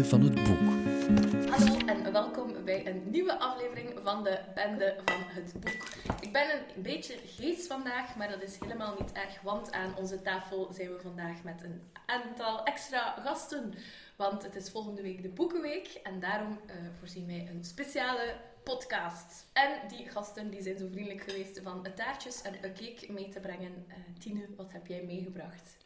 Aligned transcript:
Bende 0.00 0.16
van 0.16 0.22
het 0.22 0.34
Boek. 0.34 1.50
Hallo 1.50 1.86
en 1.86 2.12
welkom 2.12 2.64
bij 2.64 2.86
een 2.86 3.10
nieuwe 3.10 3.38
aflevering 3.38 3.98
van 4.02 4.24
de 4.24 4.40
Bende 4.54 4.96
van 5.04 5.20
het 5.26 5.52
Boek. 5.52 5.88
Ik 6.20 6.32
ben 6.32 6.50
een 6.50 6.82
beetje 6.82 7.14
geest 7.26 7.66
vandaag, 7.66 8.16
maar 8.16 8.28
dat 8.28 8.42
is 8.42 8.58
helemaal 8.60 8.96
niet 8.98 9.12
erg, 9.12 9.40
want 9.40 9.72
aan 9.72 9.96
onze 9.96 10.22
tafel 10.22 10.72
zijn 10.72 10.92
we 10.92 11.00
vandaag 11.00 11.42
met 11.42 11.62
een 11.62 11.82
aantal 12.06 12.64
extra 12.64 13.14
gasten. 13.24 13.74
Want 14.16 14.42
het 14.42 14.56
is 14.56 14.70
volgende 14.70 15.02
week 15.02 15.22
de 15.22 15.28
Boekenweek 15.28 16.00
en 16.02 16.20
daarom 16.20 16.60
uh, 16.66 16.74
voorzien 16.98 17.26
wij 17.26 17.48
een 17.50 17.64
speciale 17.64 18.36
podcast. 18.62 19.46
En 19.52 19.88
die 19.88 20.08
gasten 20.08 20.50
die 20.50 20.62
zijn 20.62 20.78
zo 20.78 20.86
vriendelijk 20.88 21.22
geweest 21.22 21.60
van 21.62 21.86
taartjes 21.94 22.42
en 22.42 22.54
een 22.54 22.74
cake 22.74 23.12
mee 23.12 23.28
te 23.28 23.40
brengen. 23.40 23.86
Uh, 23.88 23.94
Tine, 24.18 24.46
wat 24.56 24.72
heb 24.72 24.86
jij 24.86 25.02
meegebracht? 25.02 25.76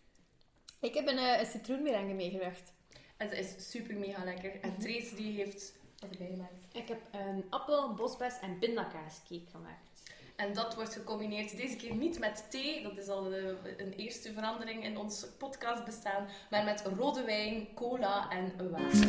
Ik 0.81 0.95
heb 0.95 1.09
een, 1.09 1.19
uh, 1.19 1.39
een 1.39 1.47
citroenmerengue 1.47 2.15
meegebracht. 2.15 2.73
Het 3.17 3.33
is 3.33 3.71
super 3.71 3.97
mega 3.97 4.25
lekker. 4.25 4.61
En 4.61 4.71
mhm. 4.71 4.81
Trace 4.81 5.15
die 5.15 5.37
heeft 5.37 5.73
wat 5.99 6.11
erbij 6.11 6.27
gemaakt. 6.31 6.65
Ik 6.73 6.89
heb 6.89 7.01
een 7.13 7.45
appel, 7.51 7.95
bosbes 7.95 8.35
en 8.41 8.59
pindakaascake 8.59 9.51
gemaakt. 9.51 9.93
En 10.37 10.55
dat 10.55 10.75
wordt 10.75 10.93
gecombineerd 10.93 11.57
deze 11.57 11.77
keer 11.77 11.95
niet 11.95 12.19
met 12.19 12.47
thee, 12.51 12.83
dat 12.83 12.97
is 12.97 13.09
al 13.09 13.35
een 13.77 13.93
eerste 13.97 14.33
verandering 14.33 14.85
in 14.85 14.99
ons 14.99 15.27
podcast 15.39 15.85
bestaan, 15.85 16.29
maar 16.51 16.65
met 16.65 16.83
rode 16.97 17.25
wijn, 17.25 17.69
cola 17.75 18.31
en 18.31 18.71
water. 18.71 19.09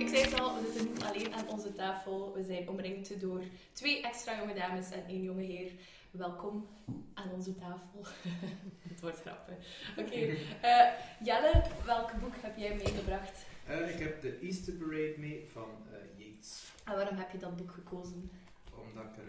Ik 0.00 0.08
zei 0.08 0.22
het 0.22 0.40
al, 0.40 0.54
we 0.54 0.70
zitten 0.72 0.92
niet 0.92 1.02
alleen 1.02 1.34
aan 1.34 1.48
onze 1.48 1.72
tafel. 1.72 2.32
We 2.34 2.42
zijn 2.42 2.68
omringd 2.68 3.20
door 3.20 3.42
twee 3.72 4.02
extra 4.02 4.38
jonge 4.38 4.54
dames 4.54 4.90
en 4.90 5.04
één 5.06 5.22
jonge 5.22 5.42
heer. 5.42 5.70
Welkom 6.10 6.68
aan 7.14 7.30
onze 7.32 7.54
tafel. 7.54 8.04
Het 8.88 9.00
wordt 9.00 9.20
grappig. 9.20 9.54
Oké. 9.98 10.00
Okay. 10.00 10.28
Uh, 10.28 10.80
eh, 10.80 10.92
Jelle, 11.22 11.62
welk 11.84 12.20
boek 12.20 12.34
heb 12.36 12.56
jij 12.56 12.74
meegebracht? 12.74 13.46
Uh, 13.68 13.94
ik 13.94 13.98
heb 13.98 14.20
de 14.20 14.38
Easter 14.38 14.74
Parade 14.74 15.14
mee 15.18 15.48
van 15.48 15.68
uh, 15.92 16.26
Yates. 16.26 16.72
En 16.84 16.94
waarom 16.94 17.16
heb 17.16 17.30
je 17.30 17.38
dat 17.38 17.56
boek 17.56 17.72
gekozen? 17.72 18.30
Omdat 18.74 19.04
ik 19.04 19.16
er 19.16 19.28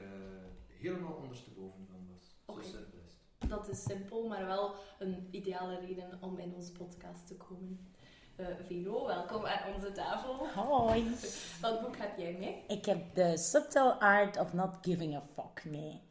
helemaal 0.67 1.13
ondersteboven 1.13 1.87
van 1.89 2.07
was. 2.13 2.35
Okay. 2.45 2.63
Zo 2.63 2.69
simpel 2.69 2.99
is 3.07 3.13
het. 3.39 3.49
Dat 3.49 3.69
is 3.69 3.83
simpel, 3.83 4.27
maar 4.27 4.45
wel 4.45 4.75
een 4.99 5.27
ideale 5.31 5.79
reden 5.79 6.17
om 6.21 6.39
in 6.39 6.53
onze 6.55 6.71
podcast 6.71 7.27
te 7.27 7.35
komen. 7.35 7.93
Uh, 8.37 8.47
Vero, 8.67 9.05
welkom 9.05 9.45
aan 9.45 9.73
onze 9.73 9.91
tafel. 9.91 10.47
Hoi. 10.47 11.15
Welk 11.61 11.81
boek 11.81 11.97
heb 11.97 12.17
jij 12.17 12.35
mee? 12.39 12.63
Ik 12.67 12.85
heb 12.85 13.13
The 13.13 13.33
Subtle 13.37 13.99
Art 13.99 14.37
of 14.37 14.53
Not 14.53 14.77
Giving 14.81 15.15
a 15.15 15.23
Fuck 15.35 15.65
mee. 15.65 16.01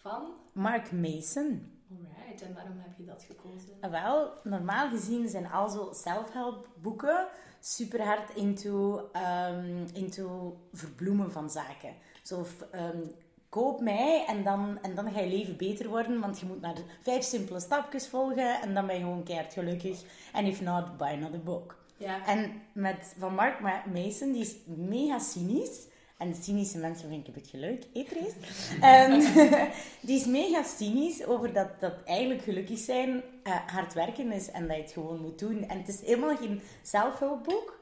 Van? 0.00 0.22
Mark 0.52 0.92
Mason. 0.92 1.78
Alright, 1.90 2.42
en 2.42 2.54
waarom 2.54 2.78
heb 2.78 2.96
je 2.96 3.04
dat 3.04 3.22
gekozen? 3.22 3.76
Ah, 3.80 3.90
wel, 3.90 4.32
normaal 4.42 4.88
gezien 4.88 5.28
zijn 5.28 5.50
al 5.50 5.68
zo 5.68 5.90
self-help 5.92 6.68
boeken 6.82 7.26
super 7.60 8.04
hard 8.04 8.34
into, 8.34 9.10
um, 9.12 9.86
into 9.92 10.56
verbloemen 10.72 11.32
van 11.32 11.50
zaken. 11.50 11.94
Zo, 12.22 12.46
um, 12.74 13.14
koop 13.48 13.80
mij 13.80 14.24
en 14.26 14.44
dan, 14.44 14.78
en 14.82 14.94
dan 14.94 15.12
ga 15.12 15.20
je 15.20 15.28
leven 15.28 15.56
beter 15.56 15.88
worden, 15.88 16.20
want 16.20 16.40
je 16.40 16.46
moet 16.46 16.60
maar 16.60 16.76
vijf 17.02 17.24
simpele 17.24 17.60
stapjes 17.60 18.08
volgen 18.08 18.60
en 18.60 18.74
dan 18.74 18.86
ben 18.86 18.94
je 18.94 19.00
gewoon 19.00 19.22
keihard 19.22 19.52
gelukkig. 19.52 20.02
En 20.32 20.44
if 20.44 20.60
not, 20.60 20.96
buy 20.96 21.12
another 21.12 21.42
book. 21.42 21.78
Ja. 21.96 22.26
En 22.26 22.62
met, 22.72 23.14
van 23.18 23.34
Mark 23.34 23.60
Mason, 23.92 24.32
die 24.32 24.42
is 24.42 24.56
mega 24.66 25.18
cynisch. 25.18 25.88
En 26.20 26.34
cynische 26.34 26.78
mensen 26.78 27.08
vind 27.08 27.20
ik 27.20 27.26
een 27.26 27.42
beetje 27.42 27.58
leuk, 27.58 27.84
eetrees. 27.92 28.32
um, 28.92 29.20
die 30.06 30.18
is 30.18 30.26
mega 30.26 30.62
cynisch 30.62 31.24
over 31.24 31.52
dat, 31.52 31.80
dat 31.80 31.94
eigenlijk 32.04 32.42
gelukkig 32.42 32.78
zijn 32.78 33.22
uh, 33.44 33.56
hard 33.66 33.94
werken 33.94 34.32
is 34.32 34.50
en 34.50 34.66
dat 34.66 34.76
je 34.76 34.82
het 34.82 34.92
gewoon 34.92 35.20
moet 35.20 35.38
doen. 35.38 35.68
En 35.68 35.78
het 35.78 35.88
is 35.88 36.00
helemaal 36.00 36.36
geen 36.36 36.60
zelfhulpboek. 36.82 37.78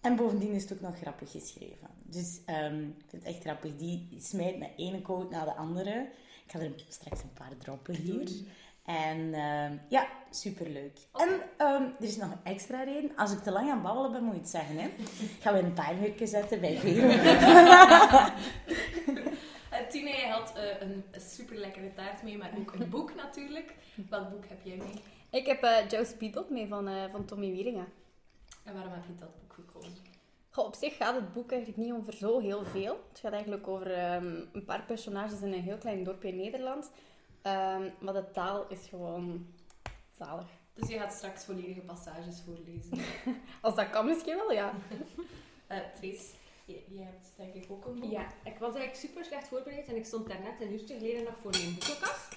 En 0.00 0.16
bovendien 0.16 0.52
is 0.52 0.62
het 0.62 0.72
ook 0.72 0.80
nog 0.80 0.98
grappig 0.98 1.30
geschreven. 1.30 1.88
Dus 2.02 2.40
um, 2.46 2.94
ik 2.98 3.04
vind 3.08 3.24
het 3.24 3.34
echt 3.34 3.42
grappig. 3.42 3.76
Die 3.76 4.08
smijt 4.18 4.58
met 4.58 4.70
ene 4.76 5.02
quote 5.02 5.34
naar 5.34 5.44
de 5.44 5.54
andere. 5.54 6.08
Ik 6.44 6.52
ga 6.52 6.58
er 6.58 6.72
straks 6.88 7.22
een 7.22 7.32
paar 7.32 7.56
droppen 7.58 7.94
hier. 7.94 8.30
En 8.88 9.18
uh, 9.18 9.70
ja, 9.88 10.08
superleuk. 10.30 10.98
En 11.14 11.28
um, 11.66 11.94
er 11.98 12.04
is 12.04 12.16
nog 12.16 12.30
een 12.30 12.52
extra 12.52 12.82
reden. 12.82 13.16
Als 13.16 13.32
ik 13.32 13.38
te 13.38 13.50
lang 13.50 13.70
aan 13.70 13.82
babbelen 13.82 14.12
ben, 14.12 14.22
moet 14.22 14.34
je 14.34 14.40
het 14.40 14.48
zeggen. 14.48 14.76
Hè? 14.76 14.88
Gaan 15.40 15.54
we 15.54 15.60
een 15.60 15.74
timertje 15.74 16.26
zetten 16.26 16.60
bij 16.60 16.76
Vero. 16.76 17.08
Tine, 19.90 20.10
je 20.10 20.26
had 20.26 20.52
uh, 20.56 20.80
een 20.80 21.04
super 21.16 21.56
lekkere 21.56 21.94
taart 21.94 22.22
mee, 22.22 22.38
maar 22.38 22.50
ook 22.58 22.72
een 22.72 22.88
boek 22.88 23.14
natuurlijk. 23.14 23.74
Welk 24.08 24.30
boek 24.30 24.44
heb 24.48 24.58
jij 24.62 24.76
mee? 24.76 25.02
Ik 25.30 25.46
heb 25.46 25.64
uh, 25.64 25.88
Joe 25.88 26.04
Speedbot 26.04 26.50
mee 26.50 26.68
van, 26.68 26.88
uh, 26.88 27.04
van 27.10 27.24
Tommy 27.24 27.50
Wieringa. 27.50 27.86
En 28.64 28.74
waarom 28.74 28.92
heb 28.92 29.02
je 29.06 29.14
dat 29.14 29.40
boek 29.40 29.52
gekozen? 29.52 29.96
Goh, 30.50 30.66
op 30.66 30.74
zich 30.74 30.96
gaat 30.96 31.14
het 31.14 31.32
boek 31.32 31.52
eigenlijk 31.52 31.82
niet 31.82 31.92
over 31.92 32.12
zo 32.12 32.40
heel 32.40 32.64
veel. 32.64 33.00
Het 33.08 33.18
gaat 33.18 33.32
eigenlijk 33.32 33.68
over 33.68 34.14
um, 34.14 34.48
een 34.52 34.64
paar 34.64 34.82
personages 34.82 35.40
in 35.40 35.52
een 35.52 35.62
heel 35.62 35.78
klein 35.78 36.04
dorpje 36.04 36.28
in 36.28 36.36
Nederland. 36.36 36.90
Um, 37.48 37.92
maar 38.00 38.12
de 38.12 38.30
taal 38.32 38.68
is 38.68 38.86
gewoon 38.88 39.46
zalig. 40.18 40.46
Dus 40.74 40.88
je 40.88 40.98
gaat 40.98 41.12
straks 41.12 41.44
volledige 41.44 41.80
passages 41.80 42.40
voorlezen? 42.44 42.98
Als 43.60 43.74
dat 43.74 43.90
kan 43.90 44.06
misschien 44.06 44.36
wel, 44.36 44.52
ja. 44.52 44.72
uh, 45.72 45.78
Trace, 45.94 46.34
je, 46.64 47.00
hebt 47.00 47.32
denk 47.36 47.54
ik 47.54 47.70
ook 47.70 47.86
een 47.86 48.00
boek. 48.00 48.10
Ja, 48.10 48.26
ik 48.44 48.58
was 48.58 48.74
eigenlijk 48.74 48.94
super 48.94 49.24
slecht 49.24 49.48
voorbereid 49.48 49.86
en 49.86 49.96
ik 49.96 50.04
stond 50.04 50.28
daarnet 50.28 50.60
een 50.60 50.72
uurtje 50.72 50.96
geleden 50.96 51.24
nog 51.24 51.34
voor 51.42 51.50
mijn 51.50 51.74
boekenkast. 51.74 52.36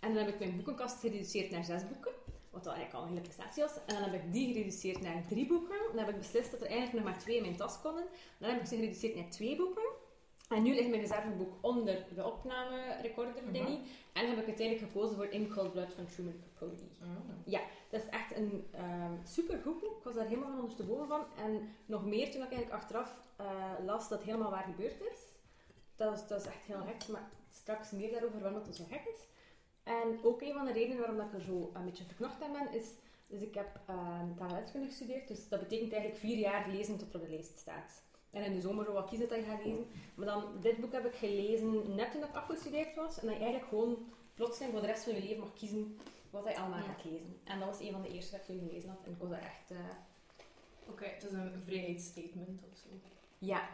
En 0.00 0.14
dan 0.14 0.24
heb 0.24 0.34
ik 0.34 0.38
mijn 0.38 0.56
boekenkast 0.56 1.00
gereduceerd 1.00 1.50
naar 1.50 1.64
zes 1.64 1.88
boeken. 1.88 2.12
Wat 2.50 2.66
eigenlijk 2.66 2.94
al 2.96 3.02
een 3.02 3.08
hele 3.08 3.20
prestatie 3.20 3.62
was. 3.62 3.74
En 3.86 3.94
dan 3.94 4.02
heb 4.02 4.14
ik 4.14 4.32
die 4.32 4.52
gereduceerd 4.52 5.00
naar 5.00 5.26
drie 5.28 5.46
boeken. 5.46 5.76
Dan 5.88 5.98
heb 5.98 6.08
ik 6.08 6.18
beslist 6.18 6.50
dat 6.50 6.60
er 6.60 6.66
eigenlijk 6.66 7.04
nog 7.04 7.04
maar 7.04 7.22
twee 7.22 7.36
in 7.36 7.42
mijn 7.42 7.56
tas 7.56 7.80
konden. 7.80 8.04
Dan 8.38 8.50
heb 8.50 8.60
ik 8.60 8.66
ze 8.66 8.74
gereduceerd 8.74 9.14
naar 9.14 9.30
twee 9.30 9.56
boeken. 9.56 9.88
En 10.48 10.62
nu 10.62 10.74
ligt 10.74 10.88
mijn 10.88 11.00
reserveboek 11.00 11.52
onder 11.60 12.06
de 12.14 12.24
opname-recorder 12.24 13.42
mhm. 13.42 13.52
dingy. 13.52 13.78
En 14.12 14.28
heb 14.28 14.38
ik 14.38 14.46
uiteindelijk 14.46 14.92
gekozen 14.92 15.16
voor 15.16 15.26
In 15.26 15.52
Cold 15.52 15.72
Blood 15.72 15.92
van 15.94 16.06
Truman 16.06 16.40
Capote. 16.40 16.82
Oh. 17.02 17.08
Ja, 17.44 17.60
dat 17.90 18.02
is 18.02 18.08
echt 18.08 18.36
een 18.36 18.52
um, 18.52 18.64
ehm, 18.70 19.12
super 19.24 19.58
goed 19.62 19.80
boek. 19.80 19.96
Ik 19.96 20.04
was 20.04 20.14
daar 20.14 20.26
helemaal 20.26 20.48
van 20.48 20.58
ondersteboven 20.58 21.08
van. 21.08 21.24
En 21.44 21.68
nog 21.86 22.04
meer 22.04 22.30
toen 22.30 22.42
ik 22.42 22.52
eigenlijk 22.52 22.82
achteraf 22.82 23.16
uh, 23.40 23.46
las 23.84 24.08
dat 24.08 24.22
helemaal 24.22 24.50
waar 24.50 24.64
gebeurd 24.64 25.00
is. 25.00 25.18
Dat 25.96 26.16
is, 26.16 26.26
dat 26.26 26.40
is 26.40 26.46
echt 26.46 26.64
heel 26.64 26.82
gek. 26.86 27.08
Maar 27.08 27.28
straks 27.50 27.90
meer 27.90 28.12
daarover 28.12 28.40
waarom 28.40 28.62
het 28.64 28.76
zo 28.76 28.84
gek 28.90 29.04
is. 29.04 29.20
En 29.82 30.18
ook 30.22 30.42
een 30.42 30.52
van 30.52 30.64
de 30.64 30.72
redenen 30.72 30.98
waarom 30.98 31.20
ik 31.20 31.32
er 31.32 31.40
zo 31.40 31.70
een 31.74 31.84
beetje 31.84 32.04
verknocht 32.04 32.42
aan 32.42 32.52
ben, 32.52 32.72
is... 32.72 32.86
Dus 33.28 33.40
ik 33.40 33.54
heb 33.54 33.80
uh, 33.90 34.20
taalletkunde 34.36 34.86
gestudeerd. 34.86 35.28
Dus 35.28 35.48
dat 35.48 35.60
betekent 35.60 35.92
eigenlijk 35.92 36.20
vier 36.20 36.36
jaar 36.36 36.68
lezen 36.68 36.98
tot 36.98 37.14
er 37.14 37.20
op 37.20 37.26
de 37.26 37.32
lijst 37.32 37.58
staat. 37.58 38.02
En 38.36 38.44
in 38.44 38.54
de 38.54 38.60
zomer 38.60 38.84
zo 38.84 38.92
wat 38.92 39.08
kiezen 39.08 39.28
dat 39.28 39.38
je 39.38 39.44
gaat 39.44 39.64
lezen. 39.64 39.86
Maar 40.14 40.26
dan, 40.26 40.44
dit 40.60 40.80
boek 40.80 40.92
heb 40.92 41.06
ik 41.06 41.14
gelezen 41.14 41.94
net 41.94 42.12
toen 42.12 42.22
ik 42.22 42.34
afgestudeerd 42.34 42.94
was. 42.94 43.18
En 43.18 43.26
dat 43.26 43.36
je 43.36 43.42
eigenlijk 43.42 43.68
gewoon 43.68 44.12
plotseling 44.34 44.72
voor 44.72 44.80
de 44.80 44.86
rest 44.86 45.04
van 45.04 45.14
je 45.14 45.20
leven 45.20 45.38
mag 45.38 45.52
kiezen 45.52 45.98
wat 46.30 46.44
je 46.44 46.56
allemaal 46.56 46.82
gaat 46.82 47.04
lezen. 47.04 47.40
En 47.44 47.58
dat 47.58 47.68
was 47.68 47.80
een 47.80 47.92
van 47.92 48.02
de 48.02 48.08
eerste 48.08 48.30
dat 48.30 48.40
ik 48.40 48.46
toen 48.46 48.68
gelezen 48.68 48.88
had. 48.88 48.98
En 49.04 49.10
ik 49.10 49.18
was 49.18 49.30
daar 49.30 49.42
echt... 49.42 49.70
Uh... 49.70 49.78
Oké, 50.88 51.04
het 51.04 51.24
is 51.24 51.30
een 51.30 51.62
vrijheidsstatement 51.64 52.62
of 52.70 52.78
zo. 52.78 52.88
Ja. 53.38 53.68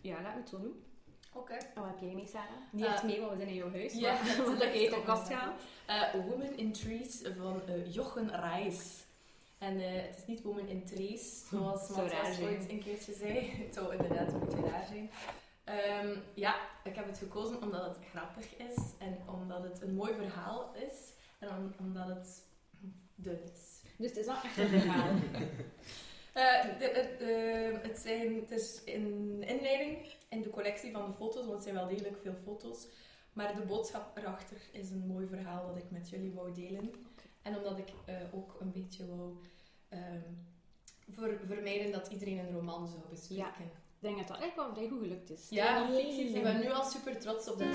Ja, 0.00 0.22
laat 0.22 0.34
me 0.34 0.40
het 0.40 0.48
zo 0.48 0.60
doen. 0.60 0.84
Oké. 1.32 1.52
En 1.52 1.82
wat 1.82 1.86
heb 1.86 2.00
jij 2.00 2.14
mee, 2.14 2.26
Sarah? 2.26 2.50
Niet 2.70 2.84
echt 2.84 3.02
uh, 3.02 3.08
mee, 3.08 3.20
want 3.20 3.30
we 3.30 3.36
zijn 3.36 3.48
in 3.48 3.54
jouw 3.54 3.70
huis. 3.70 3.92
Ja, 3.92 4.12
maar 4.46 4.58
dat 4.58 4.62
heb 4.62 4.74
je 4.74 5.02
kast 5.04 5.32
gaan. 5.32 5.54
Uh, 5.88 6.26
Woman 6.26 6.56
in 6.56 6.72
Trees 6.72 7.22
van 7.36 7.62
Jochen 7.88 8.40
Reis. 8.40 9.03
En 9.58 9.80
uh, 9.80 9.86
het 9.86 10.16
is 10.16 10.26
niet 10.26 10.42
Woman 10.42 10.66
in 10.66 10.84
Trees, 10.84 11.42
zoals 11.50 11.88
Matthias 11.88 12.40
ooit 12.40 12.70
een 12.70 12.82
keertje 12.82 13.12
zei. 13.12 13.50
Het 13.64 13.74
zou 13.74 13.92
inderdaad 13.92 14.32
een 14.32 14.40
beetje 14.40 14.70
raar 14.70 14.86
zijn. 14.86 15.10
Um, 16.04 16.22
ja, 16.34 16.56
ik 16.84 16.94
heb 16.94 17.06
het 17.06 17.18
gekozen 17.18 17.62
omdat 17.62 17.84
het 17.84 17.98
grappig 18.10 18.56
is 18.56 18.76
en 18.98 19.18
omdat 19.26 19.62
het 19.62 19.82
een 19.82 19.94
mooi 19.94 20.14
verhaal 20.14 20.74
is 20.74 21.12
en 21.38 21.48
om, 21.48 21.74
omdat 21.78 22.06
het 22.06 22.42
dun 23.14 23.42
is. 23.42 23.82
Dus 23.96 24.08
het 24.08 24.16
is 24.16 24.26
wel 24.26 24.34
echt 24.34 24.58
een 24.58 24.68
verhaal. 24.68 25.10
Uh, 26.34 26.78
de, 26.78 27.16
uh, 27.20 27.82
het, 27.82 27.98
zijn, 27.98 28.34
het 28.34 28.50
is 28.50 28.82
een 28.84 29.42
inleiding 29.46 30.12
in 30.28 30.42
de 30.42 30.50
collectie 30.50 30.92
van 30.92 31.06
de 31.06 31.12
foto's, 31.12 31.42
want 31.42 31.52
het 31.52 31.62
zijn 31.62 31.74
wel 31.74 31.88
degelijk 31.88 32.16
veel 32.22 32.36
foto's. 32.44 32.86
Maar 33.32 33.54
de 33.54 33.62
boodschap 33.62 34.16
erachter 34.18 34.56
is 34.72 34.90
een 34.90 35.06
mooi 35.06 35.26
verhaal 35.26 35.66
dat 35.66 35.76
ik 35.76 35.90
met 35.90 36.10
jullie 36.10 36.32
wou 36.32 36.52
delen. 36.52 36.92
En 37.44 37.56
omdat 37.56 37.78
ik 37.78 37.88
uh, 38.08 38.14
ook 38.32 38.56
een 38.60 38.72
beetje 38.72 39.06
wou 39.06 39.36
um, 39.90 40.46
voor, 41.10 41.40
vermijden 41.46 41.92
dat 41.92 42.08
iedereen 42.08 42.38
een 42.38 42.52
roman 42.52 42.88
zou 42.88 43.00
bespreken. 43.10 43.44
Ja, 43.44 43.54
ik 43.58 43.98
denk 43.98 44.18
dat 44.18 44.28
dat 44.28 44.40
echt 44.40 44.54
wel 44.56 44.72
vrij 44.72 44.88
goed 44.88 44.98
gelukt 44.98 45.30
is. 45.30 45.46
Ja, 45.50 45.88
ik 45.88 46.42
ben 46.42 46.60
nu 46.60 46.70
al 46.70 46.84
super 46.84 47.18
trots 47.18 47.50
op 47.50 47.58
de... 47.58 47.72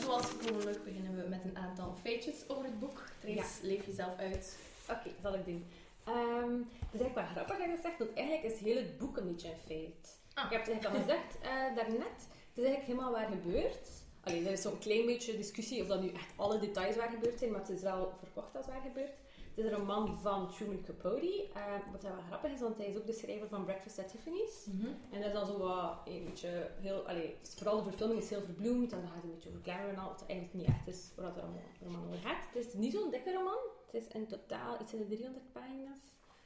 Zoals 0.00 0.26
gewoonlijk 0.26 0.84
beginnen 0.84 1.16
we 1.16 1.28
met 1.28 1.44
een 1.44 1.58
aantal 1.58 1.94
feitjes 2.02 2.48
over 2.48 2.64
het 2.64 2.80
boek. 2.80 3.04
Trace, 3.18 3.66
leef 3.66 3.86
jezelf 3.86 4.16
uit. 4.18 4.58
Oké, 4.88 4.98
okay, 4.98 5.12
zal 5.22 5.34
ik 5.34 5.44
doen. 5.44 5.64
Um, 6.08 6.68
het 6.78 6.94
is 6.94 7.00
eigenlijk 7.00 7.14
wel 7.14 7.24
grappig 7.24 7.58
dat 7.58 7.76
je 7.76 7.82
zegt, 7.82 7.98
want 7.98 8.12
eigenlijk 8.12 8.52
is 8.52 8.60
heel 8.60 8.76
het 8.76 8.98
boek 8.98 9.16
een 9.16 9.26
beetje 9.26 9.48
een 9.48 9.58
feit. 9.66 10.18
Ah. 10.34 10.44
Ik 10.44 10.50
heb 10.50 10.60
het 10.60 10.70
eigenlijk 10.70 10.84
al 10.86 11.00
gezegd 11.00 11.36
uh, 11.42 11.76
daarnet. 11.76 12.20
Het 12.48 12.58
is 12.58 12.64
eigenlijk 12.64 12.86
helemaal 12.86 13.12
waar 13.12 13.28
gebeurd. 13.28 13.88
Alleen, 14.24 14.46
er 14.46 14.52
is 14.52 14.62
zo'n 14.62 14.78
klein 14.78 15.06
beetje 15.06 15.36
discussie 15.36 15.80
of 15.82 15.86
dat 15.86 16.02
nu 16.02 16.08
echt 16.08 16.32
alle 16.36 16.58
details 16.58 16.96
waar 16.96 17.08
gebeurd 17.08 17.38
zijn, 17.38 17.50
maar 17.50 17.60
het 17.60 17.68
is 17.68 17.82
wel 17.82 18.12
verkocht 18.18 18.56
als 18.56 18.66
waar 18.66 18.80
gebeurd. 18.80 19.08
Het 19.08 19.56
Het 19.56 19.64
is 19.64 19.70
een 19.70 19.78
roman 19.78 20.18
van 20.18 20.52
Truman 20.52 20.82
Capote. 20.82 21.48
Eh, 21.54 21.62
wat 21.92 22.02
wel 22.02 22.12
grappig 22.26 22.52
is, 22.52 22.60
want 22.60 22.76
hij 22.76 22.86
is 22.86 22.96
ook 22.96 23.06
de 23.06 23.12
schrijver 23.12 23.48
van 23.48 23.64
Breakfast 23.64 23.98
at 23.98 24.08
Tiffany's. 24.08 24.66
En 25.10 25.20
dat 25.20 25.26
is 25.26 25.32
dan 25.32 25.46
zo 25.46 25.58
wat, 25.58 25.98
een 26.04 26.24
beetje 26.24 26.70
heel, 26.80 27.08
allee, 27.08 27.36
vooral 27.42 27.76
de 27.76 27.88
verfilming 27.88 28.20
is 28.20 28.30
heel 28.30 28.42
verbloemd 28.42 28.92
en 28.92 28.98
dan 29.00 29.08
gaat 29.08 29.16
het 29.16 29.24
een 29.24 29.30
beetje 29.30 29.48
over 29.48 29.62
glamour 29.62 29.88
en 29.88 29.98
al, 29.98 30.08
wat 30.08 30.24
eigenlijk 30.26 30.54
niet 30.54 30.66
echt 30.66 30.86
is 30.86 31.10
waar 31.16 31.34
de 31.34 31.40
roman, 31.40 31.62
roman 31.82 32.06
over 32.06 32.18
gaat. 32.18 32.44
Het 32.52 32.66
is 32.66 32.72
niet 32.72 32.92
zo'n 32.92 33.10
dikke 33.10 33.32
roman. 33.32 33.58
Het 33.86 34.02
is 34.02 34.08
in 34.12 34.26
totaal 34.26 34.80
iets 34.80 34.92
in 34.92 34.98
de 34.98 35.06
300 35.06 35.52
pagina's. 35.52 35.98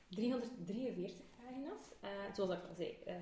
343 0.09 1.27
pagina's. 1.37 1.85
Uh, 2.05 2.11
zoals 2.35 2.51
ik 2.51 2.69
al 2.69 2.75
zei, 2.75 2.99
uh, 3.07 3.15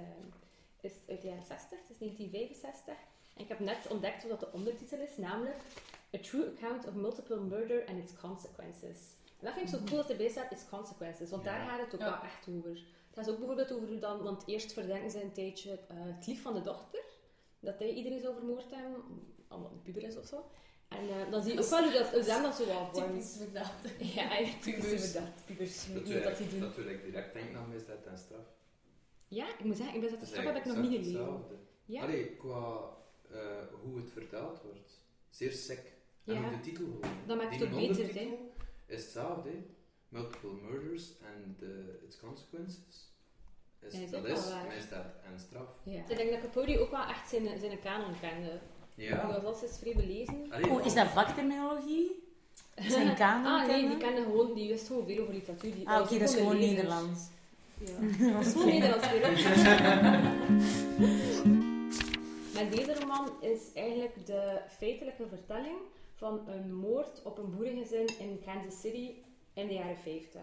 is 0.80 0.92
uit 1.08 1.20
de 1.22 1.28
jaren 1.28 1.44
60, 1.44 1.78
het 1.78 1.90
is 1.90 1.98
1965. 1.98 2.94
En 3.34 3.42
ik 3.42 3.48
heb 3.48 3.58
net 3.58 3.86
ontdekt 3.88 4.28
wat 4.28 4.40
de 4.40 4.52
ondertitel 4.52 4.98
is, 4.98 5.16
namelijk 5.16 5.56
A 6.14 6.18
True 6.18 6.46
Account 6.46 6.86
of 6.86 6.94
Multiple 6.94 7.40
Murder 7.40 7.86
and 7.86 7.98
Its 7.98 8.20
Consequences. 8.20 8.98
En 9.38 9.46
dat 9.46 9.54
vind 9.54 9.68
ik 9.68 9.74
zo 9.78 9.84
cool 9.84 9.96
dat 9.96 10.10
erbij 10.10 10.28
staat, 10.28 10.52
Its 10.52 10.68
Consequences, 10.68 11.30
want 11.30 11.44
daar 11.44 11.68
gaat 11.68 11.80
het 11.80 11.94
ook 11.94 12.00
wel 12.00 12.22
echt 12.22 12.48
over. 12.48 12.70
Het 12.70 13.14
gaat 13.14 13.30
ook 13.30 13.38
bijvoorbeeld 13.38 13.72
over 13.72 13.88
hoe 13.88 13.98
dan, 13.98 14.22
want 14.22 14.42
eerst 14.46 14.72
verdenken 14.72 15.10
ze 15.10 15.22
een 15.22 15.32
tijdje 15.32 15.70
uh, 15.70 15.76
het 15.88 16.26
lief 16.26 16.42
van 16.42 16.54
de 16.54 16.60
dochter, 16.60 17.00
dat 17.60 17.78
hij 17.78 17.92
iedereen 17.92 18.20
zou 18.20 18.34
vermoord 18.34 18.70
hebben, 18.70 19.02
omdat 19.48 19.70
een 19.70 19.82
puber 19.82 20.02
is 20.02 20.16
of 20.16 20.26
zo. 20.26 20.44
En 20.88 21.04
uh, 21.04 21.30
dan 21.30 21.42
zie 21.42 21.52
je 21.52 21.60
ook 21.60 21.68
wel 21.68 21.82
hoe 21.82 21.92
dat, 21.92 22.10
hoe 22.10 22.22
dat, 22.22 22.42
dat 22.42 22.54
zo 22.54 22.66
wel 22.66 22.88
vormt. 22.92 23.08
Typisch 23.08 23.36
verdacht. 23.36 23.84
Ja, 24.14 24.38
ja 24.38 24.48
typisch 24.60 25.10
verdacht. 25.10 25.44
Pubers, 25.46 25.92
Dat 25.92 26.04
niet 26.04 26.24
wat 26.24 26.36
die 26.36 26.48
doen. 26.48 26.58
Natuurlijk 26.60 27.04
direct 27.04 27.32
denken 27.32 27.58
aan 27.58 27.68
misdaad 27.68 28.06
en 28.06 28.18
straf. 28.18 28.44
Ja, 29.28 29.48
ik 29.58 29.64
moet 29.64 29.76
zeggen, 29.76 29.94
ik 29.94 30.00
ben 30.00 30.10
dat 30.10 30.20
Dat 30.20 30.28
is 30.28 30.34
straf 30.34 30.52
heb 30.52 30.56
ik 30.56 30.64
nog 30.64 30.76
niet 30.76 30.90
gelezen. 30.90 31.44
Ja. 31.84 32.02
Allee, 32.02 32.36
qua 32.36 32.90
eh, 33.32 33.38
hoe 33.82 33.96
het 33.96 34.10
vertaald 34.12 34.60
wordt. 34.62 35.00
Zeer 35.30 35.52
sec. 35.52 35.78
En 36.24 36.34
Ja. 36.34 36.44
ook 36.44 36.50
de 36.50 36.60
titel 36.60 36.84
gewoon. 36.84 37.00
Dat 37.26 37.36
maakt 37.36 37.50
het 37.50 37.58
Die 37.58 37.68
ook 37.68 37.74
beter, 37.74 37.96
ondertitel 38.04 38.50
is 38.86 39.02
hetzelfde. 39.02 39.48
hè. 39.48 39.64
Multiple 40.08 40.50
murders 40.70 41.10
and 41.36 41.62
uh, 41.62 41.68
its 42.06 42.18
consequences. 42.20 43.10
Is, 43.80 43.92
Ja, 43.92 44.06
dat 44.10 44.24
is 44.24 44.44
misdaad 44.74 45.06
en 45.32 45.40
straf. 45.40 45.68
Ja. 45.84 46.00
Ik 46.08 46.16
denk 46.16 46.30
dat 46.30 46.40
Capote 46.40 46.80
ook 46.80 46.90
wel 46.90 47.04
echt 47.06 47.28
zijn, 47.28 47.58
zijn 47.60 47.80
kanon 47.80 48.14
kende. 48.20 48.60
Ja. 48.94 49.24
Die 49.24 49.32
was 49.34 49.44
al 49.44 49.54
sinds 49.54 49.78
vrij 49.78 49.94
belezen. 49.94 50.52
Allee, 50.52 50.70
Oh, 50.70 50.86
is 50.86 50.94
dat 50.94 51.08
vakterminologie? 51.08 52.22
Zijn 52.76 53.14
kanon 53.24 53.46
Ah, 53.46 53.66
nee, 53.66 53.80
die 53.80 53.96
kennen? 53.96 53.98
kende 53.98 54.22
gewoon, 54.22 54.54
die 54.54 54.68
wist 54.68 54.86
gewoon 54.86 55.06
veel 55.06 55.22
over 55.22 55.34
literatuur. 55.34 55.74
Die, 55.74 55.88
Ah, 55.88 56.00
oké, 56.02 56.18
dat 56.18 56.28
is 56.28 56.34
gewoon. 56.36 56.58
Nederlands. 56.58 57.20
Ja. 57.84 58.32
Dat 58.32 58.46
is 58.46 58.52
gewoon 58.52 58.66
Nederlands 58.68 59.06
Maar 62.62 62.70
deze 62.70 62.94
roman 62.94 63.42
is 63.42 63.72
eigenlijk 63.74 64.26
de 64.26 64.60
feitelijke 64.68 65.26
vertelling 65.28 65.78
van 66.14 66.48
een 66.48 66.74
moord 66.74 67.22
op 67.24 67.38
een 67.38 67.50
boerengezin 67.56 68.18
in 68.18 68.40
Kansas 68.44 68.80
City 68.80 69.14
in 69.52 69.66
de 69.66 69.74
jaren 69.74 69.96
50. 69.96 70.40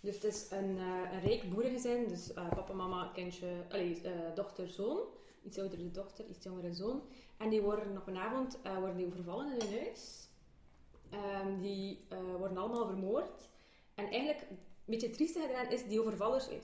Dus 0.00 0.14
het 0.14 0.24
is 0.24 0.50
een, 0.50 0.78
eh, 0.78 1.12
een 1.12 1.20
rijk 1.20 1.50
boerengezin, 1.50 2.08
dus 2.08 2.34
eh, 2.34 2.48
papa, 2.48 2.72
mama, 2.72 3.10
kindje, 3.14 3.46
allee, 3.70 4.00
eh, 4.02 4.12
dochter, 4.34 4.68
zoon. 4.68 4.98
Iets 5.42 5.58
oudere 5.58 5.90
dochter, 5.90 6.26
iets 6.26 6.44
jongere 6.44 6.72
zoon. 6.72 7.02
En 7.36 7.48
die 7.48 7.62
worden 7.62 7.96
op 7.96 8.06
een 8.06 8.16
avond 8.16 8.58
worden 8.62 8.96
die 8.96 9.06
overvallen 9.06 9.52
in 9.52 9.66
hun 9.66 9.78
huis. 9.78 10.28
Ehm, 11.10 11.60
die 11.60 12.06
worden 12.38 12.56
allemaal 12.56 12.86
vermoord. 12.86 13.48
En 13.94 14.04
eigenlijk, 14.04 14.46
een 14.86 14.92
beetje 14.92 15.10
trieste 15.10 15.40
gedaan 15.40 15.70
is, 15.70 15.86
die 15.86 16.00
overvallers, 16.00 16.48
eh, 16.48 16.58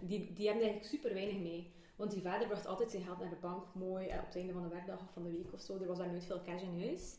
die, 0.00 0.32
die 0.32 0.46
hebben 0.46 0.64
eigenlijk 0.64 0.84
super 0.84 1.14
weinig 1.14 1.36
mee. 1.36 1.72
Want 1.98 2.10
die 2.10 2.22
vader 2.22 2.46
bracht 2.46 2.66
altijd 2.66 2.90
zijn 2.90 3.02
geld 3.02 3.18
naar 3.18 3.28
de 3.30 3.36
bank, 3.40 3.64
mooi, 3.74 4.06
eh, 4.06 4.18
op 4.18 4.26
het 4.26 4.36
einde 4.36 4.52
van 4.52 4.62
de 4.62 4.68
werkdag 4.68 5.00
of 5.00 5.12
van 5.12 5.22
de 5.22 5.30
week 5.30 5.52
of 5.52 5.60
zo. 5.60 5.78
Er 5.80 5.86
was 5.86 5.98
daar 5.98 6.10
nooit 6.10 6.24
veel 6.24 6.42
cash 6.44 6.62
in 6.62 6.80
huis. 6.80 7.16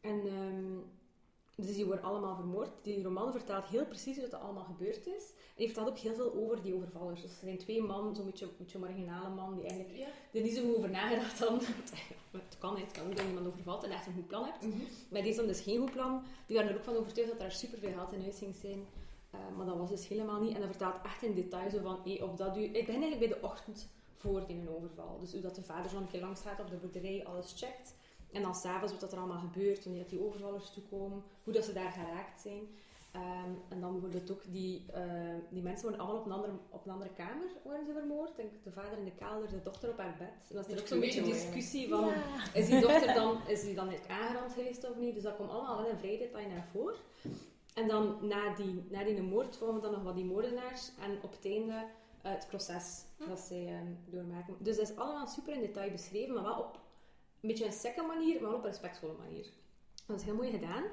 En 0.00 0.26
ehm, 0.26 0.78
dus 1.56 1.74
die 1.76 1.86
worden 1.86 2.04
allemaal 2.04 2.34
vermoord. 2.34 2.70
Die 2.82 3.02
roman 3.02 3.32
vertelt 3.32 3.64
heel 3.64 3.86
precies 3.86 4.16
hoe 4.18 4.28
dat 4.28 4.40
allemaal 4.40 4.64
gebeurd 4.64 5.06
is. 5.06 5.30
En 5.30 5.56
die 5.56 5.66
vertelt 5.66 5.88
ook 5.88 5.98
heel 5.98 6.14
veel 6.14 6.34
over 6.34 6.62
die 6.62 6.74
overvallers. 6.74 7.20
Dus 7.22 7.30
er 7.30 7.36
zijn 7.44 7.58
twee 7.58 7.82
mannen, 7.82 8.14
zo'n 8.16 8.24
beetje, 8.24 8.48
beetje 8.58 8.78
marginale 8.78 9.34
man, 9.34 9.54
die 9.54 9.64
eigenlijk 9.66 9.96
Ja. 9.98 10.06
er 10.32 10.42
niet 10.42 10.54
zo 10.54 10.62
goed 10.62 10.76
over 10.76 10.90
nagedacht 10.90 11.38
hadden. 11.38 11.60
het 12.32 12.58
kan, 12.58 12.76
het 12.76 12.90
kan 12.92 13.08
niet 13.08 13.16
dat 13.16 13.26
iemand 13.26 13.46
overvalt 13.46 13.84
en 13.84 13.90
echt 13.90 14.06
een 14.06 14.14
goed 14.14 14.26
plan 14.26 14.44
hebt. 14.44 14.66
Maar 15.10 15.22
deze 15.22 15.36
dan 15.36 15.46
dus 15.46 15.60
geen 15.60 15.78
goed 15.78 15.92
plan. 15.92 16.22
Die 16.46 16.56
waren 16.56 16.70
er 16.70 16.76
ook 16.76 16.84
van 16.84 16.96
overtuigd 16.96 17.30
dat 17.30 17.40
er 17.40 17.52
superveel 17.52 17.92
geld 17.92 18.12
in 18.12 18.20
huis 18.20 18.38
ging 18.38 18.54
zijn. 18.54 18.86
Eh, 19.30 19.40
maar 19.56 19.66
dat 19.66 19.76
was 19.76 19.90
dus 19.90 20.08
helemaal 20.08 20.40
niet. 20.40 20.54
En 20.54 20.60
dat 20.60 20.68
vertelt 20.68 21.04
echt 21.04 21.22
in 21.22 21.34
detail 21.34 21.70
zo 21.70 21.78
van, 21.82 22.00
hé, 22.04 22.24
op 22.24 22.36
dat 22.36 22.56
uur... 22.56 22.64
Ik 22.64 22.86
ben 22.86 23.00
eigenlijk 23.00 23.18
bij 23.18 23.28
de 23.28 23.46
ochtend 23.46 23.88
voor 24.22 24.46
die 24.46 24.76
overval. 24.76 25.18
Dus 25.20 25.32
hoe 25.32 25.40
dat 25.40 25.54
de 25.54 25.62
vader 25.62 25.90
zo 25.90 25.96
een 25.96 26.06
keer 26.06 26.20
langs 26.20 26.40
gaat 26.40 26.60
op 26.60 26.70
de 26.70 26.76
boerderij, 26.76 27.24
alles 27.26 27.52
checkt. 27.56 27.94
En 28.32 28.42
dan 28.42 28.54
s'avonds 28.54 28.92
wat 28.92 29.00
dat 29.00 29.12
er 29.12 29.18
allemaal 29.18 29.38
gebeurt, 29.38 29.84
wanneer 29.84 30.02
dat 30.02 30.10
die 30.10 30.24
overvallers 30.24 30.70
toekomen, 30.70 31.22
hoe 31.44 31.52
dat 31.52 31.64
ze 31.64 31.72
daar 31.72 31.92
geraakt 31.92 32.40
zijn. 32.40 32.62
Ehm, 33.12 33.52
en 33.68 33.80
dan 33.80 33.92
bijvoorbeeld 33.92 34.30
ook 34.30 34.42
die, 34.46 34.84
eh, 34.92 35.02
die 35.50 35.62
mensen 35.62 35.82
worden 35.82 36.00
allemaal 36.00 36.20
op 36.20 36.26
een, 36.26 36.32
andere, 36.32 36.52
op 36.68 36.86
een 36.86 36.92
andere 36.92 37.12
kamer 37.12 37.46
worden 37.62 37.86
ze 37.86 37.92
vermoord. 37.92 38.36
Denk 38.36 38.50
de 38.64 38.72
vader 38.72 38.98
in 38.98 39.04
de 39.04 39.14
kelder, 39.14 39.48
de 39.48 39.62
dochter 39.62 39.88
op 39.90 39.98
haar 39.98 40.14
bed. 40.18 40.48
En 40.48 40.54
dan 40.54 40.64
is 40.64 40.72
er 40.72 40.80
ook 40.80 40.86
zo'n 40.86 41.00
beetje 41.00 41.22
discussie 41.22 41.88
van, 41.88 42.12
is 42.54 42.66
die 42.66 42.80
dochter 42.80 43.14
dan, 43.14 43.36
is 43.46 43.62
die 43.62 43.74
dan 43.74 43.88
aangerand 44.08 44.52
geweest 44.52 44.90
of 44.90 44.96
niet? 44.96 45.14
Dus 45.14 45.22
dat 45.22 45.36
komt 45.36 45.50
allemaal 45.50 45.76
wel 45.76 45.90
in 45.90 45.98
vrij 45.98 46.18
detail 46.18 46.48
naar 46.48 46.68
voren. 46.72 46.98
En 47.74 47.88
dan 47.88 48.16
na 48.20 48.54
die, 48.54 48.84
na 48.90 49.04
die 49.04 49.22
moord 49.22 49.56
volgen 49.56 49.82
dan 49.82 49.92
nog 49.92 50.02
wat 50.02 50.14
die 50.14 50.24
moordenaars 50.24 50.90
en 51.00 51.18
op 51.22 51.32
het 51.32 51.44
einde 51.44 51.84
het 52.22 52.46
proces 52.48 53.04
dat 53.28 53.38
zij 53.38 53.66
ehm, 53.66 53.92
doormaken. 54.06 54.56
Dus 54.58 54.76
dat 54.76 54.88
is 54.90 54.96
allemaal 54.96 55.26
super 55.26 55.54
in 55.54 55.60
detail 55.60 55.90
beschreven, 55.90 56.34
maar 56.34 56.42
wel 56.42 56.58
op 56.58 56.74
een 57.40 57.48
beetje 57.48 57.66
een 57.66 57.72
secke 57.72 58.02
manier, 58.02 58.40
maar 58.40 58.50
wel 58.50 58.58
op 58.58 58.64
een 58.64 58.70
respectvolle 58.70 59.16
manier. 59.18 59.46
Dat 60.06 60.16
is 60.16 60.22
heel 60.22 60.34
mooi 60.34 60.50
gedaan. 60.50 60.84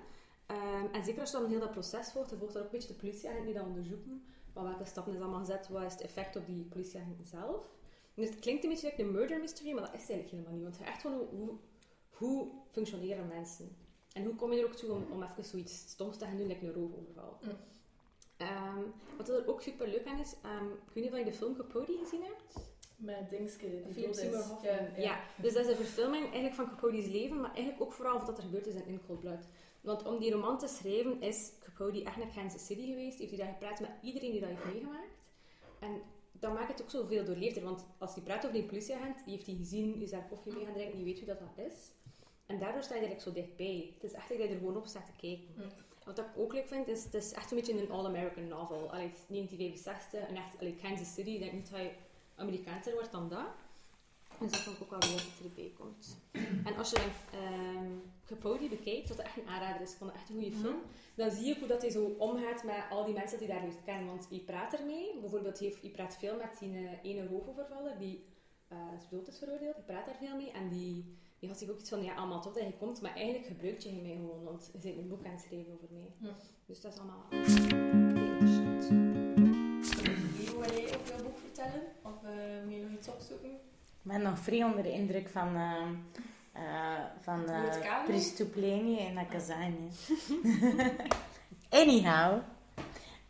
Ehm, 0.45 0.85
en 0.91 1.03
zeker 1.03 1.21
als 1.21 1.31
je 1.31 1.37
dan 1.37 1.49
heel 1.49 1.59
dat 1.59 1.71
proces 1.71 2.11
volgt, 2.11 2.29
dan 2.29 2.39
volgt 2.39 2.53
er 2.53 2.59
ook 2.59 2.65
een 2.65 2.71
beetje 2.71 2.93
de 2.93 2.99
politieagent 2.99 3.45
die 3.45 3.53
dat 3.53 3.65
onderzoeken. 3.65 4.23
Van 4.53 4.63
welke 4.63 4.85
stappen 4.85 5.13
is 5.13 5.19
allemaal 5.19 5.39
gezet, 5.39 5.69
wat 5.69 5.83
is 5.83 5.91
het 5.91 6.01
effect 6.01 6.35
op 6.35 6.45
die 6.45 6.63
politieagent 6.63 7.27
zelf. 7.27 7.69
Dus 8.13 8.29
het 8.29 8.39
klinkt 8.39 8.63
een 8.63 8.69
beetje 8.69 8.87
like 8.87 9.01
een 9.01 9.11
murder 9.11 9.39
mystery, 9.39 9.71
maar 9.71 9.81
dat 9.81 9.93
is 9.93 10.09
eigenlijk 10.09 10.29
helemaal 10.29 10.53
niet. 10.53 10.63
Want 10.63 10.77
het 10.77 10.87
echt 10.87 11.01
gewoon 11.01 11.27
hoe, 11.31 11.57
hoe 12.09 12.51
functioneren 12.71 13.27
mensen. 13.27 13.77
En 14.13 14.25
hoe 14.25 14.35
kom 14.35 14.53
je 14.53 14.59
er 14.59 14.65
ook 14.65 14.75
toe 14.75 14.91
om, 14.91 15.05
om 15.11 15.23
even 15.23 15.45
zoiets 15.45 15.77
stoms 15.77 16.17
te 16.17 16.25
gaan 16.25 16.37
doen, 16.37 16.47
like 16.47 16.65
een 16.65 16.73
roofoverval. 16.73 17.37
Mm. 17.41 17.49
Ehm, 18.39 18.81
wat 19.17 19.29
er 19.29 19.47
ook 19.47 19.61
super 19.61 19.87
leuk 19.87 20.05
aan 20.05 20.19
is, 20.19 20.35
ehm, 20.43 20.65
ik 20.65 20.93
weet 20.93 21.03
niet 21.03 21.11
of 21.11 21.17
je 21.17 21.23
de 21.23 21.33
film 21.33 21.55
Capote 21.55 21.97
gezien 22.03 22.23
hebt. 22.23 22.71
Met 22.95 23.29
Dingske, 23.29 23.69
die 23.83 23.93
Philip. 23.93 24.13
Seymour 24.13 24.43
Hoffman. 24.43 24.73
Ja, 24.73 24.79
Ja, 24.95 25.01
ja. 25.01 25.19
dus 25.41 25.53
dat 25.53 25.65
is 25.65 25.69
een 25.69 25.75
verfilming 25.85 26.23
eigenlijk 26.23 26.55
van 26.55 26.69
Capote's 26.69 27.07
leven, 27.07 27.39
maar 27.39 27.53
eigenlijk 27.53 27.81
ook 27.81 27.93
vooral 27.93 28.19
wat 28.19 28.37
er 28.37 28.43
gebeurd 28.43 28.67
is 28.67 28.73
in 28.73 28.85
In 28.85 29.01
Cold 29.07 29.19
Blood. 29.19 29.47
Want 29.81 30.05
om 30.05 30.19
die 30.19 30.31
roman 30.31 30.57
te 30.57 30.67
schrijven 30.67 31.21
is 31.21 31.51
Capote 31.63 32.03
echt 32.03 32.17
naar 32.17 32.33
Kansas 32.35 32.65
City 32.65 32.85
geweest, 32.85 33.19
heeft 33.19 33.29
hij 33.31 33.39
daar 33.39 33.53
gepraat 33.53 33.79
met 33.79 33.89
iedereen 34.01 34.31
die 34.31 34.39
dat 34.39 34.49
heeft 34.49 34.65
meegemaakt. 34.65 35.17
En 35.79 36.01
dat 36.31 36.53
maakt 36.53 36.71
het 36.71 36.81
ook 36.81 36.89
zoveel 36.89 37.25
doorleefder, 37.25 37.63
want 37.63 37.85
als 37.97 38.13
hij 38.13 38.23
praat 38.23 38.45
over 38.45 38.57
die 38.59 38.65
politieagent, 38.65 39.25
die 39.25 39.33
heeft 39.33 39.45
hij 39.45 39.55
gezien, 39.55 40.01
is 40.01 40.09
daar 40.09 40.27
koffie 40.29 40.53
mee 40.53 40.65
gaan 40.65 40.73
drinken, 40.73 40.95
die 40.95 41.05
weet 41.05 41.17
wie 41.17 41.27
dat, 41.27 41.39
dat 41.39 41.65
is. 41.65 41.91
En 42.45 42.59
daardoor 42.59 42.83
sta 42.83 42.95
je 42.95 43.01
eigenlijk 43.01 43.29
zo 43.29 43.41
dichtbij. 43.41 43.91
Het 43.93 44.03
is 44.03 44.13
echt 44.13 44.29
dat 44.29 44.37
je 44.37 44.43
er 44.43 44.57
gewoon 44.57 44.77
op 44.77 44.85
staat 44.85 45.05
te 45.05 45.11
kijken. 45.27 45.47
Mm. 45.57 45.63
Wat 46.09 46.17
ik 46.17 46.25
ook 46.35 46.53
leuk 46.53 46.67
vind, 46.67 46.87
is 46.87 47.03
het 47.03 47.13
is 47.13 47.31
echt 47.33 47.51
een 47.51 47.57
beetje 47.57 47.81
een 47.81 47.91
all-American 47.91 48.47
novel. 48.47 48.91
Allee, 48.91 49.07
het 49.07 49.15
is 49.17 49.25
1965 49.27 50.19
en 50.27 50.35
echt 50.35 50.59
allee, 50.59 50.75
Kansas 50.81 51.13
City. 51.13 51.29
Ik 51.29 51.39
denk 51.39 51.51
niet 51.53 51.69
dat 51.71 51.79
je 51.79 51.91
Amerikaanser 52.35 52.93
wordt 52.93 53.11
dan 53.11 53.29
dat. 53.29 53.47
Dus 54.39 54.51
dat 54.51 54.59
vond 54.59 54.75
ik 54.77 54.83
ook 54.83 54.89
wel 54.89 54.99
weer 54.99 55.17
dat 55.17 55.21
het 55.37 55.43
erbij 55.45 55.71
komt. 55.77 56.17
En 56.65 56.75
als 56.77 56.89
je 56.89 56.95
dan 56.95 57.39
ehm 57.41 57.91
Capote 58.25 58.67
bekijkt, 58.69 59.09
wat 59.09 59.17
echt 59.17 59.37
een 59.37 59.47
aanrader 59.47 59.81
is, 59.81 59.91
ik 59.91 59.97
vond 59.97 60.11
het 60.11 60.19
echt 60.19 60.29
een 60.29 60.35
goede 60.35 60.55
film, 60.55 60.81
dan 61.15 61.31
zie 61.31 61.45
je 61.45 61.53
ook 61.53 61.59
hoe 61.59 61.67
dat 61.67 61.81
hij 61.81 61.91
zo 61.91 62.15
omgaat 62.17 62.63
met 62.63 62.83
al 62.89 63.05
die 63.05 63.13
mensen 63.13 63.37
die 63.39 63.47
hij 63.47 63.57
daar 63.57 63.65
leert 63.67 63.83
kennen. 63.83 64.07
Want 64.07 64.27
je 64.29 64.39
praat 64.39 64.73
ermee. 64.73 65.19
Bijvoorbeeld, 65.19 65.59
hij 65.59 65.67
heeft- 65.67 65.91
praat 65.91 66.17
veel 66.17 66.35
met 66.35 66.59
die 66.59 66.73
eh, 66.87 66.91
ene 67.03 67.27
roofovervaller 67.27 67.97
die 67.97 68.25
eh 68.67 68.77
dood 69.09 69.27
is 69.27 69.37
veroordeeld. 69.37 69.75
Je 69.75 69.81
praat 69.81 70.05
daar 70.05 70.15
veel 70.19 70.35
mee. 70.35 70.51
En 70.51 70.69
die, 70.69 71.17
die 71.39 71.49
had 71.49 71.57
zich 71.57 71.69
ook 71.69 71.79
iets 71.79 71.89
van, 71.89 72.03
ja, 72.03 72.13
allemaal 72.15 72.41
tot 72.41 72.53
dat 72.53 72.63
je 72.63 72.73
komt, 72.79 73.01
maar 73.01 73.15
eigenlijk 73.15 73.45
gebruikt 73.45 73.83
je 73.83 73.91
mij 73.91 74.11
gewoon, 74.15 74.43
want 74.43 74.69
je 74.73 74.79
bent 74.79 74.97
een 74.97 75.07
boek 75.07 75.25
aan 75.25 75.31
het 75.31 75.41
schrijven 75.41 75.73
over 75.73 75.87
mij. 75.91 76.11
Ja. 76.17 76.35
Dus 76.65 76.81
dat 76.81 76.93
is 76.93 76.99
allemaal 76.99 77.25
heel 77.29 77.39
interessant. 77.39 78.87
Wil 80.45 80.75
jij 80.75 80.95
ook 80.95 81.07
jouw 81.07 81.23
boek 81.23 81.37
vertellen? 81.39 81.81
Of 82.01 82.23
eh, 82.23 82.63
moet 82.65 82.73
je 82.73 82.81
nog 82.81 82.91
iets 82.91 83.07
opzoeken? 83.07 83.49
Ik 83.49 84.05
ben 84.11 84.21
nog 84.21 84.39
vrij 84.39 84.63
onder 84.63 84.83
de 84.83 84.91
indruk 84.91 85.29
van, 85.29 85.55
eh 85.55 85.87
eh 86.53 87.03
van 87.21 87.49
uh? 87.49 88.03
Pristuplenie 88.05 88.99
en 88.99 89.13
Nakazanje. 89.13 89.87
Anyhow. 91.69 92.39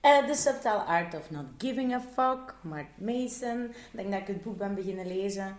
eh 0.01 0.25
The 0.25 0.33
Subtle 0.33 0.71
Art 0.83 1.13
of 1.13 1.31
Not 1.31 1.45
Giving 1.57 1.93
a 1.93 1.99
Fuck, 1.99 2.55
Mark 2.61 2.87
Mason. 2.97 3.63
Ik 3.63 3.73
denk 3.91 4.11
dat 4.11 4.19
ik 4.19 4.27
het 4.27 4.43
boek 4.43 4.57
ben 4.57 4.75
beginnen 4.75 5.07
lezen. 5.07 5.55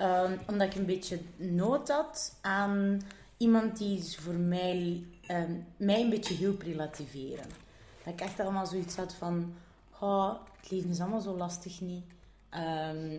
Ehm, 0.00 0.36
omdat 0.46 0.66
ik 0.66 0.74
een 0.74 0.86
beetje 0.86 1.20
nood 1.36 1.88
had 1.88 2.34
aan 2.40 3.02
iemand 3.36 3.78
die 3.78 4.02
voor 4.18 4.34
mij, 4.34 5.04
ehm, 5.26 5.52
mij 5.76 6.00
een 6.00 6.10
beetje 6.10 6.34
hielp 6.34 6.62
relativeren. 6.62 7.44
Dat 8.04 8.12
ik 8.12 8.20
echt 8.20 8.40
allemaal 8.40 8.66
zoiets 8.66 8.96
had 8.96 9.14
van... 9.14 9.54
Oh, 10.00 10.34
het 10.60 10.70
leven 10.70 10.90
is 10.90 11.00
allemaal 11.00 11.20
zo 11.20 11.36
lastig 11.36 11.80
niet. 11.80 12.04
Ehm, 12.48 13.18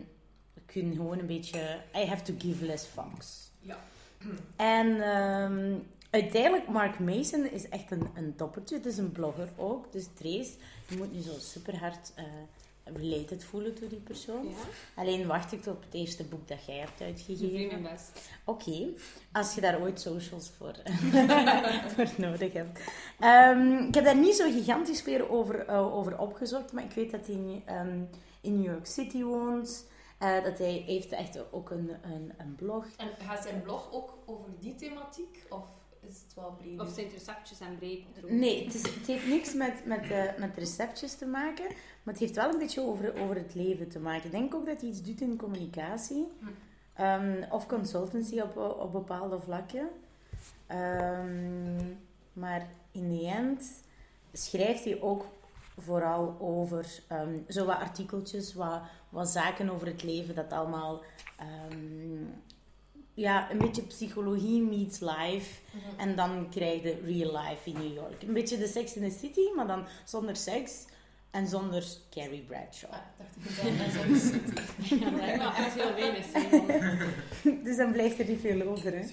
we 0.54 0.62
kunnen 0.66 0.96
gewoon 0.96 1.20
een 1.20 1.26
beetje... 1.26 1.82
I 1.96 2.06
have 2.06 2.24
to 2.24 2.34
give 2.38 2.66
less 2.66 2.86
fucks. 2.86 3.52
Ja. 3.60 3.78
En 4.56 5.02
ehm, 5.02 5.80
uiteindelijk, 6.10 6.68
Mark 6.68 7.00
Mason 7.00 7.46
is 7.46 7.70
echt 7.70 7.92
een, 7.92 8.08
een 8.14 8.36
toppertje. 8.36 8.76
Het 8.76 8.86
is 8.86 8.98
een 8.98 9.12
blogger 9.12 9.50
ook. 9.56 9.92
Dus 9.92 10.08
Trace, 10.14 10.52
je 10.88 10.98
moet 10.98 11.14
nu 11.14 11.22
zo 11.22 11.34
super 11.40 11.80
hard 11.80 12.12
eh, 12.16 12.24
related 12.84 13.44
voelen 13.44 13.76
door 13.80 13.90
die 13.90 14.00
persoon. 14.00 14.46
Ja, 14.46 15.02
Alleen 15.02 15.28
wacht 15.28 15.52
ik 15.52 15.66
op 15.66 15.82
het 15.84 15.94
eerste 15.94 16.24
boek 16.24 16.48
dat 16.48 16.66
jij 16.66 16.78
hebt 16.78 16.90
ik 16.92 16.98
doe 16.98 17.08
uitgegeven. 17.08 17.82
mijn 17.82 17.94
best. 17.94 18.30
Oké, 18.46 18.88
als 19.32 19.56
je 19.56 19.62
daar 19.62 19.82
ooit 19.82 20.02
socials 20.02 20.52
voor, 20.58 20.74
voor 21.96 22.10
nodig 22.18 22.54
hebt. 22.54 22.80
Ehm, 23.20 23.78
ik 23.88 23.96
heb 23.96 24.04
daar 24.04 24.18
niet 24.18 24.36
zo 24.36 24.52
gigantisch 24.52 25.02
veel 25.02 25.30
over, 25.30 25.66
eh, 25.66 25.96
over 25.96 26.18
opgezocht, 26.20 26.72
maar 26.72 26.84
ik 26.84 26.92
weet 26.92 27.12
dat 27.12 27.26
hij 27.26 27.36
in, 27.36 27.62
ehm, 27.66 28.02
in 28.42 28.62
New 28.62 28.72
York 28.72 28.86
City 28.86 29.24
woont. 29.24 29.86
Eh, 30.18 30.44
dat 30.44 30.58
hij 30.58 30.84
heeft 30.86 31.12
echt 31.12 31.52
ook 31.52 31.70
een, 31.70 31.92
een, 32.02 32.32
een 32.38 32.56
blog. 32.56 32.86
En 32.98 33.08
gaat 33.26 33.44
zijn 33.44 33.62
blog 33.62 33.88
ook 33.92 34.18
over 34.26 34.50
die 34.60 34.76
thematiek? 34.76 35.46
Of 35.50 35.66
is 36.08 36.22
het 36.24 36.34
wel 36.36 36.56
breder? 36.60 36.86
Of 36.86 36.94
zijn 36.94 37.06
het 37.06 37.16
receptjes 37.16 37.60
en 37.60 37.78
breedbrood? 37.78 38.32
Nee, 38.32 38.64
het, 38.66 38.74
is, 38.74 38.82
het 38.82 39.08
heeft 39.08 39.28
niks 39.28 39.54
met, 39.54 39.86
met, 39.86 40.12
eh, 40.12 40.24
met 40.38 40.58
receptjes 40.58 41.16
te 41.16 41.26
maken, 41.26 41.66
maar 42.04 42.14
het 42.14 42.24
heeft 42.24 42.36
wel 42.36 42.50
een 42.50 42.60
beetje 42.60 42.82
over, 42.82 43.22
over 43.22 43.36
het 43.36 43.56
leven 43.56 43.90
te 43.90 44.00
maken. 44.00 44.26
Ik 44.26 44.32
denk 44.32 44.56
ook 44.56 44.66
dat 44.66 44.82
hij 44.82 44.90
iets 44.90 45.04
doet 45.04 45.22
in 45.22 45.38
communicatie 45.38 46.28
Hm. 46.40 46.46
Ehm, 46.94 47.44
of 47.52 47.68
consultancy 47.68 48.40
op, 48.40 48.58
op 48.58 48.92
bepaalde 48.92 49.40
vlakken. 49.40 49.90
Ehm, 50.68 51.86
maar 52.34 52.68
in 52.92 53.10
de 53.10 53.26
end 53.26 53.84
schrijft 54.34 54.84
hij 54.84 55.02
ook 55.02 55.26
vooral 55.78 56.36
over 56.40 56.86
ehm, 57.08 57.38
zo 57.48 57.66
wat 57.66 57.78
artikeltjes, 57.78 58.54
wat, 58.54 58.82
wat 59.10 59.30
zaken 59.30 59.70
over 59.70 59.88
het 59.88 60.04
leven, 60.04 60.36
dat 60.36 60.52
allemaal 60.52 61.02
ja, 63.14 63.52
een 63.52 63.58
beetje 63.58 63.82
psychologie 63.82 64.62
meets 64.62 65.00
life. 65.00 65.60
Mhm. 65.72 66.00
En 66.00 66.16
dan 66.16 66.50
krijg 66.50 66.84
je 66.84 67.02
real 67.06 67.42
life 67.42 67.70
in 67.70 67.74
New 67.74 67.94
York. 67.94 68.24
Een 68.24 68.34
beetje 68.34 68.58
de 68.58 68.68
Sex 68.68 68.96
in 68.96 69.10
the 69.10 69.18
City, 69.20 69.56
maar 69.56 69.68
dan 69.68 69.86
zonder 70.06 70.36
seks 70.36 70.86
en 71.32 71.48
zonder 71.48 71.84
Carrie 72.10 72.42
Bradshaw. 72.42 72.92
Ah, 72.92 73.00
dacht 73.78 73.96
ik 73.96 74.10
ook 74.10 74.16
city. 74.16 74.62
Ja, 75.04 75.10
me 75.10 75.22
echt 75.22 75.74
heel 75.74 75.94
weinig. 75.94 76.26
Dus 77.66 77.78
dan 77.78 77.92
blijft 77.92 78.20
er 78.20 78.28
niet 78.28 78.42
veel 78.42 78.62
over. 78.68 78.92
Hè. 78.92 79.06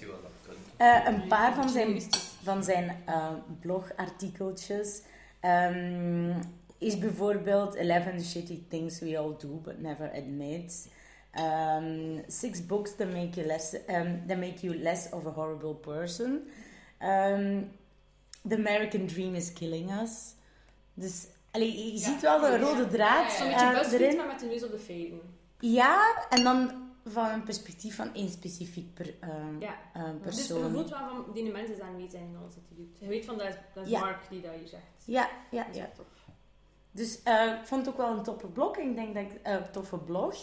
Eh, 0.77 1.07
een 1.07 1.27
paar 1.27 1.55
van 1.55 1.69
zijn, 1.69 2.03
van 2.43 2.65
zijn 2.65 2.97
eh, 3.05 3.31
blogartikeltjes 3.61 5.03
ehm, 5.41 6.33
is 6.79 6.99
bijvoorbeeld 6.99 7.75
11 7.75 8.25
shitty 8.25 8.63
things 8.69 9.01
we 9.01 9.19
all 9.19 9.35
do 9.39 9.61
but 9.63 9.81
never 9.81 10.11
admit. 10.13 10.89
Um, 11.39 12.23
six 12.27 12.67
books 12.67 12.97
that 12.97 13.13
make 13.13 13.31
you 13.35 13.47
less 13.47 13.75
um, 13.89 14.23
that 14.27 14.39
make 14.39 14.61
you 14.61 14.77
less 14.77 15.11
of 15.13 15.27
a 15.27 15.31
horrible 15.31 15.75
person. 15.75 16.49
Um, 17.03 17.71
the 18.49 18.57
American 18.57 19.07
dream 19.07 19.35
is 19.35 19.53
killing 19.53 19.91
us. 19.91 20.35
Dus 20.95 21.27
allee, 21.51 21.77
je 21.87 21.93
Ja, 21.93 21.99
ziet 21.99 22.21
wel 22.21 22.41
de 22.41 22.59
rode 22.59 22.83
ja. 22.83 22.89
draad 22.89 23.33
Zo'n 23.33 23.47
beetje 23.49 23.65
eh, 23.67 23.73
buzzfeed, 23.79 24.01
erin. 24.01 24.17
maar 24.17 24.27
met 24.27 24.41
de 24.41 24.47
neus 24.47 24.65
op 24.65 24.71
de 24.71 24.79
feiten. 24.79 25.21
Ja, 25.59 26.27
en 26.29 26.43
dan 26.45 26.87
van 27.05 27.29
een 27.31 27.43
perspectief 27.43 27.97
van 27.97 28.15
één 28.15 28.29
specifiek 28.31 28.95
per, 28.95 29.15
ehm, 29.21 29.61
Ja. 29.61 29.75
eh, 29.93 30.03
Dus 30.03 30.13
je 30.13 30.19
persoon. 30.55 30.71
voelt 30.73 30.89
wel 30.91 30.99
van, 30.99 31.25
die 31.35 31.53
mensen 31.53 31.77
zijn 31.77 31.89
aanwezig 31.89 32.21
in 32.21 32.37
hij 32.41 32.77
doet. 32.77 32.99
Je 33.01 33.07
weet 33.09 33.25
van, 33.25 33.39
dat 33.39 33.47
is, 33.85 33.89
Ja. 33.91 34.01
Mark 34.01 34.29
die 34.31 34.41
dat 34.41 34.53
hier 34.59 34.69
zegt. 34.69 34.83
Ja, 35.05 35.29
ja, 35.51 35.63
Dat 35.65 35.75
is 35.75 35.81
ja. 35.81 35.91
tof. 35.97 36.07
Dus 36.91 37.23
eh, 37.23 37.45
ik 37.61 37.67
vond 37.67 37.87
het 37.87 37.95
ook 37.95 38.01
wel 38.01 38.17
een 38.17 38.23
toffe 38.23 38.47
blog. 38.47 38.77
Ik 38.77 38.95
denk 38.95 39.15
dat 39.15 39.23
ik, 39.23 39.33
eh, 39.43 39.57
toffe 39.57 39.97
blog. 39.99 40.35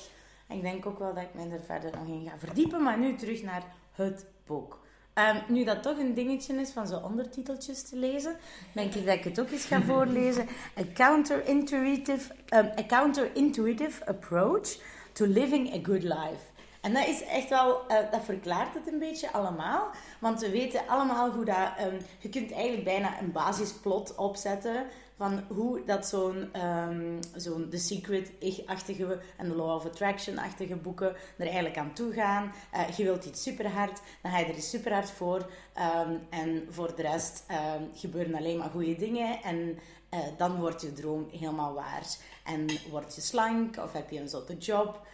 En 0.48 0.56
ik 0.56 0.62
denk 0.62 0.86
ook 0.86 1.00
wel 1.00 1.14
dat 1.14 1.24
ik 1.24 1.34
me 1.34 1.50
er 1.50 1.62
verder 1.64 1.92
nog 1.98 2.08
in 2.08 2.28
ga 2.30 2.38
verdiepen. 2.38 2.84
Maar 2.84 2.98
nu 2.98 3.16
terug 3.16 3.44
naar 3.44 3.64
het 3.92 4.26
boek. 4.46 4.85
Ehm, 5.16 5.38
nu 5.48 5.64
dat 5.64 5.84
toch 5.84 5.98
een 5.98 6.14
dingetje 6.14 6.54
is 6.54 6.70
van 6.70 6.88
zo 6.88 6.98
ondertiteltjes 6.98 7.84
te 7.90 7.96
lezen, 7.96 8.36
denk 8.74 8.94
ik 8.94 9.06
dat 9.06 9.16
ik 9.16 9.24
het 9.24 9.40
ook 9.40 9.50
eens 9.50 9.66
ga 9.66 9.82
voorlezen. 9.82 10.48
A 10.80 10.84
counterintuitive, 10.94 12.34
um, 12.54 12.72
a 12.80 12.86
counterintuitive 12.88 14.06
approach 14.06 14.78
to 15.14 15.26
living 15.26 15.74
a 15.74 15.80
good 15.84 16.04
life. 16.04 16.44
En 16.82 16.94
dat 16.94 17.08
is 17.08 17.24
echt 17.24 17.50
wel, 17.50 17.88
eh, 17.88 17.98
dat 18.12 18.24
verklaart 18.24 18.74
het 18.74 18.88
een 18.88 19.00
beetje 19.00 19.32
allemaal. 19.32 19.90
Want 20.20 20.42
we 20.42 20.50
weten 20.50 20.88
allemaal 20.88 21.32
hoe 21.32 21.46
dat, 21.46 21.70
ehm, 21.78 21.96
je 22.20 22.30
kunt 22.30 22.52
eigenlijk 22.52 22.84
bijna 22.84 23.20
een 23.22 23.32
basisplot 23.32 24.16
opzetten 24.16 24.86
van 25.18 25.44
hoe 25.48 25.84
dat 25.86 26.08
zo'n 26.08 26.50
ehm, 26.52 27.22
zo'n 27.36 27.70
The 27.70 27.78
Secret-achtige 27.78 29.20
en 29.38 29.48
The 29.50 29.56
Law 29.56 29.76
of 29.76 29.86
Attraction-achtige 29.86 30.76
boeken 30.76 31.16
er 31.38 31.46
eigenlijk 31.46 31.78
aan 31.78 31.94
toe 31.94 32.14
gaan. 32.14 32.52
Eh, 32.72 32.90
je 32.90 33.04
wilt 33.04 33.26
iets 33.26 33.44
super 33.44 33.70
hard, 33.70 34.02
dan 34.22 34.32
ga 34.32 34.38
je 34.38 34.46
er 34.46 34.62
super 34.62 34.94
hard 34.94 35.12
voor. 35.12 35.50
Ehm, 35.74 36.16
en 36.30 36.68
voor 36.70 36.96
de 36.96 37.02
rest 37.02 37.44
ehm, 37.48 37.84
gebeuren 37.94 38.36
alleen 38.36 38.58
maar 38.58 38.70
goede 38.70 38.96
dingen. 38.96 39.44
En 39.44 39.80
eh, 40.10 40.20
dan 40.38 40.60
wordt 40.60 40.82
je 40.82 40.94
droom 40.94 41.28
helemaal 41.32 41.74
waar. 41.74 42.04
En 42.44 42.68
word 42.90 43.16
je 43.16 43.22
slank, 43.22 43.78
of 43.78 43.94
heb 43.94 44.10
je 44.10 44.20
een 44.20 44.30
zotte 44.30 44.58
job, 44.58 45.08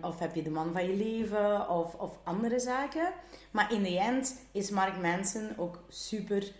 of 0.00 0.18
heb 0.18 0.34
je 0.34 0.42
de 0.42 0.50
man 0.50 0.72
van 0.72 0.86
je 0.86 0.96
leven, 0.96 1.68
of, 1.68 1.94
of 1.94 2.18
andere 2.24 2.58
zaken. 2.58 3.12
Maar 3.50 3.72
in 3.72 3.82
de 3.82 3.98
end 3.98 4.36
is 4.52 4.70
Mark 4.70 5.00
Manson 5.02 5.50
ook 5.56 5.78
super 5.88 6.52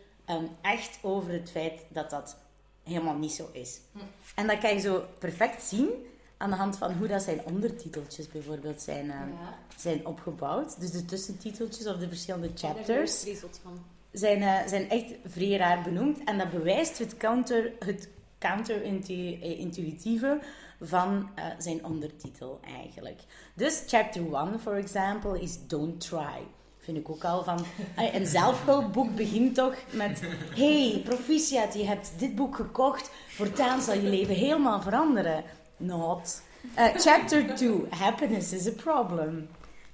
echt 0.60 0.98
over 1.02 1.32
het 1.32 1.50
feit 1.50 1.86
dat 1.88 2.10
dat 2.10 2.36
helemaal 2.84 3.16
niet 3.16 3.32
zo 3.32 3.48
is. 3.52 3.80
Hm. 3.92 3.98
En 4.34 4.46
dat 4.46 4.58
kan 4.58 4.74
je 4.74 4.80
zo 4.80 5.04
perfect 5.18 5.62
zien 5.62 5.88
aan 6.36 6.50
de 6.50 6.56
hand 6.56 6.78
van 6.78 6.92
hoe 6.92 7.06
dat 7.06 7.22
zijn 7.22 7.40
ondertiteltjes 7.44 8.28
bijvoorbeeld 8.28 8.82
zijn, 8.82 9.10
ehm, 9.10 9.28
Ja. 9.28 9.58
zijn 9.76 10.06
opgebouwd. 10.06 10.80
Dus 10.80 10.90
de 10.90 11.04
tussentiteltjes 11.04 11.86
of 11.86 11.96
de 11.96 12.08
verschillende 12.08 12.50
chapters 12.54 13.24
van. 13.62 13.84
zijn, 14.12 14.42
eh, 14.42 14.66
zijn 14.66 14.90
echt 14.90 15.12
vrij 15.24 15.56
raar 15.56 15.82
benoemd. 15.82 16.24
En 16.24 16.38
dat 16.38 16.50
bewijst 16.50 16.98
het, 16.98 17.16
counter, 17.16 17.72
het 17.78 18.08
counterintuïtieve 18.38 20.38
van 20.80 21.30
eh, 21.34 21.44
zijn 21.58 21.84
ondertitel 21.84 22.60
eigenlijk. 22.62 23.20
Dus 23.54 23.82
chapter 23.86 24.22
1, 24.22 24.60
for 24.60 24.76
example, 24.76 25.40
is 25.40 25.66
Don't 25.66 26.00
Try. 26.00 26.46
Vind 26.84 26.96
ik 26.98 27.10
ook 27.10 27.24
al 27.24 27.44
van... 27.44 27.64
Een 28.12 28.26
zelfhulpboek 28.26 29.14
begint 29.14 29.54
toch 29.54 29.74
met... 29.90 30.22
Hey, 30.54 31.00
proficiat, 31.04 31.74
je 31.74 31.84
hebt 31.84 32.12
dit 32.18 32.34
boek 32.34 32.56
gekocht. 32.56 33.10
Voortaan 33.28 33.82
zal 33.82 33.94
je 33.94 34.02
leven 34.02 34.34
helemaal 34.34 34.82
veranderen. 34.82 35.44
Not. 35.76 36.42
Eh, 36.74 36.84
chapter 36.96 37.54
2, 37.54 37.70
Happiness 37.90 38.52
is 38.52 38.66
a 38.66 38.70
problem. 38.70 39.48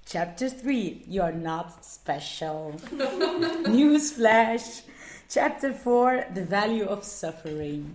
Chapter 0.04 0.56
3, 0.56 1.04
You're 1.06 1.36
not 1.36 1.66
special. 1.80 2.74
Newsflash. 3.68 4.82
Chapter 5.28 5.72
4, 5.72 6.26
The 6.34 6.46
Value 6.46 6.88
of 6.88 7.04
Suffering. 7.04 7.94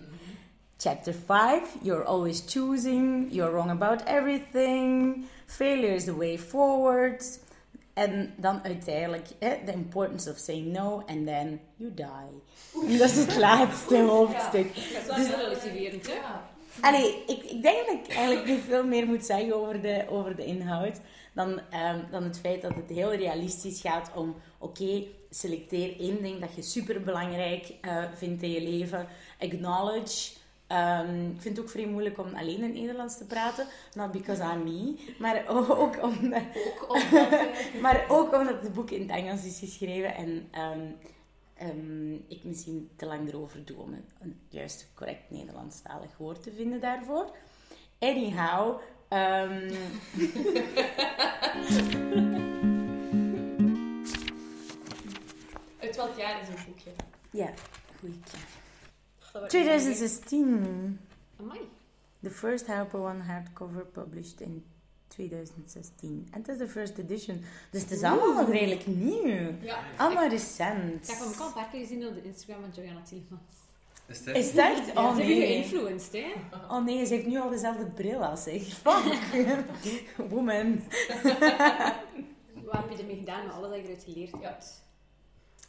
Chapter 0.78 1.14
5, 1.14 1.62
You're 1.82 2.06
always 2.06 2.42
choosing, 2.46 3.28
you're 3.32 3.52
wrong 3.52 3.70
about 3.70 4.02
everything, 4.08 5.26
failure 5.48 5.96
is 5.96 6.06
the 6.06 6.16
way 6.16 6.38
forward. 6.38 7.22
En 7.96 8.34
dan 8.38 8.64
uiteindelijk, 8.64 9.28
hè, 9.40 9.56
The 9.66 9.72
Importance 9.72 10.30
of 10.32 10.38
Saying 10.38 10.72
No, 10.72 11.04
and 11.06 11.26
then 11.26 11.60
you 11.76 11.94
die. 11.94 12.86
En 12.92 12.98
dat 12.98 13.10
is 13.10 13.16
het 13.18 13.36
laatste 13.38 14.02
hoofdstuk. 14.02 14.76
Dat 14.76 14.84
is 14.84 15.06
wel 15.08 15.16
Dus- 15.16 15.36
relativerend, 15.36 16.08
hè? 16.08 16.14
Ja. 16.14 16.50
Allee, 16.82 17.24
ik, 17.28 17.44
ik 17.44 17.62
denk 17.62 17.86
dat 17.86 17.96
ik 17.96 18.16
eigenlijk 18.16 18.48
niet 18.48 18.62
veel 18.68 18.86
meer 18.86 19.06
moet 19.06 19.26
zeggen 19.26 19.56
over 19.56 19.82
de, 19.82 20.06
over 20.10 20.36
de 20.36 20.46
inhoud 20.46 21.00
dan, 21.34 21.60
ehm, 21.70 22.00
dan 22.12 22.24
het 22.24 22.40
feit 22.40 22.62
dat 22.62 22.76
het 22.76 22.90
heel 22.90 23.14
realistisch 23.14 23.82
gaat 23.82 24.12
om, 24.16 24.36
oké, 24.58 25.04
selecteer 25.30 26.00
één 26.00 26.22
ding 26.22 26.40
dat 26.40 26.56
je 26.56 26.62
super 26.62 27.02
belangrijk 27.02 27.74
vindt 28.18 28.42
in 28.44 28.52
je 28.52 28.62
leven. 28.62 29.08
Acknowledge. 29.40 30.32
Ehm, 30.68 31.30
ik 31.30 31.42
vind 31.42 31.58
het 31.58 31.66
ook 31.66 31.72
vrij 31.72 31.88
moeilijk 31.88 32.18
om 32.18 32.36
alleen 32.36 32.64
in 32.64 32.74
Nederlands 32.74 33.18
te 33.18 33.26
praten. 33.26 33.68
Not 33.94 34.12
because 34.12 34.44
I'm 34.44 34.64
me. 34.64 34.96
Maar 35.20 35.44
ook 35.48 36.04
omdat, 36.04 36.42
Ook 36.68 36.94
omdat... 36.94 37.30
maar 37.82 38.06
ook 38.08 38.34
omdat 38.34 38.62
het 38.62 38.74
boek 38.74 38.92
in 38.92 39.02
het 39.02 39.10
Engels 39.10 39.46
is 39.46 39.60
geschreven 39.60 40.16
en 40.16 40.48
ehm, 40.52 40.86
ehm, 41.54 42.14
ik 42.14 42.44
misschien 42.44 42.90
te 42.96 43.06
lang 43.06 43.28
erover 43.30 43.66
doe 43.66 43.78
om 43.78 43.94
een, 43.94 44.06
een 44.20 44.40
juist 44.50 44.92
correct 44.94 45.30
Nederlandstalig 45.30 46.18
woord 46.18 46.44
te 46.44 46.52
vinden 46.52 46.82
daarvoor. 46.82 47.36
Anyhow, 48.00 48.80
Uit 55.80 55.96
welk 55.96 56.18
jaar 56.18 56.42
is 56.42 56.48
het 56.48 56.66
boekje? 56.66 56.90
ja, 57.32 57.54
goeie. 58.00 58.20
Dat 59.36 59.52
wordt 59.52 59.66
2016. 59.66 61.00
Amai. 61.40 61.60
The 62.24 62.30
first 62.30 62.68
Harper 62.68 63.00
One 63.00 63.24
hardcover 63.24 63.86
published 63.86 64.42
in 64.42 64.66
2016. 65.08 66.28
En 66.32 66.40
het 66.40 66.48
is 66.48 66.58
de 66.58 66.68
first 66.68 66.98
edition. 66.98 67.44
Dus 67.72 67.82
het 67.82 67.92
is 67.92 68.02
allemaal 68.04 68.34
nog 68.34 68.50
redelijk 68.50 68.88
nieuw. 68.88 69.54
Ja. 69.62 69.80
Allemaal 69.98 70.28
recent. 70.28 71.04
Ik 71.04 71.10
heb 71.10 71.20
hem 71.20 71.28
ook 71.28 71.40
al 71.40 71.48
een 71.48 71.54
paar 71.54 71.70
keer 71.70 71.80
gezien 71.80 72.08
op 72.08 72.14
de 72.14 72.24
Instagram 72.24 72.62
van 72.62 72.84
Joanna 72.84 73.02
Tielemans. 73.02 73.42
Is 74.08 74.26
het 74.26 74.36
Is 74.36 74.48
het 74.48 74.58
echt? 74.58 74.86
Ja, 74.94 75.10
Oh 75.10 75.16
nee. 75.16 75.46
geïnfluenced, 75.46 76.14
hè? 76.14 76.34
Oh 76.70 76.86
nee, 76.86 77.06
ze 77.06 77.14
heeft 77.14 77.28
nu 77.28 77.40
al 77.40 77.50
dezelfde 77.50 77.86
bril 77.86 78.26
als 78.26 78.48
ik. 78.48 78.64
Fuck. 78.64 79.20
Woman. 80.30 80.84
Wat 82.66 82.74
heb 82.74 82.90
je 82.90 82.98
ermee 82.98 83.18
gedaan 83.18 83.46
met 83.46 83.56
alles 83.56 83.70
dat 83.70 83.78
je 83.80 83.84
eruit 83.84 84.04
geleerd 84.04 84.32
hebt? 84.42 84.84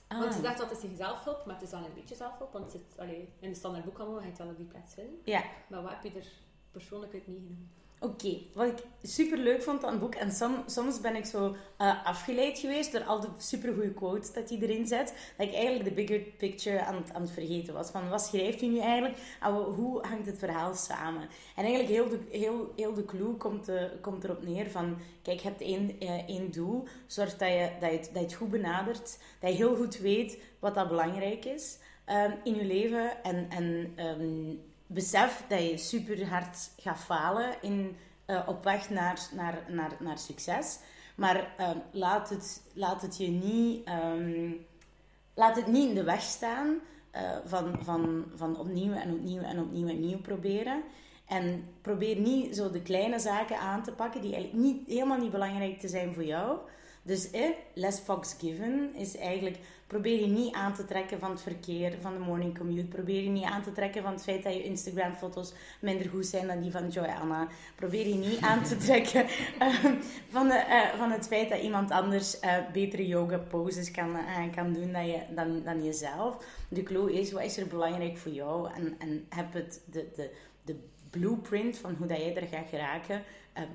Ah. 0.08 0.18
Want 0.18 0.34
ze 0.34 0.40
zegt 0.40 0.58
dat 0.58 0.70
het 0.70 0.86
zelfhulp, 0.96 1.46
maar 1.46 1.54
het 1.54 1.64
is 1.64 1.70
wel 1.70 1.84
een 1.84 1.94
beetje 1.94 2.14
zelfhulp. 2.14 2.52
Want 2.52 2.64
het 2.64 2.72
zit, 2.72 2.98
allee, 2.98 3.32
in 3.38 3.50
de 3.50 3.56
standaard 3.56 3.84
boekhandel 3.84 4.16
ga 4.16 4.22
je 4.22 4.28
het 4.28 4.38
wel 4.38 4.48
op 4.48 4.56
die 4.56 4.66
plaats 4.66 4.94
vinden. 4.94 5.20
Ja, 5.24 5.42
Maar 5.68 5.82
wat 5.82 5.92
heb 5.92 6.02
je 6.02 6.18
er 6.18 6.32
persoonlijk 6.70 7.12
uit 7.14 7.26
meegenomen? 7.26 7.70
Oké, 8.00 8.36
wat 8.54 8.66
ik 8.66 8.84
super 9.02 9.38
leuk 9.38 9.62
vond 9.62 9.84
aan 9.84 9.90
het 9.90 10.00
boek, 10.00 10.14
en 10.14 10.32
som- 10.32 10.62
soms 10.66 11.00
ben 11.00 11.16
ik 11.16 11.24
zo 11.24 11.56
eh, 11.76 12.06
afgeleid 12.06 12.58
geweest 12.58 12.92
door 12.92 13.02
al 13.04 13.20
de 13.20 13.28
supergoeie 13.38 13.90
quotes 13.94 14.32
dat 14.32 14.48
hij 14.48 14.58
erin 14.58 14.86
zet, 14.86 15.14
dat 15.36 15.46
ik 15.46 15.54
eigenlijk 15.54 15.84
de 15.84 15.90
bigger 15.94 16.18
picture 16.20 16.80
aan 16.84 17.04
aan 17.12 17.20
het 17.22 17.30
vergeten 17.30 17.74
was. 17.74 17.90
Van 17.90 18.08
wat 18.08 18.22
schrijft 18.22 18.60
hij 18.60 18.68
nu 18.68 18.78
eigenlijk 18.78 19.16
en 19.40 19.52
hoe- 19.52 20.06
hangt 20.06 20.26
het 20.26 20.38
verhaal 20.38 20.74
samen? 20.74 21.22
En 21.56 21.64
eigenlijk 21.64 21.88
heel 21.88 22.08
de, 22.08 22.18
heel, 22.38 22.72
heel 22.76 22.94
de 22.94 23.04
clue 23.04 23.34
komt, 23.36 23.68
eh, 23.68 23.82
komt 24.00 24.24
erop 24.24 24.42
neer 24.46 24.70
van, 24.70 24.96
kijk, 25.22 25.40
je 25.40 25.48
hebt 25.48 25.60
één, 25.60 26.00
eh, 26.00 26.28
één 26.28 26.50
doel, 26.50 26.84
zorg 27.06 27.36
dat 27.36 27.48
je, 27.48 27.70
dat, 27.80 27.90
je 27.90 27.98
dat 27.98 28.08
je 28.12 28.18
het 28.20 28.34
goed 28.34 28.50
benadert, 28.50 29.18
dat 29.40 29.50
je 29.50 29.56
heel 29.56 29.76
goed 29.76 29.98
weet 29.98 30.38
wat 30.58 30.74
dat 30.74 30.88
belangrijk 30.88 31.44
is 31.44 31.78
ehm, 32.04 32.32
in 32.44 32.54
je 32.54 32.64
leven 32.64 33.24
en, 33.24 33.46
en 33.50 33.92
ehm, 33.96 34.54
besef 34.86 35.44
dat 35.48 35.68
je 35.68 35.76
super 35.76 36.28
hard 36.28 36.70
gaat 36.76 36.98
falen 36.98 37.62
in, 37.62 37.96
eh, 38.24 38.42
op 38.46 38.64
weg 38.64 38.90
naar, 38.90 39.28
naar, 39.34 39.64
naar, 39.68 39.96
naar 40.00 40.18
succes. 40.18 40.78
Maar 41.16 41.54
ehm, 41.56 41.78
laat, 41.90 42.28
het, 42.28 42.62
laat 42.74 43.02
het 43.02 43.16
je 43.16 43.28
niet, 43.28 43.84
ehm, 43.84 44.52
laat 45.34 45.56
het 45.56 45.66
niet 45.66 45.88
in 45.88 45.94
de 45.94 46.04
weg 46.04 46.20
staan 46.20 46.78
eh, 47.10 47.36
van, 47.44 47.78
van, 47.82 48.24
van 48.34 48.58
opnieuw 48.58 48.92
en 48.92 49.12
opnieuw 49.12 49.42
en 49.42 49.60
opnieuw 49.60 49.88
en 49.88 49.94
opnieuw 49.94 50.20
proberen. 50.20 50.82
En 51.26 51.68
probeer 51.80 52.16
niet 52.16 52.56
zo 52.56 52.70
de 52.70 52.82
kleine 52.82 53.18
zaken 53.18 53.58
aan 53.58 53.82
te 53.82 53.92
pakken 53.92 54.20
die 54.20 54.34
eigenlijk 54.34 54.64
niet, 54.64 54.86
helemaal 54.86 55.18
niet 55.18 55.30
belangrijk 55.30 55.80
te 55.80 55.88
zijn 55.88 56.14
voor 56.14 56.24
jou. 56.24 56.58
Dus 57.02 57.30
eh, 57.30 57.50
less 57.74 58.00
fucks 58.00 58.36
given 58.38 58.94
is 58.94 59.16
eigenlijk... 59.16 59.58
Probeer 59.86 60.20
je 60.20 60.26
niet 60.26 60.54
aan 60.54 60.74
te 60.74 60.84
trekken 60.84 61.18
van 61.18 61.30
het 61.30 61.42
verkeer, 61.42 61.94
van 62.00 62.12
de 62.12 62.18
morning 62.18 62.58
commute. 62.58 62.86
Probeer 62.86 63.22
je 63.22 63.28
niet 63.28 63.44
aan 63.44 63.62
te 63.62 63.72
trekken 63.72 64.02
van 64.02 64.12
het 64.12 64.22
feit 64.22 64.42
dat 64.42 64.52
je 64.52 64.62
Instagram-foto's 64.62 65.52
minder 65.80 66.08
goed 66.08 66.26
zijn 66.26 66.46
dan 66.46 66.60
die 66.60 66.70
van 66.70 66.88
Joanna. 66.88 67.48
Probeer 67.74 68.08
je 68.08 68.14
niet 68.14 68.40
aan 68.40 68.62
te 68.62 68.76
trekken 68.86 69.26
ehm, 69.58 69.94
van, 70.28 70.48
de, 70.48 70.54
eh, 70.54 70.98
van 70.98 71.10
het 71.10 71.26
feit 71.26 71.48
dat 71.48 71.60
iemand 71.60 71.90
anders 71.90 72.40
eh, 72.40 72.54
betere 72.72 73.06
yoga-poses 73.06 73.90
kan, 73.90 74.16
eh, 74.16 74.54
kan 74.54 74.72
doen 74.72 74.92
dan, 74.92 75.06
je, 75.06 75.20
dan, 75.34 75.62
dan 75.64 75.84
jezelf. 75.84 76.44
De 76.68 76.82
clue 76.82 77.12
is, 77.12 77.32
wat 77.32 77.42
is 77.42 77.56
er 77.56 77.66
belangrijk 77.66 78.16
voor 78.16 78.32
jou? 78.32 78.70
En, 78.72 78.94
en 78.98 79.26
heb 79.28 79.52
het, 79.52 79.82
de, 79.90 80.08
de, 80.16 80.30
de 80.64 80.76
blueprint 81.10 81.78
van 81.78 81.94
hoe 81.98 82.06
dat 82.06 82.18
jij 82.18 82.36
er 82.36 82.48
gaat 82.48 82.68
geraken 82.68 83.22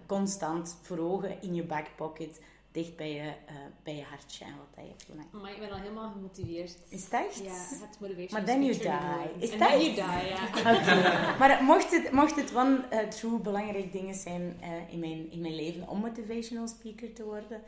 constant 0.06 0.78
voor 0.82 0.98
ogen 0.98 1.42
in 1.42 1.56
je 1.56 1.64
back 1.64 1.86
pocket, 1.96 2.42
dicht 2.72 2.96
bij 2.96 3.14
je, 3.14 3.22
eh, 3.22 3.56
bij 3.84 3.96
je 3.96 4.04
hartje 4.04 4.46
en 4.46 4.56
wat 4.58 4.68
dat 4.76 4.86
je 4.86 5.06
verlangt. 5.06 5.32
Maar 5.32 5.52
ik 5.52 5.60
ben 5.60 5.72
al 5.72 5.78
helemaal 5.78 6.12
gemotiveerd. 6.12 6.78
Is 6.90 7.04
het 7.04 7.14
echt? 7.14 7.38
Ja, 7.38 7.54
het 7.54 8.00
motivation. 8.00 8.32
Maar 8.32 8.44
then 8.44 8.64
you 8.64 8.78
die. 8.78 9.50
Is 9.50 9.58
dat 9.58 9.70
you 9.70 9.80
die, 9.80 9.96
ja. 9.96 11.38
Maar 11.40 11.64
mocht 11.64 11.92
het, 11.92 12.12
mocht 12.12 12.36
het 12.36 12.56
one 12.56 12.88
eh, 12.90 13.08
true 13.08 13.40
belangrijk 13.40 13.92
dingen 13.92 14.16
zijn 14.16 14.58
eh, 14.62 14.94
in, 14.94 15.00
mijn, 15.00 15.32
in 15.32 15.42
mijn 15.42 15.56
leven 15.56 15.88
om 15.88 16.00
motivational 16.00 16.68
speaker 16.68 17.14
te 17.14 17.24
worden, 17.24 17.62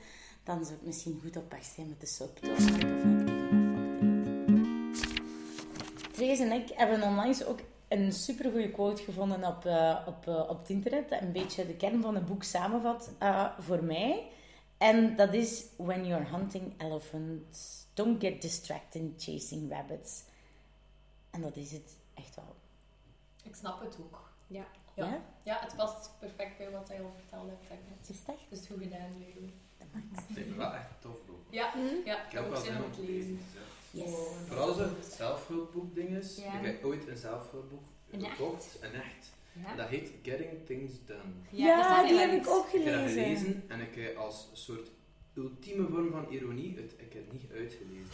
dan 0.44 0.66
zou 0.66 0.78
ik 0.78 0.86
misschien 0.86 1.20
goed 1.22 1.38
op 1.38 1.52
weg 1.52 1.64
zijn 1.64 1.90
met 1.90 2.00
de 2.00 2.08
subtop. 2.08 2.56
Therese 6.12 6.44
en 6.44 6.52
ik 6.52 6.70
hebben 6.76 7.02
onlangs 7.02 7.46
ook 7.46 7.60
een 7.88 8.12
supergoeie 8.12 8.72
quote 8.72 9.04
gevonden 9.04 9.44
op, 9.44 9.66
op, 10.08 10.48
op 10.50 10.60
het 10.60 10.70
internet. 10.70 11.10
Dat 11.10 11.22
een 11.22 11.32
beetje 11.32 11.66
de 11.66 11.76
kern 11.76 12.02
van 12.02 12.16
het 12.16 12.26
boek 12.26 12.44
samenvat 12.44 13.12
eh, 13.20 13.46
voor 13.60 13.84
mij. 13.84 14.24
En 14.84 15.16
dat 15.16 15.34
is: 15.34 15.66
When 15.76 16.06
you're 16.06 16.26
hunting 16.26 16.82
elephants, 16.82 17.86
don't 17.94 18.22
get 18.22 18.42
distracted 18.42 19.02
chasing 19.18 19.72
rabbits. 19.72 20.24
En 21.30 21.42
dat 21.42 21.56
is 21.56 21.72
het 21.72 21.96
echt 22.14 22.36
wel. 22.36 22.56
Ik 23.44 23.56
snap 23.56 23.82
het 23.82 23.98
ook. 24.00 24.30
Ja. 24.48 24.66
Ja. 24.94 25.06
Ja? 25.06 25.22
Ja, 25.44 25.60
het 25.60 25.76
past 25.76 26.10
perfect 26.20 26.58
bij 26.58 26.72
wat 26.72 26.88
hij 26.88 27.02
al 27.02 27.14
verteld 27.18 27.50
hebt. 27.68 28.10
Is 28.10 28.18
het 28.20 28.28
echt? 28.28 28.50
Dus 28.50 28.68
goed 28.68 28.82
gedaan, 28.82 29.10
Lulu. 29.18 29.52
Het 29.78 30.56
wel 30.56 30.74
echt 30.74 30.90
een 30.90 31.00
tof 31.00 31.26
boek. 31.26 31.40
Ja, 31.50 31.74
ja, 32.06 32.26
ik 32.26 32.32
heb 32.32 32.50
wel 32.50 32.62
zin 32.62 32.84
om 32.84 32.92
te 32.92 33.02
lezen. 33.02 33.40
Yes. 33.92 34.12
Oh, 34.12 34.38
Vooral 34.48 34.68
als 34.68 34.78
het 34.78 35.14
zelfhulpboek 35.18 35.96
ding 35.96 36.10
is. 36.10 36.38
Ja. 36.38 36.60
Ik 36.60 36.66
heb 36.66 36.84
ooit 36.84 37.08
een 37.08 37.18
zelfhulpboek 37.18 37.84
gekocht. 38.12 38.78
Een 38.82 38.94
echt. 38.94 39.32
Ja, 39.54 39.72
En 39.72 39.78
dat 39.78 39.88
heet 39.88 40.12
Getting 40.22 40.50
Things 40.66 40.92
Done. 41.06 41.20
Ja, 41.50 41.76
dat 41.78 41.86
zegt 41.96 42.08
die 42.08 42.18
heb 42.20 42.32
ik 42.42 42.48
ook 42.50 42.68
Ik 42.74 42.84
heb 42.84 42.94
dat 42.94 43.10
gelezen. 43.10 43.64
en 43.68 43.80
ik 43.80 43.96
heb 43.96 44.18
als 44.18 44.50
soort 44.54 44.90
ultieme 45.36 45.88
vorm 45.88 46.12
van 46.12 46.26
ironie 46.30 46.76
het 46.76 46.92
ik 46.98 47.14
heb 47.14 47.24
het 47.24 47.32
niet 47.32 47.52
uitgelezen. 47.52 48.10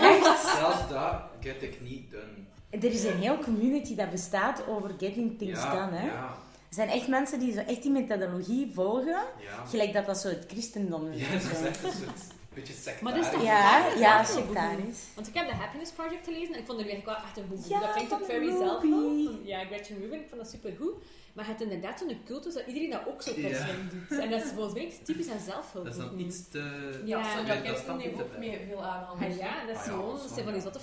Echt? 0.10 0.56
Zelfs 0.56 0.88
dat 0.92 1.22
get 1.40 1.62
ik 1.62 1.80
niet 1.80 2.10
done. 2.10 2.32
Er 2.70 2.92
is 2.92 3.04
een 3.04 3.18
heel 3.18 3.38
community 3.38 3.94
dat 3.94 4.10
bestaat 4.10 4.66
over 4.66 4.90
getting 4.98 5.38
things 5.38 5.62
ja, 5.62 5.74
done. 5.86 5.96
Hè? 5.96 6.06
Ja, 6.06 6.28
Er 6.68 6.74
zijn 6.74 6.88
echt 6.88 7.08
mensen 7.08 7.40
die 7.40 7.52
zo 7.52 7.58
echt 7.58 7.82
die 7.82 7.90
methodologie 7.90 8.70
volgen. 8.74 9.22
ja. 9.42 9.64
Gelijk 9.68 9.92
dat 9.92 10.06
dat 10.06 10.18
zo 10.18 10.28
het 10.28 10.44
christendom 10.48 11.06
is. 11.12 11.20
Ja, 11.20 11.32
dat 11.32 11.42
is 11.42 11.58
zo. 11.58 11.64
echt 11.64 11.84
een 11.84 11.92
soort 11.92 12.20
beetje 12.58 12.74
sectarisch. 12.74 13.00
Maar 13.02 13.14
dat 13.14 13.24
is 13.24 13.30
toch 13.32 13.42
Ja, 13.42 13.60
waar? 13.82 13.98
ja, 13.98 14.24
sectarisch. 14.24 15.02
Want 15.14 15.26
ik 15.28 15.34
heb 15.34 15.46
de 15.48 15.54
Happiness 15.54 15.92
Project 15.92 16.24
gelezen 16.24 16.54
en 16.54 16.60
ik 16.60 16.66
vond 16.66 16.78
het 16.80 16.88
eigenlijk 16.88 17.18
wel 17.18 17.26
echt 17.28 17.36
een 17.36 17.48
boek. 17.48 17.64
Ja, 17.68 17.80
dat 17.80 17.92
klinkt 17.92 18.12
ook 18.12 18.24
very. 18.24 18.48
Van- 18.50 19.40
Ja, 19.44 19.64
Gretchen 19.64 19.98
Rubin, 20.00 20.20
ik 20.20 20.28
vond 20.28 20.40
dat 20.40 20.50
super 20.50 20.72
goed. 20.80 20.94
Maar 21.34 21.44
je 21.46 21.50
hebt 21.50 21.62
inderdaad 21.62 21.98
zo'n 21.98 22.20
cultus 22.24 22.54
dat 22.54 22.66
iedereen 22.66 22.90
dat 22.90 23.00
ook 23.06 23.22
zo 23.22 23.30
Ja. 23.30 23.36
plotseling 23.48 23.90
doet. 23.90 24.18
En 24.18 24.30
dat 24.30 24.44
is 24.44 24.50
volgens 24.50 24.74
mij 24.74 24.86
iets 24.86 24.96
typisch 25.04 25.28
aan 25.30 25.40
zelfhulp. 25.40 25.84
Dat 25.84 25.94
is 25.94 26.00
dan 26.00 26.18
iets 26.18 26.48
te... 26.48 26.58
Ja, 27.04 27.18
Ja, 27.18 27.36
dat 27.36 27.46
dat 27.64 27.76
is 27.76 27.84
te 27.84 27.90
ook 27.90 27.96
mee 28.38 28.58
veel 28.68 28.84
Ah, 28.84 29.20
ja, 29.36 29.66
dat 29.66 29.74
is 29.76 29.80
Ah, 29.80 29.84
ja, 29.86 29.92
gewoon 29.92 30.14
dat 30.16 30.24
is 30.24 30.32
zijn 30.32 30.44
van 30.44 30.52
die 30.52 30.62
zotte 30.62 30.78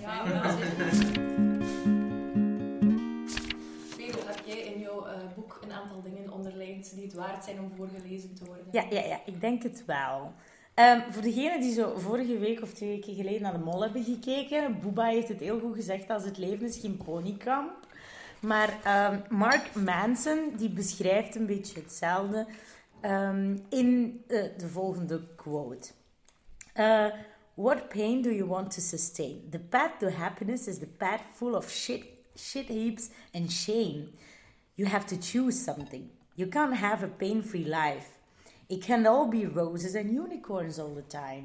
heb 4.26 4.40
jij 4.46 4.58
in 4.58 4.80
jouw 4.80 5.06
eh, 5.06 5.18
boek 5.36 5.60
een 5.64 5.72
aantal 5.72 6.02
dingen 6.02 6.32
onderlijnd 6.32 6.96
die 6.96 7.04
het 7.04 7.14
waard 7.14 7.44
zijn 7.44 7.60
om 7.60 7.72
voorgelezen 7.78 8.34
te 8.36 8.46
worden? 8.46 8.66
Ja, 8.72 8.86
ja, 8.90 9.02
ja, 9.06 9.20
ik 9.26 9.42
denk 9.42 9.64
het 9.64 9.84
wel. 9.86 10.34
Ehm, 10.76 11.12
voor 11.12 11.22
degenen 11.22 11.62
die 11.62 11.74
zo 11.74 11.98
vorige 11.98 12.38
week 12.38 12.62
of 12.62 12.74
twee 12.74 12.90
weken 12.90 13.16
geleden 13.16 13.42
naar 13.42 13.54
de 13.54 13.64
mol 13.64 13.82
hebben 13.82 14.04
gekeken, 14.04 14.80
Booba 14.82 15.06
heeft 15.06 15.28
het 15.28 15.40
heel 15.40 15.60
goed 15.60 15.76
gezegd 15.76 16.10
als 16.10 16.24
het 16.24 16.38
leven 16.38 16.68
is 16.68 16.78
geen 16.78 16.98
ponykamp. 16.98 17.88
Maar 18.40 18.80
ehm, 18.84 19.20
Mark 19.30 19.76
Manson 19.76 20.54
die 20.58 20.70
beschrijft 20.70 21.36
een 21.36 21.46
beetje 21.46 21.80
hetzelfde 21.80 22.48
ehm, 23.02 23.58
in 23.70 24.22
eh, 24.28 24.44
de 24.58 24.68
volgende 24.68 25.22
quote. 25.36 25.92
Uh, 26.78 27.08
what 27.54 27.90
pain 27.90 28.22
do 28.22 28.30
you 28.30 28.48
want 28.48 28.72
to 28.72 28.82
sustain? 28.82 29.48
The 29.50 29.60
path 29.60 30.00
to 30.00 30.10
happiness 30.10 30.68
is 30.68 30.78
the 30.78 30.88
path 30.98 31.22
full 31.34 31.54
of 31.54 31.70
shit, 31.70 32.04
shit 32.38 32.68
heaps 32.68 33.10
and 33.34 33.52
shame. 33.52 34.08
You 34.74 34.90
have 34.90 35.06
to 35.06 35.16
choose 35.16 35.64
something. 35.64 36.10
You 36.34 36.50
can't 36.50 36.76
have 36.76 37.06
a 37.06 37.08
pain-free 37.08 37.66
life. 37.66 38.15
It 38.68 38.86
can 38.86 39.06
all 39.06 39.28
be 39.30 39.48
roses 39.54 39.96
and 39.96 40.06
unicorns 40.06 40.80
all 40.80 40.94
the 40.94 41.08
time. 41.08 41.44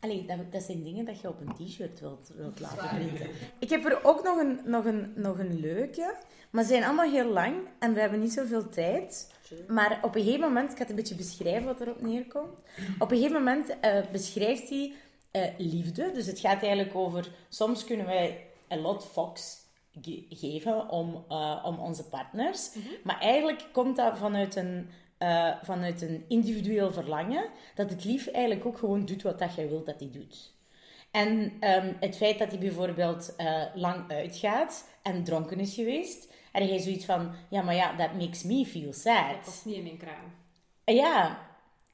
Allee, 0.00 0.26
dat, 0.26 0.52
dat 0.52 0.62
zijn 0.62 0.82
dingen 0.82 1.04
dat 1.04 1.20
je 1.20 1.28
op 1.28 1.40
een 1.40 1.66
t-shirt 1.66 2.00
wilt, 2.00 2.30
wilt 2.36 2.60
laten 2.60 2.88
printen. 2.96 3.26
Ik 3.58 3.70
heb 3.70 3.84
er 3.84 4.04
ook 4.04 4.22
nog 4.22 4.36
een, 4.38 4.60
nog, 4.64 4.84
een, 4.84 5.12
nog 5.16 5.38
een 5.38 5.60
leuke, 5.60 6.14
maar 6.50 6.62
ze 6.62 6.68
zijn 6.68 6.84
allemaal 6.84 7.10
heel 7.10 7.28
lang 7.32 7.54
en 7.78 7.94
we 7.94 8.00
hebben 8.00 8.20
niet 8.20 8.32
zoveel 8.32 8.68
tijd. 8.68 9.34
Maar 9.68 9.98
op 10.02 10.14
een 10.14 10.22
gegeven 10.22 10.40
moment, 10.46 10.70
ik 10.70 10.76
ga 10.76 10.80
het 10.82 10.90
een 10.90 10.96
beetje 10.96 11.14
beschrijven 11.14 11.64
wat 11.64 11.80
erop 11.80 12.00
neerkomt. 12.00 12.58
Op 12.98 13.10
een 13.10 13.16
gegeven 13.16 13.36
moment 13.42 13.78
eh, 13.80 13.98
beschrijft 14.12 14.68
hij 14.68 14.92
eh, 15.30 15.42
liefde. 15.58 16.10
Dus 16.12 16.26
het 16.26 16.38
gaat 16.40 16.62
eigenlijk 16.62 16.94
over, 16.94 17.28
soms 17.48 17.84
kunnen 17.84 18.06
wij 18.06 18.46
een 18.68 18.80
lot 18.80 19.04
fox 19.04 19.58
ge- 20.02 20.26
geven 20.28 20.88
om, 20.88 21.24
eh, 21.28 21.62
om 21.66 21.78
onze 21.78 22.04
partners. 22.08 22.70
Maar 23.04 23.20
eigenlijk 23.20 23.64
komt 23.72 23.96
dat 23.96 24.18
vanuit 24.18 24.56
een, 24.56 24.88
eh, 25.20 25.50
vanuit 25.62 26.02
een 26.02 26.24
individueel 26.28 26.92
verlangen, 26.92 27.44
dat 27.74 27.90
het 27.90 28.04
lief 28.04 28.26
eigenlijk 28.26 28.66
ook 28.66 28.78
gewoon 28.78 29.04
doet 29.04 29.22
wat 29.22 29.38
dat 29.38 29.54
jij 29.54 29.68
wilt 29.68 29.86
dat 29.86 30.00
hij 30.00 30.10
doet. 30.12 30.52
En 31.10 31.52
ehm, 31.60 31.92
het 32.00 32.16
feit 32.16 32.38
dat 32.38 32.48
hij 32.48 32.58
bijvoorbeeld 32.58 33.34
eh, 33.36 33.62
lang 33.74 34.10
uitgaat 34.10 34.88
en 35.02 35.24
dronken 35.24 35.60
is 35.60 35.74
geweest, 35.74 36.32
en 36.52 36.68
hij 36.68 36.78
zoiets 36.78 37.04
van, 37.04 37.30
ja, 37.48 37.62
maar 37.62 37.74
ja, 37.74 37.96
that 37.96 38.12
makes 38.12 38.42
me 38.42 38.66
feel 38.66 38.84
Dat 38.84 38.94
sad. 38.94 39.44
was 39.44 39.64
niet 39.64 39.76
in 39.76 39.82
mijn 39.82 39.96
kraam. 39.96 40.34
Ja, 40.84 41.38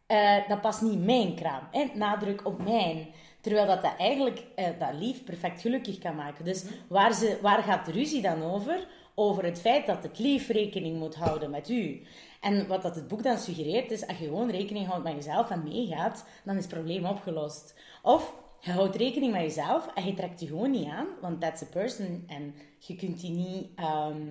eh, 0.07 0.49
dat 0.49 0.61
past 0.61 0.83
niet 0.83 0.93
in 0.93 1.05
mijn 1.05 1.35
kraam. 1.35 1.69
Hè? 1.71 1.85
Nadruk 1.95 2.47
op 2.47 2.63
mijn. 2.65 3.07
Terwijl 3.41 3.67
dat, 3.67 3.83
dat 3.83 3.97
eigenlijk 3.99 4.43
dat 4.79 4.95
lief 4.95 5.25
perfect 5.25 5.61
gelukkig 5.61 5.99
kan 5.99 6.17
maken. 6.17 6.45
Dus 6.45 6.65
waar, 6.89 7.15
ze, 7.15 7.39
waar 7.43 7.63
gaat 7.63 7.87
de 7.87 7.93
ruzie 7.93 8.23
dan 8.23 8.43
over? 8.43 8.87
Over 9.15 9.45
het 9.45 9.61
feit 9.61 9.87
dat 9.87 10.03
het 10.03 10.19
lief 10.19 10.49
rekening 10.49 10.99
moet 10.99 11.15
houden 11.15 11.51
met 11.51 11.69
u. 11.69 12.03
En 12.41 12.67
wat 12.67 12.83
dat 12.83 12.95
het 12.95 13.09
boek 13.09 13.23
dan 13.23 13.39
suggereert 13.39 13.91
is, 13.91 14.07
als 14.07 14.19
je 14.19 14.25
gewoon 14.25 14.51
rekening 14.51 14.87
houdt 14.87 15.05
met 15.05 15.15
jezelf 15.15 15.51
en 15.51 15.63
meegaat, 15.65 16.25
dan 16.45 16.57
is 16.57 16.65
het 16.65 16.75
probleem 16.75 17.05
opgelost. 17.05 17.75
Of 18.03 18.35
je 18.61 18.73
houdt 18.73 18.97
rekening 18.97 19.33
met 19.33 19.43
jezelf 19.43 19.95
en 19.95 20.05
je 20.05 20.15
trekt 20.15 20.41
je 20.41 20.47
gewoon 20.47 20.71
niet 20.71 20.89
aan, 20.89 21.07
want 21.21 21.41
that's 21.41 21.63
a 21.63 21.67
person. 21.67 22.25
En 22.27 22.55
je 22.79 22.97
kunt 22.97 23.21
die 23.21 23.31
niet, 23.31 23.69
ehm, 23.77 24.23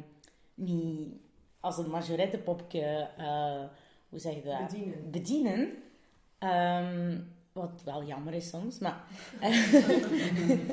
niet 0.53 1.13
als 1.59 1.77
een 1.77 1.89
majorettepopje, 1.89 3.09
eh 3.17 3.63
hoe 4.09 4.19
zeg 4.19 4.35
je 4.35 4.41
dat? 4.41 4.67
Bedienen. 4.67 5.11
bedienen. 5.11 5.69
Ehm, 6.39 7.19
wat 7.51 7.81
wel 7.85 8.03
jammer 8.03 8.33
is 8.33 8.49
soms, 8.49 8.79
maar... 8.79 9.03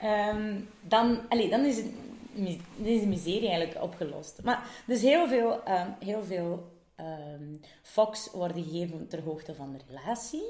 Ehm, 0.00 0.60
dan, 0.80 1.20
allee, 1.28 1.50
dan 1.50 1.64
is, 1.64 1.76
het, 1.76 1.86
mis- 2.32 2.56
is 2.76 3.00
de 3.00 3.06
miserie 3.06 3.48
eigenlijk 3.48 3.82
opgelost. 3.82 4.42
Maar 4.42 4.82
dus 4.86 5.00
heel 5.02 5.28
veel, 5.28 5.64
ehm, 5.64 5.90
heel 5.98 6.24
veel 6.24 6.76
ehm, 6.96 7.54
Fox 7.82 8.30
worden 8.30 8.64
gegeven 8.64 9.08
ter 9.08 9.22
hoogte 9.22 9.54
van 9.54 9.72
de 9.72 9.78
relatie. 9.88 10.44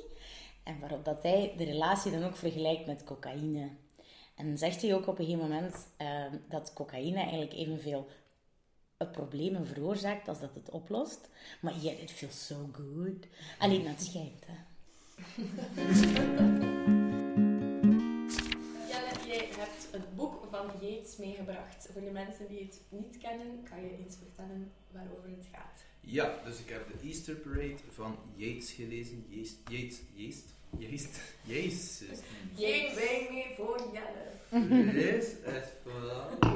En 0.65 0.81
waarop 0.81 1.05
dat 1.05 1.23
hij 1.23 1.55
de 1.57 1.65
relatie 1.65 2.11
dan 2.13 2.25
ook 2.25 2.37
vergelijkt 2.37 2.87
met 2.87 3.05
cocaïne. 3.05 3.69
En 4.35 4.59
zegt 4.59 4.83
hij 4.83 4.95
ook 4.95 5.07
op 5.07 5.19
een 5.19 5.25
gegeven 5.25 5.49
moment 5.49 5.89
ehm, 5.97 6.37
dat 6.49 6.73
cocaïne 6.73 7.19
eigenlijk 7.19 7.53
evenveel 7.53 8.07
problemen 9.13 9.67
veroorzaakt 9.67 10.29
als 10.29 10.41
dat 10.41 10.55
het 10.55 10.71
oplost. 10.71 11.29
Maar 11.61 11.75
yet 11.77 12.01
it 12.01 12.11
feels 12.11 12.47
so 12.47 12.69
good. 12.73 13.27
Alleen 13.59 13.85
dat 13.85 14.03
schijnt, 14.03 14.45
hè. 14.47 14.55
Jelle, 18.89 19.27
jij 19.29 19.49
hebt 19.59 19.89
een 19.93 20.05
boek 20.17 20.38
van 20.67 20.89
Yates 20.89 21.17
meegebracht. 21.17 21.89
Voor 21.93 22.03
de 22.03 22.11
mensen 22.11 22.49
die 22.49 22.61
het 22.61 22.81
niet 22.89 23.19
kennen, 23.19 23.63
kan 23.71 23.83
je 23.83 23.97
eens 24.05 24.17
vertellen 24.17 24.73
waarover 24.91 25.31
het 25.37 25.47
gaat. 25.53 25.85
Ja, 26.01 26.35
dus 26.45 26.59
ik 26.59 26.69
heb 26.69 26.87
de 26.89 27.09
Easter 27.09 27.35
Parade 27.35 27.77
van 27.91 28.17
Yates 28.35 28.71
gelezen. 28.73 29.25
Yates, 29.29 29.55
Yates, 29.69 29.99
Yates, 30.15 30.41
Yates, 30.79 31.09
Jezus. 31.45 32.19
Geen 32.57 32.95
wijn 32.95 33.27
meer 33.35 33.51
voor 33.57 33.91
Jelle. 33.93 34.93
Lees 34.93 35.27
het 35.43 35.73
vooral. 35.83 36.31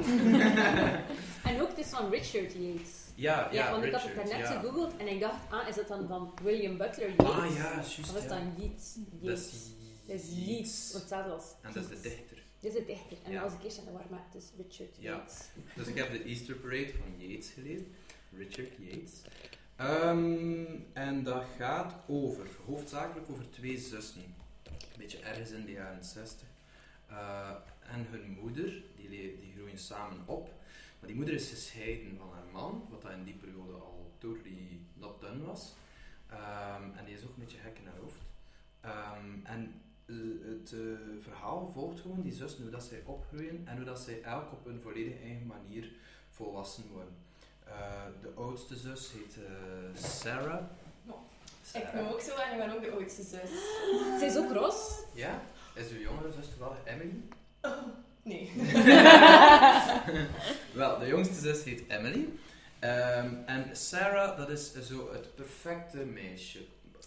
En 1.43 1.61
ook, 1.61 1.69
het 1.69 1.77
is 1.77 1.87
van 1.87 2.09
Richard 2.09 2.53
Yates. 2.53 2.91
Ja, 3.15 3.49
ja, 3.51 3.71
want 3.71 3.83
ik 3.83 3.91
had 3.91 4.01
Richard, 4.01 4.19
het 4.21 4.29
daarnet 4.29 4.47
ja. 4.49 4.59
gegoogeld 4.59 4.97
en 4.97 5.07
ik 5.07 5.19
dacht, 5.19 5.37
ah, 5.49 5.67
is 5.67 5.75
dat 5.75 5.87
dan 5.87 6.07
van 6.07 6.33
William 6.43 6.77
Butler 6.77 7.07
Yeats? 7.09 7.23
Ah 7.23 7.55
ja, 7.55 7.73
juist. 7.73 7.99
Of 7.99 8.17
is 8.17 8.23
ja. 8.23 8.29
dat 8.29 8.39
Yeats? 8.57 8.95
Dat 8.95 9.05
Yeats. 9.21 9.41
is 9.51 9.71
Dat 10.07 10.15
is 10.15 10.45
Yeats, 10.45 10.91
want 10.91 11.03
hetzelfde 11.03 11.31
als 11.31 11.45
En 11.61 11.73
dat 11.73 11.83
is 11.83 11.89
de 11.89 11.95
Yeats. 11.95 12.17
dichter. 12.17 12.42
Is 12.63 12.73
de 12.73 12.85
dichter. 12.85 13.17
En 13.23 13.37
als 13.37 13.53
ik 13.53 13.63
eerst 13.63 13.79
aan 13.79 13.85
de 13.85 13.91
war 13.91 14.05
maak, 14.09 14.33
het 14.33 14.43
is 14.43 14.51
Richard 14.57 14.95
Ja. 14.99 15.15
Yates. 15.15 15.39
Dus 15.75 15.87
ik 15.87 15.95
heb 15.97 16.11
de 16.11 16.23
Easter 16.23 16.55
Parade 16.55 16.93
van 16.93 17.27
Yates 17.27 17.49
gelezen. 17.49 17.95
Richard 18.37 18.71
Yates. 18.79 19.21
Ehm, 19.75 20.65
en 20.93 21.23
dat 21.23 21.43
gaat 21.57 21.95
over, 22.07 22.47
hoofdzakelijk 22.65 23.29
over 23.29 23.49
twee 23.49 23.77
zussen. 23.77 24.21
Een 24.63 24.97
beetje 24.97 25.17
ergens 25.19 25.51
in 25.51 25.65
de 25.65 25.71
jaren 25.71 26.03
60. 26.03 26.47
Eh, 27.07 27.49
en 27.79 28.05
hun 28.09 28.37
moeder, 28.41 28.83
die, 28.95 29.09
die 29.09 29.53
groeien 29.55 29.77
samen 29.77 30.27
op. 30.27 30.53
Maar 30.99 31.07
die 31.07 31.15
moeder 31.15 31.35
is 31.35 31.49
gescheiden 31.49 32.17
van 32.17 32.29
haar 32.31 32.51
man, 32.51 32.87
wat 32.89 33.01
dat 33.01 33.11
in 33.11 33.23
die 33.23 33.33
periode 33.35 33.73
al 33.73 34.11
totally 34.17 34.79
not 34.93 35.21
done 35.21 35.43
was. 35.45 35.73
Ehm, 36.29 36.83
en 36.97 37.05
die 37.05 37.15
is 37.15 37.23
ook 37.23 37.35
een 37.35 37.43
beetje 37.43 37.57
gek 37.57 37.77
in 37.79 37.85
haar 37.85 37.97
hoofd. 37.99 38.21
Ehm, 38.81 39.45
en 39.45 39.81
het 40.45 40.73
eh, 40.73 40.79
verhaal 41.19 41.71
volgt 41.73 41.99
gewoon 41.99 42.21
die 42.21 42.33
zussen, 42.33 42.61
hoe 42.61 42.71
dat 42.71 42.83
zij 42.83 43.01
opgroeien 43.05 43.61
en 43.65 43.75
hoe 43.75 43.85
dat 43.85 43.99
zij 43.99 44.21
elk 44.21 44.51
op 44.51 44.65
een 44.65 44.81
volledig 44.81 45.21
eigen 45.21 45.45
manier 45.45 45.91
volwassen 46.29 46.83
worden. 46.91 47.15
Eh, 47.63 48.05
de 48.21 48.31
oudste 48.35 48.75
zus 48.75 49.11
heet 49.11 49.45
eh, 49.45 50.01
Sarah. 50.01 50.63
Sarah. 51.63 51.87
Ik 51.87 51.93
noem 51.93 52.07
ook 52.07 52.21
zo 52.21 52.35
en 52.35 52.51
ik 52.51 52.57
ben 52.57 52.75
ook 52.75 52.83
de 52.83 52.91
oudste 52.91 53.23
zus. 53.23 53.49
Zij 54.19 54.27
is 54.27 54.37
ook 54.37 54.51
Ros. 54.51 54.99
Ja? 55.13 55.41
Is 55.75 55.89
uw 55.89 55.99
jongere 55.99 56.31
zus 56.31 56.47
toevallig 56.47 56.77
Emily? 56.85 57.21
Nee. 58.25 58.51
Wel, 60.73 60.99
de 60.99 61.07
jongste 61.07 61.33
zus 61.33 61.63
heet 61.63 61.83
Emily. 61.87 62.29
Ehm, 62.79 63.33
en 63.45 63.75
Sarah, 63.75 64.37
dat 64.37 64.49
is 64.49 64.73
zo 64.73 65.11
het 65.11 65.35
perfecte 65.35 65.97
meisje. 65.97 66.59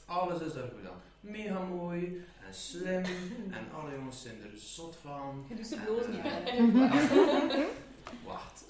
Alles 0.04 0.40
is 0.40 0.52
daar 0.52 0.68
goed 0.68 0.90
aan. 0.90 1.00
Mega 1.20 1.58
mooi 1.58 2.24
en 2.46 2.54
slim. 2.54 3.02
En 3.58 3.72
alle 3.74 3.90
jongens 3.94 4.22
zijn 4.22 4.42
er 4.42 4.58
zot 4.58 4.96
van. 4.96 5.44
Je 5.48 5.54
doet 5.54 5.66
ze 5.66 5.76
bloos 5.76 6.06
niet 6.06 6.20
aan. 6.20 6.72
Wacht. 8.24 8.64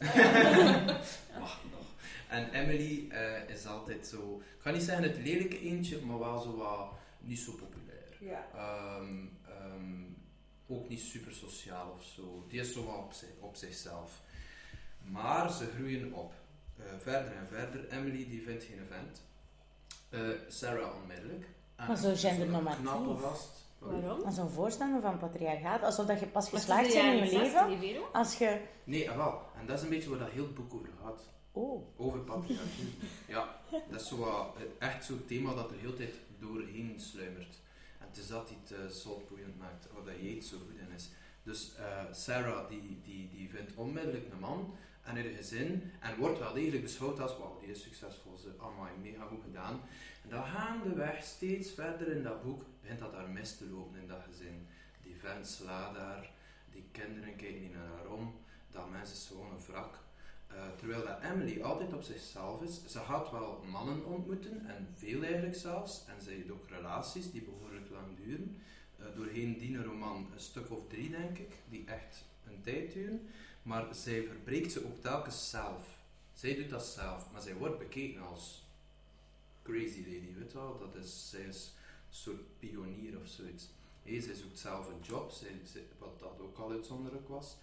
Wacht 1.40 1.60
nog. 1.70 1.86
En 2.28 2.52
Emily 2.52 3.08
eh, 3.10 3.48
is 3.48 3.66
altijd 3.66 4.06
zo, 4.06 4.42
ik 4.56 4.62
ga 4.62 4.70
niet 4.70 4.82
zeggen 4.82 5.04
het 5.04 5.16
lelijke 5.16 5.60
eentje, 5.60 6.00
maar 6.00 6.18
wel 6.18 6.40
zo 6.40 6.56
wat 6.56 6.92
niet 7.20 7.38
zo 7.38 7.52
populair. 7.52 8.16
Ja. 8.20 8.46
Ehm, 8.54 9.24
ehm, 9.48 10.02
ook 10.66 10.88
niet 10.88 11.00
super 11.00 11.32
sociaal 11.32 11.90
of 11.90 12.04
zo. 12.04 12.44
Die 12.48 12.60
is 12.60 12.72
zo 12.72 12.84
wat 12.84 12.96
op, 12.96 13.12
zich, 13.12 13.28
op 13.40 13.56
zichzelf. 13.56 14.20
Maar 15.02 15.52
ze 15.52 15.70
groeien 15.76 16.12
op. 16.12 16.32
Eh, 16.76 16.84
verder 16.98 17.32
en 17.32 17.48
verder. 17.48 17.88
Emily 17.88 18.26
die 18.28 18.42
vindt 18.42 18.64
geen 18.64 18.86
vent. 18.88 19.22
Eh, 20.16 20.22
Sarah 20.48 20.96
onmiddellijk. 21.02 21.46
En 21.76 21.86
Maar 21.86 21.96
zo 21.96 22.12
gendernormatief. 22.14 22.80
Knappe 22.80 23.16
gast. 23.22 23.64
Waarom? 23.78 24.22
Dat 24.22 24.32
is 24.32 24.38
een 24.38 24.50
voorstander 24.50 25.00
van 25.00 25.18
patriarchaat. 25.18 25.82
Alsof 25.82 26.06
dat 26.06 26.20
je 26.20 26.26
pas 26.26 26.48
geslaagd 26.48 26.92
bent 26.92 27.04
in 27.04 27.14
je 27.14 27.38
leven. 27.38 27.68
60, 27.68 27.78
Vero. 27.78 28.08
Als 28.12 28.38
je... 28.38 28.60
Nee, 28.84 29.10
ah, 29.10 29.16
wel. 29.16 29.42
En 29.60 29.66
dat 29.66 29.76
is 29.78 29.82
een 29.82 29.88
beetje 29.88 30.10
waar 30.10 30.18
dat 30.18 30.30
heel 30.30 30.42
het 30.42 30.54
boek 30.54 30.74
over 30.74 30.88
gaat. 31.02 31.22
Oh. 31.52 31.82
Over 31.96 32.18
patriarchie. 32.18 32.94
ja, 33.34 33.56
dat 33.90 34.00
is 34.00 34.08
zo 34.08 34.16
wat, 34.16 34.56
echt 34.78 35.04
zo'n 35.04 35.24
thema 35.26 35.54
dat 35.54 35.70
er 35.70 35.76
heel 35.76 35.90
de 35.90 35.96
tijd 35.96 36.14
doorheen 36.38 37.00
sluimert. 37.00 37.58
En 37.98 38.06
het 38.08 38.16
is 38.16 38.26
dat 38.26 38.48
die 38.48 38.56
het 38.62 38.72
uh, 38.72 38.86
zotboeiend 38.86 39.58
maakt, 39.58 39.88
wat 39.94 40.06
dat 40.06 40.14
Yates 40.20 40.48
zo 40.48 40.56
goed 40.56 40.78
in 40.78 40.94
is. 40.94 41.10
Dus 41.42 41.74
eh, 41.74 42.12
Sarah 42.12 42.68
die, 42.68 43.00
die, 43.04 43.28
die 43.30 43.48
vindt 43.48 43.74
onmiddellijk 43.74 44.32
een 44.32 44.38
man 44.38 44.74
en 45.06 45.16
in 45.16 45.26
een 45.26 45.36
gezin 45.36 45.92
en 46.00 46.16
wordt 46.16 46.38
wel 46.38 46.52
degelijk 46.52 46.82
beschouwd 46.82 47.20
als 47.20 47.38
wauw, 47.38 47.58
die 47.60 47.70
is 47.70 47.82
succesvol, 47.82 48.36
ze 48.36 48.50
allemaal 48.58 48.88
mega 49.02 49.24
goed 49.24 49.42
gedaan. 49.42 49.80
En 50.22 50.28
dan 50.28 50.44
gaandeweg, 50.44 51.22
steeds 51.22 51.70
verder 51.70 52.08
in 52.08 52.22
dat 52.22 52.42
boek, 52.42 52.64
begint 52.80 52.98
dat 52.98 53.12
daar 53.12 53.28
mis 53.28 53.56
te 53.56 53.68
lopen 53.68 54.00
in 54.00 54.08
dat 54.08 54.22
gezin. 54.28 54.66
Die 55.02 55.16
vent 55.16 55.46
slaat 55.46 55.94
daar, 55.94 56.30
die 56.72 56.84
kinderen 56.92 57.36
kijken 57.36 57.60
niet 57.60 57.74
naar 57.74 57.88
haar 57.96 58.10
om, 58.10 58.34
dat 58.70 58.90
mens 58.90 59.12
is 59.12 59.26
gewoon 59.26 59.50
een 59.50 59.64
wrak. 59.66 60.04
Uh, 60.52 60.62
terwijl 60.76 61.04
dat 61.04 61.20
Emily 61.22 61.62
altijd 61.62 61.92
op 61.92 62.02
zichzelf 62.02 62.62
is. 62.62 62.80
Ze 62.86 62.98
gaat 62.98 63.30
wel 63.30 63.64
mannen 63.70 64.04
ontmoeten, 64.04 64.66
en 64.66 64.88
veel 64.94 65.22
eigenlijk 65.22 65.54
zelfs. 65.54 66.04
En 66.06 66.22
ze 66.22 66.30
heeft 66.30 66.50
ook 66.50 66.68
relaties 66.68 67.30
die 67.30 67.42
behoorlijk 67.42 67.90
lang 67.90 68.16
duren. 68.24 68.56
Uh, 69.00 69.06
doorheen 69.14 69.58
die 69.58 69.82
roman 69.82 70.30
een 70.32 70.40
stuk 70.40 70.70
of 70.70 70.78
drie, 70.88 71.10
denk 71.10 71.38
ik, 71.38 71.54
die 71.68 71.84
echt 71.86 72.24
een 72.46 72.60
tijd 72.62 72.92
duren. 72.92 73.28
Maar 73.66 73.94
zij 73.94 74.22
verbreekt 74.22 74.72
ze 74.72 74.84
ook 74.84 75.00
telkens 75.00 75.50
zelf. 75.50 75.98
Zij 76.32 76.54
doet 76.54 76.70
dat 76.70 76.86
zelf, 76.86 77.30
maar 77.32 77.42
zij 77.42 77.54
wordt 77.54 77.78
bekeken 77.78 78.22
als 78.22 78.64
crazy 79.62 79.98
lady, 79.98 80.34
weet 80.38 80.52
wel. 80.52 80.78
Dat 80.78 81.04
is, 81.04 81.30
zij 81.30 81.40
is 81.40 81.74
een 82.08 82.14
soort 82.14 82.58
pionier 82.58 83.18
of 83.18 83.26
zoiets. 83.26 83.68
Hey, 84.02 84.20
zij 84.20 84.34
zoekt 84.34 84.58
zelf 84.58 84.88
een 84.88 85.00
job, 85.02 85.30
zij, 85.30 85.60
wat 85.98 86.18
dat 86.18 86.40
ook 86.40 86.58
al 86.58 86.70
uitzonderlijk 86.70 87.28
was. 87.28 87.56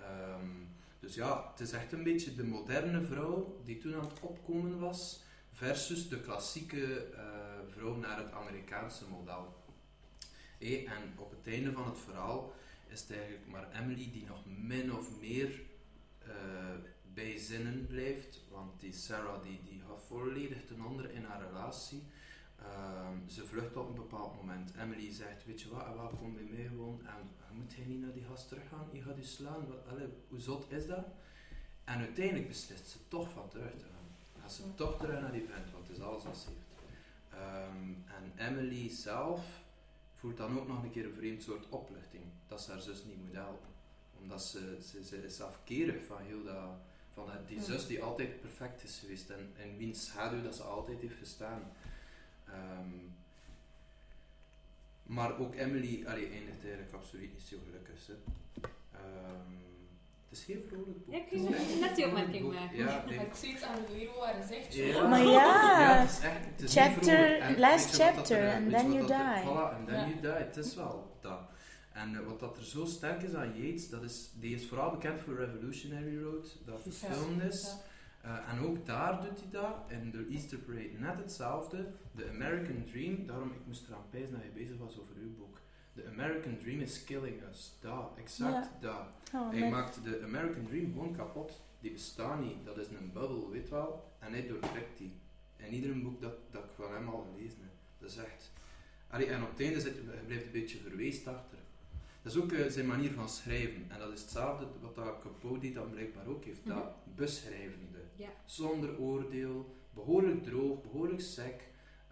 Um, 0.00 0.68
dus 1.00 1.14
ja, 1.14 1.50
het 1.50 1.60
is 1.60 1.72
echt 1.72 1.92
een 1.92 2.02
beetje 2.02 2.34
de 2.34 2.44
moderne 2.44 3.02
vrouw 3.02 3.60
die 3.64 3.78
toen 3.78 3.94
aan 3.94 4.08
het 4.08 4.20
opkomen 4.20 4.78
was, 4.78 5.20
versus 5.52 6.08
de 6.08 6.20
klassieke 6.20 7.10
uh, 7.12 7.20
vrouw 7.68 7.94
naar 7.94 8.18
het 8.18 8.32
Amerikaanse 8.32 9.04
model. 9.08 9.64
En 10.58 11.12
op 11.16 11.30
het 11.30 11.54
einde 11.54 11.72
van 11.72 11.86
het 11.86 11.98
verhaal 11.98 12.52
is 12.86 13.00
het 13.00 13.10
eigenlijk 13.10 13.46
maar 13.46 13.72
Emily 13.72 14.10
die 14.12 14.26
nog 14.26 14.44
min 14.46 14.94
of 14.94 15.20
meer 15.20 15.60
uh, 16.28 16.32
bij 17.14 17.38
zinnen 17.38 17.86
blijft, 17.86 18.40
want 18.50 18.80
die 18.80 18.92
Sarah 18.92 19.42
die, 19.42 19.60
die 19.64 19.80
gaat 19.88 20.02
volledig 20.06 20.64
ten 20.66 20.84
onder 20.84 21.10
in 21.10 21.24
haar 21.24 21.46
relatie. 21.46 22.02
Um, 22.60 23.28
ze 23.28 23.44
vlucht 23.44 23.76
op 23.76 23.88
een 23.88 23.94
bepaald 23.94 24.36
moment. 24.36 24.72
Emily 24.74 25.12
zegt, 25.12 25.44
weet 25.44 25.60
je 25.60 25.68
wat, 25.68 25.94
welkom 25.94 26.34
bij 26.34 26.48
mij 26.50 26.66
gewoon. 26.66 27.06
En 27.06 27.30
moet 27.52 27.76
hij 27.76 27.84
niet 27.84 28.00
naar 28.00 28.12
die 28.12 28.24
gast 28.24 28.48
teruggaan? 28.48 28.88
Je 28.92 29.02
gaat 29.02 29.18
u 29.18 29.22
slaan. 29.22 29.66
Wat, 29.66 29.98
hoe 30.28 30.38
zot 30.38 30.70
is 30.70 30.86
dat? 30.86 31.06
En 31.84 31.98
uiteindelijk 31.98 32.48
beslist 32.48 32.88
ze 32.88 32.98
toch 33.08 33.30
van 33.30 33.48
terug 33.48 33.70
te 33.70 33.84
gaan. 33.84 34.40
Gaat 34.40 34.52
ze 34.52 34.74
toch 34.74 34.98
terug 34.98 35.20
naar 35.20 35.32
die 35.32 35.44
vent, 35.44 35.70
want 35.72 35.88
het 35.88 35.96
is 35.96 36.02
alles 36.02 36.22
ze 36.22 36.28
heeft. 36.28 36.66
Um, 37.32 38.04
en 38.06 38.48
Emily 38.48 38.88
zelf 38.88 39.64
voelt 40.26 40.38
dan 40.38 40.58
ook 40.58 40.68
nog 40.68 40.82
een 40.82 40.90
keer 40.90 41.04
een 41.04 41.14
vreemd 41.14 41.42
soort 41.42 41.68
opluchting. 41.68 42.22
Dat 42.48 42.62
ze 42.62 42.70
haar 42.70 42.80
zus 42.80 43.04
niet 43.04 43.24
moet 43.24 43.32
helpen. 43.32 43.68
Omdat 44.20 44.42
ze, 44.42 44.78
ze, 44.82 45.04
ze 45.04 45.24
is 45.24 45.40
afkerig 45.40 46.04
van 46.04 46.22
heel 46.22 46.44
dat... 46.44 46.70
Van 47.12 47.30
die 47.46 47.62
zus 47.62 47.86
die 47.86 48.02
altijd 48.02 48.40
perfect 48.40 48.82
is 48.82 48.98
geweest 48.98 49.30
en 49.30 49.52
in 49.62 49.76
wiens 49.76 50.06
schaduw 50.06 50.42
dat 50.42 50.56
ze 50.56 50.62
altijd 50.62 51.00
heeft 51.00 51.18
gestaan. 51.18 51.62
Um, 52.48 53.14
maar 55.02 55.38
ook 55.38 55.54
Emily 55.54 56.06
allee, 56.06 56.30
eindigt 56.30 56.62
eigenlijk 56.62 56.92
absoluut 56.92 57.32
niet 57.32 57.42
zo 57.42 57.56
gelukkig. 57.64 58.06
Hè. 58.06 58.12
Um, 58.12 59.75
het 60.28 60.38
is 60.38 60.44
geen 60.44 60.64
vrolijk 60.68 61.04
boek. 61.04 61.14
Ja, 61.14 61.20
ik 61.20 61.30
wil 61.30 61.50
net 61.80 61.96
die 61.96 62.06
opmerking 62.06 62.52
maken. 62.52 62.76
Ja. 62.76 63.04
Ik 63.04 63.34
zie 63.34 63.52
iets 63.52 63.62
aan 63.62 63.74
de 63.86 63.92
Vero 63.98 64.18
waar 64.18 64.34
ze 64.42 64.48
zegt. 64.48 64.74
Ja, 64.74 65.08
Maar 65.08 65.20
ja. 65.22 65.30
ja 65.80 65.96
het 66.00 66.10
is 66.10 66.20
echt, 66.24 66.44
het 66.44 66.60
is 66.62 66.72
Chapter-. 66.74 67.38
En 67.38 67.58
last 67.58 67.94
chapter, 67.96 68.38
er- 68.38 68.54
and 68.54 68.70
then 68.70 68.92
you 68.92 69.00
er- 69.00 69.06
die. 69.06 69.42
Voilà, 69.44 69.74
and 69.78 69.86
then 69.88 69.96
Ja. 69.98 70.06
you 70.06 70.20
die. 70.20 70.30
Het 70.30 70.56
is 70.56 70.74
wel 70.74 71.16
dat. 71.20 71.40
En 71.92 72.12
uh, 72.12 72.20
wat 72.26 72.40
dat 72.40 72.56
er 72.56 72.64
zo 72.64 72.84
sterk 72.84 73.22
is 73.22 73.34
aan 73.34 73.54
Yates, 73.62 73.88
dat 73.88 74.02
is, 74.02 74.30
die 74.34 74.54
is 74.54 74.66
vooral 74.68 74.90
bekend 74.90 75.20
voor 75.20 75.36
Revolutionary 75.36 76.22
Road, 76.22 76.56
dat 76.66 76.82
verfilmd 76.82 77.42
is. 77.42 77.76
Ja. 78.22 78.40
Eh, 78.46 78.52
en 78.52 78.60
ook 78.66 78.86
daar 78.86 79.20
doet 79.20 79.38
hij 79.40 79.50
dat, 79.50 79.74
in 79.88 80.10
de 80.10 80.26
Easter 80.30 80.58
Parade 80.58 80.90
net 80.98 81.16
hetzelfde. 81.18 81.86
The 82.16 82.28
American 82.28 82.84
Dream, 82.84 83.26
daarom 83.26 83.50
ik 83.50 83.66
moest 83.66 83.88
eraan 83.88 84.04
pijzen 84.10 84.32
dat 84.34 84.42
je 84.42 84.50
bezig 84.50 84.76
was 84.78 84.98
over 85.00 85.14
uw 85.22 85.34
boek. 85.36 85.60
The 85.96 86.06
American 86.08 86.58
Dream 86.58 86.80
is 86.80 87.04
killing 87.04 87.42
us. 87.50 87.72
Dat, 87.80 88.10
exact 88.18 88.68
dat. 88.80 89.06
Oh, 89.34 89.50
Hij 89.50 89.70
maakt 89.70 90.04
de 90.04 90.22
American 90.22 90.66
Dream 90.66 90.92
gewoon 90.92 91.16
kapot. 91.16 91.60
Die 91.80 91.92
bestaat 91.92 92.40
niet, 92.40 92.64
dat 92.64 92.78
is 92.78 92.86
een 92.86 93.12
bubbel, 93.12 93.50
weet 93.50 93.68
wel. 93.68 94.12
En 94.18 94.32
hij 94.32 94.46
doortrekt 94.46 94.98
die. 94.98 95.12
In 95.56 95.74
ieder 95.74 96.02
boek 96.02 96.20
dat, 96.20 96.34
dat 96.50 96.64
ik 96.64 96.70
van 96.74 96.92
hem 96.94 97.08
al 97.08 97.26
gelezen 97.32 97.58
heb. 97.60 97.72
Dat 97.98 98.10
is 98.10 98.16
echt... 98.16 98.52
Allee, 99.08 99.26
en 99.26 99.42
op 99.42 99.50
het 99.50 99.60
einde 99.60 99.80
zit, 99.80 99.94
je 99.94 100.00
blijft 100.26 100.44
een 100.44 100.52
beetje 100.52 100.78
verweest 100.78 101.26
achter. 101.26 101.58
Dat 102.22 102.32
is 102.34 102.42
ook 102.42 102.52
eh, 102.52 102.70
zijn 102.70 102.86
manier 102.86 103.12
van 103.12 103.28
schrijven. 103.28 103.84
En 103.88 103.98
dat 103.98 104.12
is 104.12 104.20
hetzelfde 104.20 104.66
wat 104.80 104.94
dat 104.94 105.18
Capote 105.20 105.72
dan 105.72 105.90
blijkbaar 105.90 106.26
ook 106.26 106.44
heeft. 106.44 106.66
Dat 106.66 106.94
beschrijvende. 107.14 107.98
Ja. 108.16 108.28
Zonder 108.44 108.98
oordeel. 108.98 109.74
Behoorlijk 109.94 110.42
droog, 110.44 110.82
behoorlijk 110.82 111.20
sec. 111.20 111.62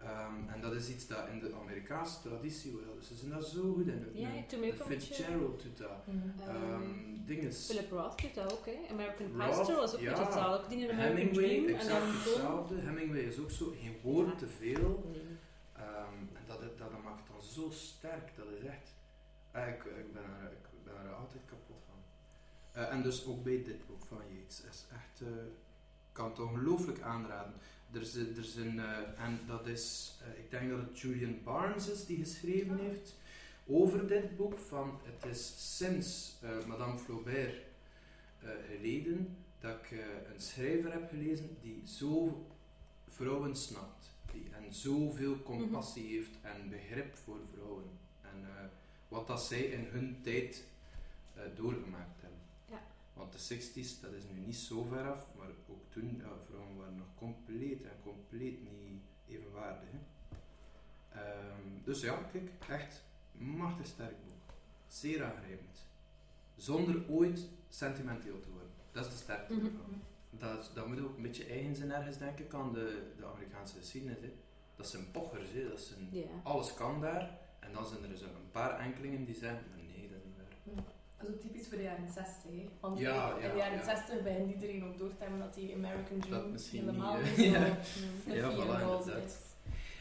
Ehm, 0.05 0.49
en 0.53 0.61
dat 0.61 0.73
is 0.73 0.89
iets 0.89 1.07
dat 1.07 1.27
in 1.27 1.39
de 1.39 1.53
Amerikaanse 1.63 2.21
traditie, 2.21 2.71
wel- 2.75 3.01
ze 3.01 3.15
zijn 3.15 3.31
daar 3.31 3.43
zo 3.43 3.73
goed 3.73 3.87
in. 3.87 4.09
Ja, 4.13 4.29
beetje- 4.59 4.83
Fitzgerald 4.85 5.63
doet 5.63 5.77
dat. 5.77 6.07
Mhm. 6.07 6.49
Ehm 6.49 7.13
dinges. 7.25 7.65
Philip 7.65 7.91
Roth 7.91 8.21
doet 8.21 8.35
dat 8.35 8.53
ook, 8.53 8.65
hè. 8.65 8.77
American 8.91 9.31
Pastor 9.37 9.75
was 9.75 9.93
ook 9.95 9.99
ja. 9.99 10.07
een 10.07 10.17
beetje 10.17 10.25
hetzelfde. 10.25 10.63
Ook 10.63 10.69
die 10.69 10.79
in 10.79 10.89
American 10.91 11.17
Hemingway, 11.17 11.47
Dream. 11.47 11.65
En 11.67 11.75
exact 11.75 11.99
dan 12.05 12.09
hetzelfde. 12.11 12.75
Hemingway 12.81 13.19
is 13.19 13.39
ook 13.39 13.51
zo, 13.51 13.73
geen 13.81 13.97
woord 14.03 14.37
te 14.39 14.47
veel. 14.47 15.09
Nee. 15.11 15.21
Ehm, 15.75 16.19
en 16.33 16.43
dat, 16.47 16.61
dat, 16.61 16.77
dat 16.77 17.03
maakt 17.03 17.17
het 17.19 17.27
dan 17.27 17.41
zo 17.43 17.69
sterk, 17.69 18.31
dat 18.35 18.45
is 18.57 18.63
echt... 18.65 18.93
eh, 19.51 19.67
ik, 19.67 19.83
ik, 19.83 20.13
ben 20.13 20.23
er, 20.23 20.51
ik 20.51 20.83
ben 20.83 20.93
er 21.05 21.13
altijd 21.13 21.41
kapot 21.45 21.77
van. 21.87 21.99
Eh, 22.81 22.93
en 22.93 23.01
dus 23.01 23.25
ook 23.25 23.43
bij 23.43 23.63
dit 23.63 23.87
boek 23.87 24.05
van 24.05 24.17
Yates 24.33 24.61
is 24.69 24.85
echt... 24.93 25.21
eh, 25.21 25.27
ik 26.07 26.21
kan 26.21 26.29
het 26.29 26.39
ongelooflijk 26.39 27.01
aanraden. 27.01 27.53
Er 27.95 28.01
is, 28.01 28.15
er 28.15 28.37
is 28.37 28.55
een... 28.55 28.79
eh, 28.79 29.23
en 29.25 29.39
dat 29.47 29.67
is... 29.67 30.15
eh, 30.21 30.39
ik 30.43 30.51
denk 30.51 30.69
dat 30.69 30.79
het 30.79 30.99
Julian 30.99 31.43
Barnes 31.43 31.89
is 31.89 32.05
die 32.05 32.17
geschreven 32.17 32.77
heeft 32.77 33.15
over 33.67 34.07
dit 34.07 34.37
boek. 34.37 34.57
Van, 34.57 34.99
het 35.03 35.31
is 35.31 35.53
sinds 35.77 36.35
eh, 36.41 36.65
Madame 36.65 36.97
Flaubert 36.97 37.63
geleden 38.75 39.37
dat 39.59 39.75
ik 39.75 39.91
een 40.33 40.41
schrijver 40.41 40.91
heb 40.91 41.09
gelezen 41.09 41.57
die 41.61 41.81
zo 41.85 42.45
vrouwen 43.07 43.55
snapt. 43.55 44.11
Die, 44.31 44.45
en 44.51 44.73
zoveel 44.73 45.41
compassie 45.43 46.07
heeft 46.15 46.37
en 46.41 46.69
begrip 46.69 47.15
voor 47.15 47.39
vrouwen. 47.53 47.83
En 48.21 48.71
wat 49.07 49.27
dat 49.27 49.43
zij 49.43 49.61
in 49.61 49.85
hun 49.91 50.17
tijd 50.21 50.63
doorgemaakt. 51.55 52.14
Want 53.15 53.31
de 53.33 53.55
60s, 53.55 54.01
dat 54.01 54.11
is 54.13 54.23
nu 54.33 54.39
niet 54.39 54.55
zo 54.55 54.83
ver 54.83 55.11
af, 55.11 55.27
maar 55.37 55.47
ook 55.69 55.81
toen, 55.89 56.15
ja, 56.17 56.29
vrouwen 56.47 56.77
waren 56.77 56.95
nog 56.97 57.07
compleet 57.15 57.83
en 57.83 57.99
compleet 58.03 58.59
niet 58.63 59.01
evenwaardig. 59.27 59.89
Hè. 59.91 59.99
Ehm, 61.19 61.83
dus 61.83 62.01
ja, 62.01 62.13
kijk, 62.31 62.49
echt 62.69 63.03
machtig 63.31 63.85
sterk 63.85 64.15
boek. 64.25 64.33
Zeer 64.87 65.23
aangrijpend. 65.23 65.87
Zonder 66.55 67.09
ooit 67.09 67.47
sentimenteel 67.69 68.39
te 68.39 68.49
worden. 68.49 68.69
Dat 68.91 69.05
is 69.05 69.11
de 69.11 69.17
sterkte 69.17 69.53
Mhm. 69.53 69.65
ervan. 69.65 70.01
Dat, 70.29 70.71
dat 70.73 70.87
moet 70.87 70.99
ook 71.01 71.15
een 71.15 71.21
beetje 71.21 71.45
eigen 71.45 71.75
zijn 71.75 71.91
ergens, 71.91 72.17
denk 72.17 72.39
ik, 72.39 72.53
aan 72.53 72.73
de, 72.73 73.13
de 73.17 73.25
Amerikaanse 73.25 73.77
geschiedenis. 73.77 74.21
Hè. 74.21 74.33
Dat 74.75 74.87
zijn 74.87 75.11
pochers, 75.11 75.51
hè. 75.51 75.69
Dat 75.69 75.81
zijn, 75.81 76.09
alles 76.43 76.73
kan 76.73 77.01
daar. 77.01 77.39
En 77.59 77.73
dan 77.73 77.85
zijn 77.85 78.11
er 78.11 78.17
zo 78.17 78.25
een 78.25 78.51
paar 78.51 78.79
enkelingen 78.79 79.25
die 79.25 79.35
zeggen, 79.35 79.63
"Maar 79.69 79.83
nee, 79.85 80.09
dat 80.09 80.17
is 80.17 80.23
niet 80.25 80.35
waar. 80.37 80.75
Dat 80.83 80.94
is 81.21 81.27
ook 81.27 81.39
typisch 81.39 81.67
voor 81.67 81.77
de 81.77 81.83
jaren 81.83 82.09
60. 82.09 82.43
Hè? 82.43 82.69
Want 82.79 82.99
Ja, 82.99 83.37
in 83.37 83.49
de 83.49 83.57
jaren 83.57 83.77
ja. 83.77 83.83
60 83.83 84.23
begint 84.23 84.53
iedereen 84.53 84.85
ook 84.85 84.97
door 84.97 85.09
te 85.09 85.23
hebben 85.23 85.39
dat 85.39 85.53
die 85.53 85.73
American 85.73 86.19
Dream 86.19 86.51
Dat 86.51 86.61
helemaal 86.61 87.17
niet, 87.17 87.37
niet, 87.37 87.53
zo 87.53 87.59
Ja. 87.59 87.77
een 88.27 88.35
Ja, 88.35 88.51
voilà, 88.51 89.25
is. 89.25 89.33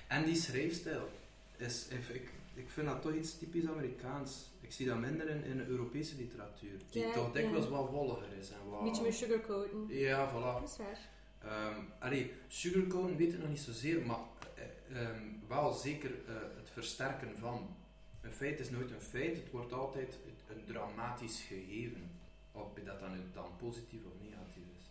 En 0.06 0.24
die 0.24 0.34
schrijfstijl 0.34 1.08
is, 1.56 1.88
ik, 1.88 2.30
ik, 2.54 2.70
vind 2.70 2.86
dat 2.86 3.02
toch 3.02 3.14
iets 3.14 3.38
typisch 3.38 3.66
Amerikaans. 3.66 4.52
Ik 4.60 4.72
zie 4.72 4.86
dat 4.86 4.98
minder 4.98 5.28
in, 5.28 5.44
in 5.44 5.56
de 5.56 5.66
Europese 5.66 6.16
literatuur, 6.16 6.78
die 6.90 7.02
Ja, 7.06 7.12
toch 7.12 7.32
dikwijls 7.32 7.64
ja. 7.64 7.70
wat 7.70 7.90
wolliger 7.90 8.32
is. 8.38 8.50
En 8.50 8.70
wat, 8.70 8.84
beetje 8.84 9.02
meer 9.02 9.12
sugarcoaten. 9.12 9.86
Ja, 9.88 10.30
voilà. 10.30 10.60
Dat 10.60 10.68
is 10.70 10.76
waar. 10.76 11.12
Ehm 11.38 11.80
allee, 11.98 12.32
sugarcoat 12.48 13.16
weet 13.16 13.32
ik 13.32 13.38
nog 13.38 13.48
niet 13.48 13.60
zozeer, 13.60 14.06
maar 14.06 14.18
eh, 14.54 15.00
ehm, 15.00 15.22
wel 15.48 15.72
zeker 15.72 16.10
eh, 16.10 16.34
het 16.56 16.70
versterken 16.70 17.36
van. 17.38 17.76
Een 18.20 18.32
feit 18.32 18.60
is 18.60 18.70
nooit 18.70 18.90
een 18.90 19.00
feit, 19.00 19.36
het 19.36 19.50
wordt 19.50 19.72
altijd 19.72 20.18
een 20.48 20.64
dramatisch 20.64 21.40
gegeven. 21.40 22.10
Of 22.52 22.72
dat 22.84 23.00
dan, 23.00 23.10
dan 23.32 23.56
positief 23.56 24.00
of 24.04 24.12
negatief 24.20 24.64
is. 24.76 24.84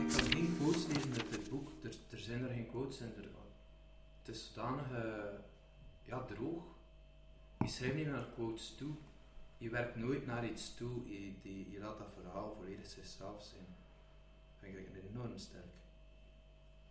Ik 0.00 0.16
kan 0.16 0.32
geen 0.32 0.56
quotes 0.58 0.86
lezen 0.86 1.12
uit 1.12 1.30
dit 1.30 1.50
boek, 1.50 1.68
er, 2.10 2.18
zijn 2.18 2.42
er 2.42 2.54
geen 2.54 2.70
quotes 2.70 3.00
in. 3.00 3.14
Er, 3.16 3.28
het 4.18 4.34
is 4.34 4.52
zodanig 4.54 4.90
eh, 4.92 5.38
ja, 6.04 6.24
droog. 6.24 6.64
Je 7.58 7.68
schrijft 7.68 7.94
niet 7.94 8.06
naar 8.06 8.26
quotes 8.34 8.74
toe. 8.74 8.94
Je 9.58 9.70
werkt 9.70 9.96
nooit 9.96 10.26
naar 10.26 10.46
iets 10.46 10.74
toe, 10.74 11.08
je, 11.70 11.78
laat 11.80 11.98
dat 11.98 12.12
verhaal 12.20 12.54
volledig 12.54 12.86
zichzelf 12.86 13.42
zijn. 13.42 13.66
Dat 14.60 14.70
vind 14.70 14.78
ik 14.78 15.10
enorm 15.10 15.38
sterk. 15.38 15.64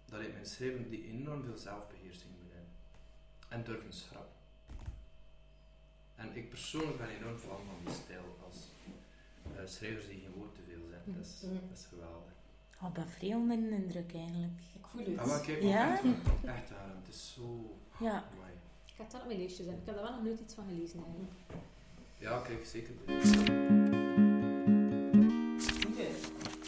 Dat 0.06 0.20
heeft 0.20 0.34
mijn 0.34 0.46
schrijven 0.46 0.90
die 0.90 1.08
enorm 1.08 1.44
veel 1.44 1.58
zelfbeheersing 1.58 2.32
moet 2.42 2.52
hebben. 2.52 2.72
En 3.50 3.64
durven 3.64 3.94
schrappen. 3.94 4.39
En 6.20 6.30
ik 6.36 6.50
persoonlijk 6.50 6.98
ben 6.98 7.10
enorm 7.10 7.38
fan 7.38 7.58
van 7.70 7.76
die 7.86 7.94
stijl 8.04 8.38
als 8.48 8.58
eh, 9.56 9.62
schrijvers 9.66 10.08
die 10.08 10.20
geen 10.20 10.34
woord 10.36 10.56
te 10.56 10.62
veel 10.70 10.84
zijn. 10.90 11.02
Dat 11.06 11.26
is, 11.26 11.42
Mhm. 11.44 11.54
dat 11.70 11.78
is 11.78 11.86
geweldig. 11.86 12.32
Oh, 12.82 12.92
ben 12.94 13.08
veel 13.08 13.40
minder 13.40 13.72
indruk 13.72 14.14
eigenlijk. 14.14 14.60
Ik 14.74 14.86
voel 14.88 15.06
het. 15.06 15.18
Ah, 15.20 15.26
maar 15.28 15.42
kijk, 15.42 15.62
Ja? 15.62 15.92
echt, 15.94 16.04
waar, 16.04 16.56
echt 16.56 16.72
aan. 16.74 16.96
Het 17.02 17.08
is 17.16 17.34
zo... 17.34 17.76
Ja. 18.00 18.10
Amai. 18.34 18.52
Ik 18.86 18.94
ga 18.96 19.04
het 19.04 19.12
dan 19.12 19.22
op 19.22 19.28
mijn 19.28 19.40
lijstje 19.40 19.64
zetten. 19.64 19.82
Ik 19.82 19.86
heb 19.88 19.96
daar 19.96 20.04
wel 20.04 20.14
nog 20.14 20.24
nooit 20.24 20.40
iets 20.40 20.54
van 20.54 20.66
gelezen 20.68 21.04
eigenlijk. 21.04 21.34
Ja, 22.18 22.40
kijk, 22.42 22.66
zeker. 22.66 22.94
Oké, 25.90 26.08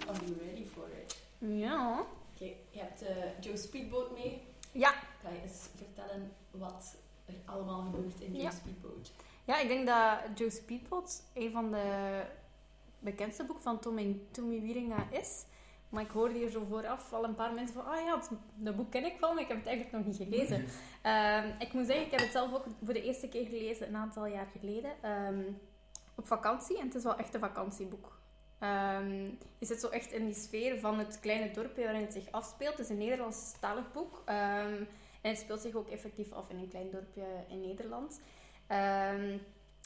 are 0.08 0.26
you 0.26 0.38
ready 0.46 0.66
for 0.66 0.88
it? 1.02 1.22
Ja. 1.38 2.00
Oké, 2.34 2.44
je 2.70 2.80
hebt 2.80 3.02
eh, 3.02 3.16
Joe 3.42 3.58
Speedboat 3.58 4.12
mee. 4.14 4.42
Ja. 4.72 4.94
Kan 5.24 5.34
je 5.34 5.42
eens 5.42 5.68
vertellen 5.76 6.32
wat 6.52 6.96
er 7.26 7.34
allemaal 7.46 7.82
gebeurt 7.82 8.20
in 8.20 8.32
Joe 8.34 8.42
Ja. 8.42 8.52
Speedboat? 8.52 9.12
Ja, 9.46 9.60
ik 9.60 9.68
denk 9.68 9.88
dat 9.88 10.40
Joe 10.40 10.50
Speedboat 10.50 11.24
een 11.34 11.52
van 11.52 11.72
de 11.72 12.22
bekendste 13.00 13.44
boeken 13.46 13.64
van 13.64 13.80
Tommy, 13.80 14.20
Tommy 14.32 14.62
Wieringa 14.62 15.08
is. 15.12 15.46
Maar 15.90 16.04
ik 16.04 16.12
hoorde 16.12 16.34
hier 16.38 16.50
zo 16.50 16.66
vooraf 16.70 17.14
al 17.14 17.24
een 17.24 17.36
paar 17.36 17.54
mensen 17.54 17.76
van, 17.76 17.86
ah 17.86 18.06
ja, 18.06 18.16
het- 18.16 18.30
dat 18.56 18.76
boek 18.76 18.92
ken 18.92 19.06
ik 19.06 19.20
wel, 19.20 19.34
maar 19.34 19.42
ik 19.42 19.48
heb 19.48 19.58
het 19.58 19.68
eigenlijk 19.68 19.98
nog 19.98 20.06
niet 20.06 20.30
gelezen. 20.30 20.66
Ehm, 21.02 21.50
ik 21.60 21.74
moet 21.74 21.86
zeggen, 21.86 22.06
ik 22.06 22.12
heb 22.12 22.20
het 22.20 22.32
zelf 22.32 22.54
ook 22.54 22.66
voor 22.84 22.94
de 22.94 23.04
eerste 23.04 23.28
keer 23.30 23.46
gelezen, 23.46 23.88
een 23.88 23.96
aantal 23.96 24.26
jaar 24.26 24.48
geleden, 24.60 24.92
ehm, 25.02 25.42
op 26.16 26.28
vakantie. 26.28 26.80
En 26.80 26.86
het 26.86 26.96
is 26.96 27.04
wel 27.04 27.16
echt 27.16 27.34
een 27.34 27.40
vakantieboek. 27.40 28.20
Ehm, 28.60 29.24
je 29.58 29.66
zit 29.66 29.80
zo 29.80 29.88
echt 29.88 30.12
in 30.12 30.26
die 30.26 30.34
sfeer 30.34 30.80
van 30.80 31.00
het 31.00 31.20
kleine 31.20 31.52
dorpje 31.52 31.84
waarin 31.84 32.02
het 32.02 32.14
zich 32.14 32.32
afspeelt. 32.32 32.72
Het 32.78 32.80
is 32.86 32.90
een 32.90 32.98
Nederlandstalig 32.98 33.92
boek. 33.92 34.22
Ehm, 34.26 34.84
en 35.22 35.30
het 35.30 35.38
speelt 35.40 35.62
zich 35.62 35.76
ook 35.76 35.90
effectief 35.90 36.32
af 36.32 36.50
in 36.50 36.58
een 36.58 36.68
klein 36.70 36.92
dorpje 36.92 37.24
in 37.48 37.62
Nederland. 37.62 38.22
Ehm, 38.72 39.38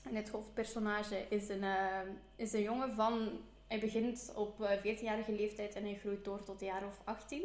en 0.03 0.15
het 0.15 0.29
hoofdpersonage 0.29 1.25
is 1.29 1.49
een, 1.49 1.63
eh, 1.63 1.99
is 2.35 2.53
een 2.53 2.61
jongen 2.61 2.95
van... 2.95 3.29
Hij 3.67 3.79
begint 3.79 4.31
op 4.35 4.61
eh, 4.61 4.77
14-jarige 4.77 5.31
leeftijd 5.31 5.75
en 5.75 5.83
hij 5.83 5.95
groeit 5.95 6.25
door 6.25 6.43
tot 6.43 6.61
een 6.61 6.67
jaar 6.67 6.85
of 6.87 7.01
18. 7.03 7.41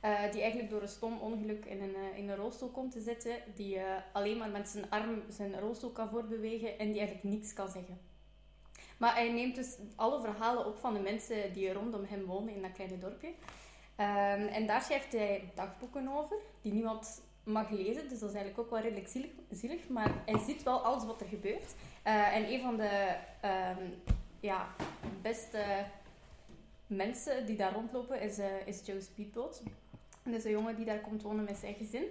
eh, 0.00 0.32
die 0.32 0.40
eigenlijk 0.40 0.70
door 0.70 0.82
een 0.82 0.88
stom 0.88 1.18
ongeluk 1.20 1.64
in 1.64 1.82
een, 1.82 1.94
eh, 1.94 2.18
in 2.18 2.28
een 2.28 2.36
rolstoel 2.36 2.68
komt 2.68 2.92
te 2.92 3.00
zitten. 3.00 3.36
Die 3.54 3.78
eh, 3.78 4.02
alleen 4.12 4.38
maar 4.38 4.48
met 4.50 4.68
zijn 4.68 4.90
arm 4.90 5.22
zijn 5.28 5.60
rolstoel 5.60 5.90
kan 5.90 6.08
voortbewegen 6.08 6.78
en 6.78 6.86
die 6.86 7.00
eigenlijk 7.00 7.24
niets 7.34 7.52
kan 7.52 7.68
zeggen. 7.70 8.00
Maar 8.96 9.14
hij 9.14 9.32
neemt 9.32 9.54
dus 9.54 9.76
alle 9.96 10.20
verhalen 10.20 10.66
op 10.66 10.78
van 10.78 10.94
de 10.94 11.00
mensen 11.00 11.52
die 11.52 11.72
rondom 11.72 12.04
hem 12.04 12.24
wonen 12.24 12.54
in 12.54 12.62
dat 12.62 12.72
kleine 12.72 12.98
dorpje. 12.98 13.32
Ehm, 13.96 14.46
en 14.46 14.66
daar 14.66 14.82
schrijft 14.82 15.12
hij 15.12 15.50
dagboeken 15.54 16.08
over, 16.08 16.36
die 16.60 16.72
niemand 16.72 17.22
mag 17.44 17.70
lezen. 17.70 18.08
Dus 18.08 18.18
dat 18.18 18.28
is 18.28 18.34
eigenlijk 18.36 18.58
ook 18.58 18.70
wel 18.70 18.80
redelijk 18.80 19.30
zielig, 19.50 19.88
maar 19.88 20.22
hij 20.24 20.38
ziet 20.38 20.62
wel 20.62 20.80
alles 20.80 21.04
wat 21.04 21.20
er 21.20 21.26
gebeurt. 21.26 21.74
Eh, 22.02 22.36
en 22.36 22.52
een 22.52 22.60
van 22.60 22.76
de 22.76 23.16
ehm, 23.40 23.90
ja, 24.40 24.74
beste 25.22 25.84
mensen 26.86 27.46
die 27.46 27.56
daar 27.56 27.72
rondlopen 27.72 28.20
is, 28.20 28.38
eh, 28.38 28.66
is 28.66 28.86
Joe 28.86 29.00
Speedboat. 29.00 29.62
Dat 30.24 30.34
is 30.34 30.44
een 30.44 30.50
jongen 30.50 30.76
die 30.76 30.84
daar 30.84 31.00
komt 31.00 31.22
wonen 31.22 31.44
met 31.44 31.56
zijn 31.56 31.74
gezin. 31.74 32.04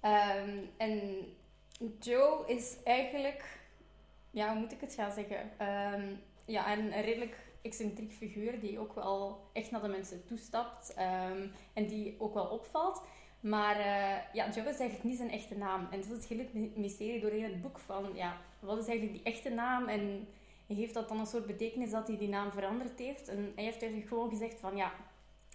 Ehm, 0.00 0.58
en 0.76 1.24
Joe 2.00 2.46
is 2.46 2.76
eigenlijk, 2.84 3.58
ja, 4.30 4.50
hoe 4.50 4.60
moet 4.60 4.72
ik 4.72 4.80
het 4.80 4.94
gaan 4.94 5.12
zeggen? 5.12 5.50
Ehm, 5.58 6.14
ja, 6.44 6.72
een, 6.72 6.90
redelijk 7.02 7.36
excentriek 7.62 8.12
figuur 8.12 8.60
die 8.60 8.78
ook 8.78 8.94
wel 8.94 9.40
echt 9.52 9.70
naar 9.70 9.82
de 9.82 9.88
mensen 9.88 10.24
toestapt 10.24 10.94
en 11.72 11.86
die 11.86 12.16
ook 12.18 12.34
wel 12.34 12.46
opvalt. 12.46 13.02
Maar 13.40 13.76
eh, 13.76 14.16
ja, 14.32 14.44
Joe 14.50 14.68
is 14.68 14.78
eigenlijk 14.78 15.04
niet 15.04 15.16
zijn 15.16 15.30
echte 15.30 15.56
naam. 15.56 15.88
En 15.90 16.00
dat 16.00 16.10
is 16.10 16.16
het 16.16 16.26
hele 16.26 16.46
my- 16.52 16.72
mysterie 16.74 17.20
doorheen 17.20 17.42
het 17.44 17.62
boek 17.62 17.78
van, 17.78 18.10
ja, 18.14 18.36
wat 18.60 18.78
is 18.78 18.86
eigenlijk 18.86 19.24
die 19.24 19.32
echte 19.32 19.50
naam 19.50 19.88
en 19.88 20.28
heeft 20.66 20.94
dat 20.94 21.08
dan 21.08 21.18
een 21.20 21.26
soort 21.26 21.46
betekenis 21.46 21.90
dat 21.90 22.06
hij 22.08 22.18
die 22.18 22.28
naam 22.28 22.50
veranderd 22.52 22.98
heeft. 22.98 23.28
En 23.28 23.52
hij 23.54 23.64
heeft 23.64 23.80
eigenlijk 23.80 24.08
gewoon 24.08 24.28
gezegd 24.28 24.60
van 24.60 24.76
ja, 24.76 24.92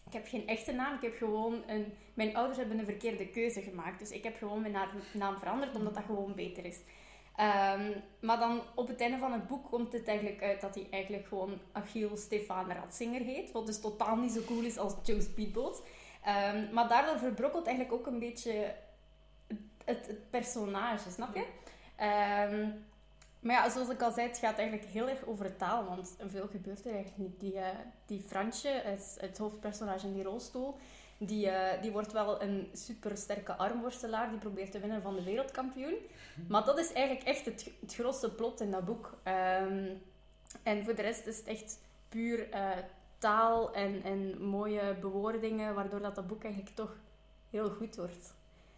ik 0.08 0.14
heb 0.14 0.28
geen 0.28 0.48
echte 0.48 0.72
naam, 0.72 0.96
ik 0.96 1.02
heb 1.02 1.18
gewoon 1.18 1.64
een... 1.68 1.94
Mijn 2.14 2.36
ouders 2.36 2.58
hebben 2.58 2.80
een 2.80 2.86
verkeerde 2.86 3.28
keuze 3.30 3.62
gemaakt, 3.62 4.00
dus 4.00 4.12
ik 4.12 4.24
heb 4.24 4.38
gewoon 4.38 4.62
mijn 4.62 4.74
naam- 5.14 5.40
veranderd 5.40 5.76
omdat 5.76 5.94
dat 5.94 6.04
gewoon 6.04 6.36
beter 6.36 6.66
is. 6.66 6.80
Ehm, 7.36 7.92
maar 8.22 8.40
dan 8.40 8.62
op 8.76 8.88
het 8.88 9.02
einde 9.02 9.18
van 9.18 9.32
het 9.34 9.48
boek 9.48 9.70
komt 9.70 9.94
het 9.94 10.08
eigenlijk 10.08 10.44
uit 10.44 10.62
dat 10.62 10.76
hij 10.76 10.88
eigenlijk 10.90 11.28
gewoon 11.28 11.60
Achille 11.72 12.18
Stefan 12.18 12.72
Ratzinger 12.72 13.22
heet. 13.22 13.52
Wat 13.52 13.66
dus 13.66 13.82
totaal 13.82 14.16
niet 14.16 14.32
zo 14.32 14.42
cool 14.46 14.64
is 14.64 14.78
als 14.78 14.94
Joe 15.04 15.22
Speedboat. 15.22 15.84
Ehm, 16.26 16.74
maar 16.74 16.88
daardoor 16.88 17.18
verbrokkelt 17.18 17.68
eigenlijk 17.68 18.00
ook 18.00 18.08
een 18.08 18.20
beetje 18.20 18.76
het, 19.86 20.08
het, 20.08 20.30
personage, 20.30 21.12
snap 21.12 21.36
je? 21.36 21.46
Ehm, 21.96 22.70
maar 23.40 23.56
ja, 23.56 23.70
zoals 23.70 23.90
ik 23.90 24.02
al 24.02 24.12
zei, 24.12 24.28
het 24.28 24.38
gaat 24.38 24.58
eigenlijk 24.58 24.90
heel 24.90 25.10
erg 25.10 25.26
over 25.26 25.56
taal. 25.56 25.86
Want 25.86 26.16
veel 26.28 26.48
gebeurt 26.48 26.86
er 26.86 26.94
eigenlijk 26.94 27.18
niet. 27.18 27.40
Die, 27.40 27.60
eh, 27.60 27.68
die 28.06 28.22
Fransje, 28.22 28.82
het, 28.84 29.18
het 29.20 29.38
hoofdpersonage 29.38 30.08
in 30.08 30.14
die 30.14 30.24
rolstoel, 30.24 30.76
die, 31.18 31.50
eh, 31.50 31.82
die 31.82 31.92
wordt 31.92 32.12
wel 32.12 32.42
een 32.42 32.70
supersterke 32.74 33.56
armworstelaar. 33.56 34.30
Die 34.30 34.40
probeert 34.40 34.72
te 34.72 34.80
winnen 34.80 35.02
van 35.02 35.16
de 35.16 35.24
wereldkampioen. 35.24 35.96
Maar 36.48 36.66
dat 36.66 36.80
is 36.80 36.94
eigenlijk 36.94 37.28
echt 37.28 37.46
het, 37.46 37.72
het 37.82 37.94
grootste 37.94 38.32
plot 38.32 38.62
in 38.62 38.72
dat 38.72 38.86
boek. 38.86 39.18
Ehm, 39.24 39.90
en 40.64 40.84
voor 40.84 40.96
de 40.96 41.02
rest 41.02 41.26
is 41.26 41.38
het 41.38 41.48
echt 41.48 41.80
puur 42.10 42.50
eh, 42.50 42.70
taal 43.18 43.74
en, 43.74 44.04
en 44.04 44.42
mooie 44.42 44.96
bewoordingen, 45.02 45.76
waardoor 45.76 46.02
dat, 46.02 46.16
dat 46.16 46.28
boek 46.28 46.44
eigenlijk 46.44 46.76
toch 46.76 46.96
heel 47.50 47.70
goed 47.70 47.96
wordt. 47.96 48.34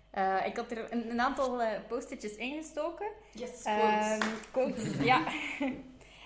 Eh, 0.09 0.45
ik 0.45 0.57
had 0.57 0.71
er 0.71 0.91
een, 0.93 1.09
een 1.09 1.21
aantal 1.21 1.61
post-itjes 1.87 2.35
ingestoken. 2.35 3.07
Yes, 3.31 3.63
Ehm, 3.63 4.21
quotes, 4.51 4.97
ja. 4.99 5.23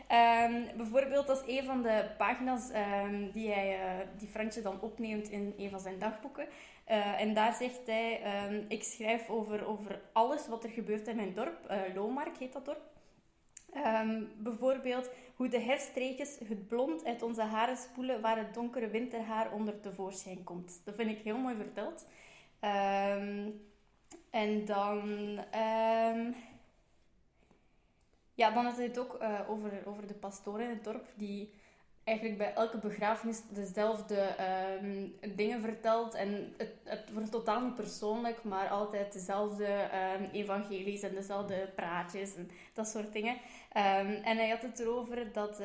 Ehm, 0.08 0.78
bijvoorbeeld, 0.78 1.28
dat 1.28 1.44
is 1.46 1.58
een 1.58 1.66
van 1.66 1.82
de 1.82 2.06
pagina's 2.18 2.70
ehm, 2.70 3.32
die, 3.32 3.52
hij, 3.52 3.80
eh, 3.80 4.08
die 4.18 4.28
Fransje 4.28 4.62
dan 4.62 4.82
opneemt 4.82 5.30
in 5.30 5.54
een 5.58 5.70
van 5.70 5.80
zijn 5.80 6.00
dagboeken. 6.00 6.48
En 7.18 7.34
daar 7.34 7.54
zegt 7.54 7.80
hij, 7.86 8.22
ik 8.68 8.84
schrijf 8.84 9.30
over, 9.30 9.66
over 9.66 10.02
alles 10.12 10.48
wat 10.48 10.64
er 10.64 10.70
gebeurt 10.70 11.08
in 11.08 11.16
mijn 11.16 11.34
dorp. 11.34 11.74
Loomark 11.96 12.38
heet 12.38 12.54
dat 12.54 12.66
dorp. 12.66 12.91
Ehm, 13.72 14.24
bijvoorbeeld 14.38 15.10
hoe 15.36 15.48
de 15.48 15.60
herstreekjes 15.60 16.38
het 16.48 16.68
blond 16.68 17.06
uit 17.06 17.22
onze 17.22 17.42
haren 17.42 17.78
spoelen 17.78 18.22
waar 18.22 18.38
het 18.38 18.54
donkere 18.54 18.88
winterhaar 18.88 19.54
onder 19.54 19.80
tevoorschijn 19.80 20.44
komt. 20.44 20.82
Dat 20.84 20.96
vind 20.96 21.10
ik 21.10 21.18
heel 21.24 21.38
mooi 21.38 21.56
verteld. 21.56 22.06
Ehm, 22.60 23.50
en 24.30 24.66
dan... 24.66 25.38
ehm, 25.52 26.32
ja, 28.34 28.52
dan 28.52 28.66
had 28.66 28.78
het 28.78 29.00
ook 29.00 29.16
eh, 29.16 29.50
over, 29.50 29.72
over 29.86 30.08
de 30.08 30.14
pastoor 30.14 30.62
in 30.62 30.70
het 30.70 30.84
dorp, 30.84 31.08
die 31.16 31.54
eigenlijk 32.04 32.38
bij 32.38 32.54
elke 32.54 32.78
begrafenis 32.78 33.42
dezelfde 33.50 34.16
ehm, 34.20 35.08
dingen 35.36 35.62
vertelt. 35.62 36.14
En 36.14 36.54
het, 36.58 36.74
het 36.84 37.12
wordt 37.14 37.32
totaal 37.32 37.62
niet 37.62 37.76
persoonlijk, 37.76 38.44
maar 38.44 38.70
altijd 38.70 39.14
dezelfde 39.14 39.66
ehm, 39.66 40.24
evangelies 40.32 41.02
en 41.02 41.16
dezelfde 41.16 41.70
praatjes 41.76 42.36
en 42.36 42.50
dat 42.74 42.88
soort 42.88 43.14
dingen. 43.14 43.38
Ehm, 43.72 44.12
en 44.24 44.38
hij 44.38 44.50
had 44.50 44.62
het 44.62 44.80
erover 44.80 45.32
dat, 45.32 45.62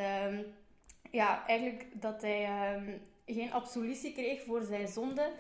ja, 1.10 1.46
eigenlijk 1.46 1.86
dat 1.92 2.22
hij 2.22 2.48
geen 3.26 3.52
absolutie 3.52 4.12
kreeg 4.12 4.42
voor 4.44 4.62
zijn 4.62 4.88
zonde. 4.88 5.32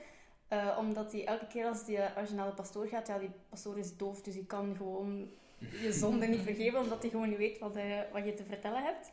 eh, 0.48 0.76
omdat 0.78 1.12
hij 1.12 1.26
elke 1.26 1.46
keer 1.46 1.66
als, 1.66 1.84
die, 1.84 2.00
als 2.02 2.28
je 2.28 2.34
naar 2.34 2.46
de 2.46 2.52
pastoor 2.54 2.86
gaat, 2.86 3.06
ja, 3.06 3.18
die 3.18 3.30
pastoor 3.48 3.78
is 3.78 3.96
doof, 3.96 4.22
dus 4.22 4.34
die 4.34 4.46
kan 4.46 4.74
gewoon 4.76 5.30
je 5.58 5.92
zonde 5.92 6.26
niet 6.26 6.40
vergeven, 6.40 6.80
omdat 6.80 7.02
hij 7.02 7.10
gewoon 7.10 7.28
niet 7.28 7.38
weet 7.38 7.58
wat, 7.58 7.76
wat 8.12 8.24
je 8.24 8.34
te 8.34 8.44
vertellen 8.44 8.82
hebt. 8.84 9.12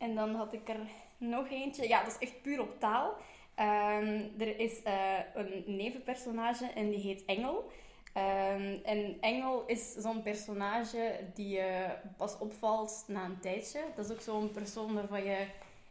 En 0.00 0.14
dan 0.14 0.34
had 0.34 0.52
ik 0.52 0.68
er 0.68 0.80
nog 1.18 1.50
eentje. 1.50 1.88
Ja, 1.88 2.02
dat 2.02 2.12
is 2.12 2.28
echt 2.28 2.42
puur 2.42 2.60
op 2.60 2.80
taal. 2.80 3.16
Ehm, 3.54 4.22
er 4.38 4.58
is 4.58 4.82
eh, 4.82 5.18
een 5.34 5.64
nevenpersonage 5.66 6.66
en 6.66 6.90
die 6.90 7.00
heet 7.00 7.24
Engel. 7.24 7.70
Ehm, 8.12 8.76
en 8.84 9.16
Engel 9.20 9.64
is 9.66 9.92
zo'n 9.92 10.22
personage 10.22 11.20
die 11.34 11.48
je 11.48 11.88
pas 12.16 12.38
opvalt 12.38 13.04
na 13.06 13.24
een 13.24 13.40
tijdje. 13.40 13.80
Dat 13.96 14.04
is 14.04 14.12
ook 14.12 14.20
zo'n 14.20 14.50
persoon 14.50 14.94
waarvan 14.94 15.24
je 15.24 15.46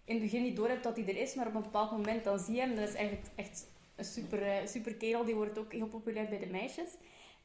in 0.06 0.16
het 0.16 0.24
begin 0.24 0.42
niet 0.42 0.56
door 0.56 0.68
hebt 0.68 0.84
dat 0.84 0.96
hij 0.96 1.08
er 1.08 1.18
is, 1.18 1.36
maar 1.36 1.48
op 1.48 1.56
een 1.56 1.62
bepaald 1.62 1.92
moment 1.92 2.24
dan 2.24 2.40
zie 2.40 2.56
je 2.56 2.62
hem. 2.62 2.76
Dat 2.76 2.88
is 2.88 2.96
eigenlijk 2.96 3.28
echt 3.36 3.68
een 3.96 4.06
super, 4.06 4.42
eh, 4.42 4.68
super 4.68 4.96
kerel. 4.96 5.26
Die 5.26 5.36
wordt 5.36 5.60
ook 5.60 5.72
heel 5.72 5.88
populair 5.88 6.30
bij 6.30 6.40
de 6.40 6.46
meisjes. 6.46 6.90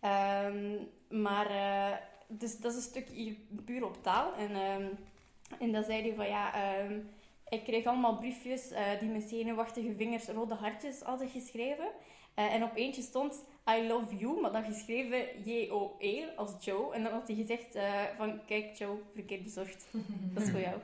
Ehm, 0.01 0.77
maar 1.09 1.47
eh, 1.47 1.97
dus 2.27 2.59
dat 2.59 2.73
is 2.73 2.77
een 2.77 2.91
stuk 2.91 3.09
hier 3.09 3.37
puur 3.65 3.85
op 3.85 4.03
taal. 4.03 4.35
En, 4.35 4.51
en 5.59 5.73
dan 5.73 5.85
zei 5.85 6.03
hij 6.03 6.15
van 6.15 6.29
ja, 6.29 6.55
ehm, 6.55 7.01
ik 7.49 7.65
kreeg 7.65 7.87
allemaal 7.87 8.17
briefjes 8.17 8.71
eh, 8.71 8.83
die 9.01 9.09
met 9.09 9.23
zenuwachtige 9.23 9.95
vingers 9.97 10.27
rode 10.27 10.55
hartjes 10.55 11.01
hadden 11.01 11.29
geschreven. 11.29 11.89
Eh, 12.35 12.55
en 12.55 12.63
op 12.63 12.77
eentje 12.77 13.03
stond 13.03 13.45
I 13.79 13.87
love 13.87 14.17
you, 14.17 14.41
maar 14.41 14.53
dan 14.53 14.65
geschreven 14.65 15.43
J-O-E 15.45 16.25
als 16.37 16.65
Joe. 16.65 16.95
En 16.95 17.03
dan 17.03 17.13
had 17.13 17.27
hij 17.27 17.37
gezegd 17.37 17.75
eh, 17.75 18.03
van 18.17 18.41
kijk 18.47 18.75
Joe, 18.75 18.99
verkeerd 19.15 19.43
bezorgd. 19.43 19.87
Dat 20.35 20.43
is 20.43 20.51
voor 20.51 20.61
jou. 20.61 20.77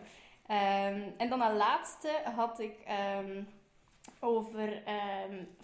Ehm, 0.46 1.00
en 1.16 1.28
dan 1.28 1.40
als 1.40 1.56
laatste 1.56 2.08
had 2.36 2.60
ik 2.60 2.74
ehm, 2.86 3.42
over 4.20 4.82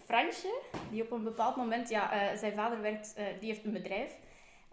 Fransje, 0.04 0.60
die 0.90 1.02
op 1.02 1.10
een 1.10 1.22
bepaald 1.22 1.56
moment, 1.56 1.88
ja, 1.88 2.36
zijn 2.36 2.54
vader 2.54 2.80
werkt, 2.80 3.14
die 3.40 3.48
heeft 3.48 3.64
een 3.64 3.72
bedrijf. 3.72 4.16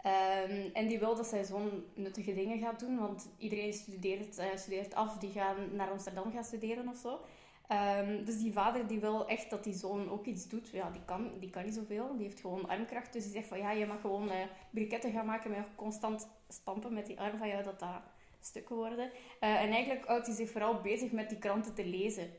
Ehm, 0.04 0.68
en 0.72 0.86
die 0.86 0.98
wil 0.98 1.14
dat 1.14 1.26
zijn 1.26 1.44
zoon 1.44 1.84
nuttige 1.94 2.34
dingen 2.34 2.58
gaat 2.58 2.80
doen, 2.80 2.98
want 2.98 3.28
iedereen 3.38 3.72
studeert, 3.72 4.38
eh, 4.38 4.46
studeert 4.54 4.94
af, 4.94 5.18
die 5.18 5.30
gaan 5.30 5.56
naar 5.72 5.90
Amsterdam 5.90 6.32
gaan 6.32 6.44
studeren 6.44 6.88
of 6.88 6.96
zo. 6.96 7.20
Ehm, 7.68 8.24
dus 8.24 8.38
die 8.38 8.52
vader 8.52 8.86
die 8.86 9.00
wil 9.00 9.26
echt 9.26 9.50
dat 9.50 9.64
die 9.64 9.72
zoon 9.72 10.10
ook 10.10 10.26
iets 10.26 10.48
doet. 10.48 10.68
Ja, 10.68 10.90
die 10.90 11.04
kan, 11.04 11.30
die 11.40 11.50
kan 11.50 11.64
niet 11.64 11.74
zoveel, 11.74 12.16
die 12.16 12.26
heeft 12.26 12.40
gewoon 12.40 12.68
armkracht. 12.68 13.12
Dus 13.12 13.22
die 13.22 13.32
zegt 13.32 13.46
van 13.46 13.58
ja, 13.58 13.70
je 13.70 13.86
mag 13.86 14.00
gewoon 14.00 14.30
eh 14.30 14.46
briketten 14.70 15.12
gaan 15.12 15.26
maken 15.26 15.50
met 15.50 15.64
constant 15.76 16.28
stampen 16.48 16.94
met 16.94 17.06
die 17.06 17.20
arm 17.20 17.38
van 17.38 17.48
jou, 17.48 17.62
dat 17.62 17.78
dat 17.80 18.02
stukken 18.40 18.76
worden. 18.76 19.10
Eh, 19.40 19.62
en 19.62 19.70
eigenlijk 19.70 20.06
houdt 20.06 20.26
hij 20.26 20.36
zich 20.36 20.50
vooral 20.50 20.80
bezig 20.80 21.12
met 21.12 21.28
die 21.28 21.38
kranten 21.38 21.74
te 21.74 21.86
lezen. 21.86 22.30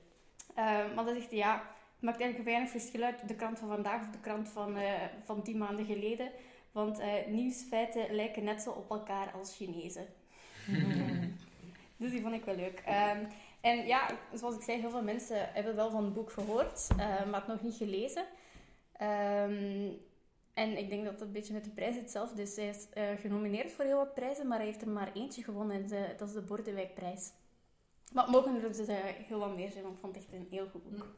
Eh, 0.55 0.65
maar 0.95 1.05
dan 1.05 1.15
zegt 1.15 1.29
hij, 1.29 1.37
ja, 1.37 1.53
het 1.95 2.03
maakt 2.03 2.21
eigenlijk 2.21 2.49
weinig 2.49 2.69
verschil 2.69 3.03
uit 3.03 3.27
de 3.27 3.35
krant 3.35 3.59
van 3.59 3.67
vandaag 3.67 4.01
of 4.01 4.09
de 4.09 4.19
krant 4.19 4.49
van, 4.49 4.77
van 5.23 5.43
tien 5.43 5.57
maanden 5.57 5.85
geleden. 5.85 6.31
Want 6.75 6.99
eh, 6.99 7.25
nieuwsfeiten 7.27 8.15
lijken 8.15 8.43
net 8.43 8.61
zo 8.61 8.71
op 8.71 8.89
elkaar 8.89 9.31
als 9.31 9.55
Chinezen. 9.55 10.05
dus 11.97 12.11
die 12.11 12.21
vond 12.21 12.33
ik 12.33 12.45
wel 12.45 12.55
leuk. 12.55 12.79
Ehm, 12.85 13.25
en 13.61 13.85
ja, 13.85 14.09
zoals 14.33 14.55
ik 14.55 14.61
zei, 14.61 14.79
heel 14.79 14.89
veel 14.89 15.03
mensen 15.03 15.49
hebben 15.53 15.75
wel 15.75 15.91
van 15.91 16.03
het 16.03 16.13
boek 16.13 16.31
gehoord, 16.31 16.87
eh, 16.89 16.97
maar 17.25 17.39
het 17.39 17.47
nog 17.47 17.61
niet 17.61 17.75
gelezen. 17.75 18.25
Ehm, 18.91 19.87
en 20.53 20.77
ik 20.77 20.89
denk 20.89 21.03
dat 21.05 21.19
dat 21.19 21.27
een 21.27 21.33
beetje 21.33 21.53
met 21.53 21.63
de 21.63 21.69
prijs 21.69 21.95
hetzelfde 21.95 22.41
is. 22.41 22.55
Hij 22.55 22.67
is 22.69 22.89
eh, 22.93 23.03
genomineerd 23.21 23.71
voor 23.71 23.85
heel 23.85 23.97
wat 23.97 24.13
prijzen, 24.13 24.47
maar 24.47 24.57
hij 24.57 24.65
heeft 24.67 24.81
er 24.81 24.89
maar 24.89 25.11
eentje 25.13 25.43
gewonnen. 25.43 25.75
En 25.75 25.87
de- 25.87 26.13
dat 26.17 26.27
is 26.27 26.33
de 26.33 26.41
Bordewijkprijs. 26.41 27.31
Maar 28.13 28.23
het 28.23 28.33
mogen 28.33 28.63
er 28.63 28.73
dus 28.73 28.87
heel 29.27 29.39
wat 29.39 29.55
meer 29.55 29.71
zijn, 29.71 29.83
want 29.83 29.95
ik 29.95 30.01
vond 30.01 30.15
het 30.15 30.23
echt 30.25 30.33
een 30.33 30.47
heel 30.51 30.67
goed 30.71 30.89
boek. 30.89 31.15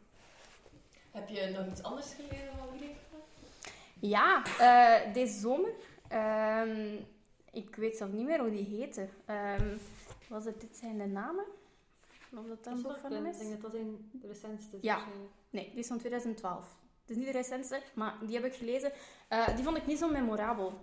Heb 1.12 1.30
je 1.30 1.54
nog 1.58 1.68
iets 1.68 1.84
anders 1.84 2.14
gelezen 2.14 2.48
van 2.58 2.68
Willy? 2.72 2.92
Ja, 4.00 4.44
eh, 4.60 5.14
deze 5.14 5.40
zomer. 5.40 5.72
ehm, 6.08 6.96
ik 7.52 7.76
weet 7.76 7.98
zelf 7.98 8.12
niet 8.12 8.26
meer 8.26 8.40
hoe 8.40 8.50
die 8.52 8.66
heette. 8.66 9.08
Ehm, 9.26 9.78
was 10.30 10.46
het 10.46 10.62
Dit 10.62 10.78
zijn 10.78 10.98
de 10.98 11.06
namen? 11.06 11.46
Of 12.36 12.48
dat 12.48 12.64
dan 12.64 12.78
van 13.02 13.12
hem 13.12 13.26
Ik 13.26 13.32
is? 13.34 13.38
denk 13.38 13.52
dat 13.52 13.62
dat 13.62 13.74
in 13.74 14.10
de 14.12 14.28
recentste 14.28 14.76
is 14.76 14.82
Ja. 14.82 15.04
Nee, 15.50 15.70
die 15.70 15.80
is 15.80 15.88
van 15.88 15.98
2012. 15.98 16.76
Het 17.02 17.10
is 17.10 17.16
niet 17.16 17.26
de 17.26 17.32
recentste, 17.32 17.82
maar 17.94 18.16
die 18.26 18.36
heb 18.36 18.46
ik 18.46 18.54
gelezen. 18.54 18.92
Eh, 19.28 19.56
die 19.56 19.64
vond 19.64 19.78
ik 19.78 19.86
niet 19.88 19.98
zo 19.98 20.10
memorabel. 20.12 20.74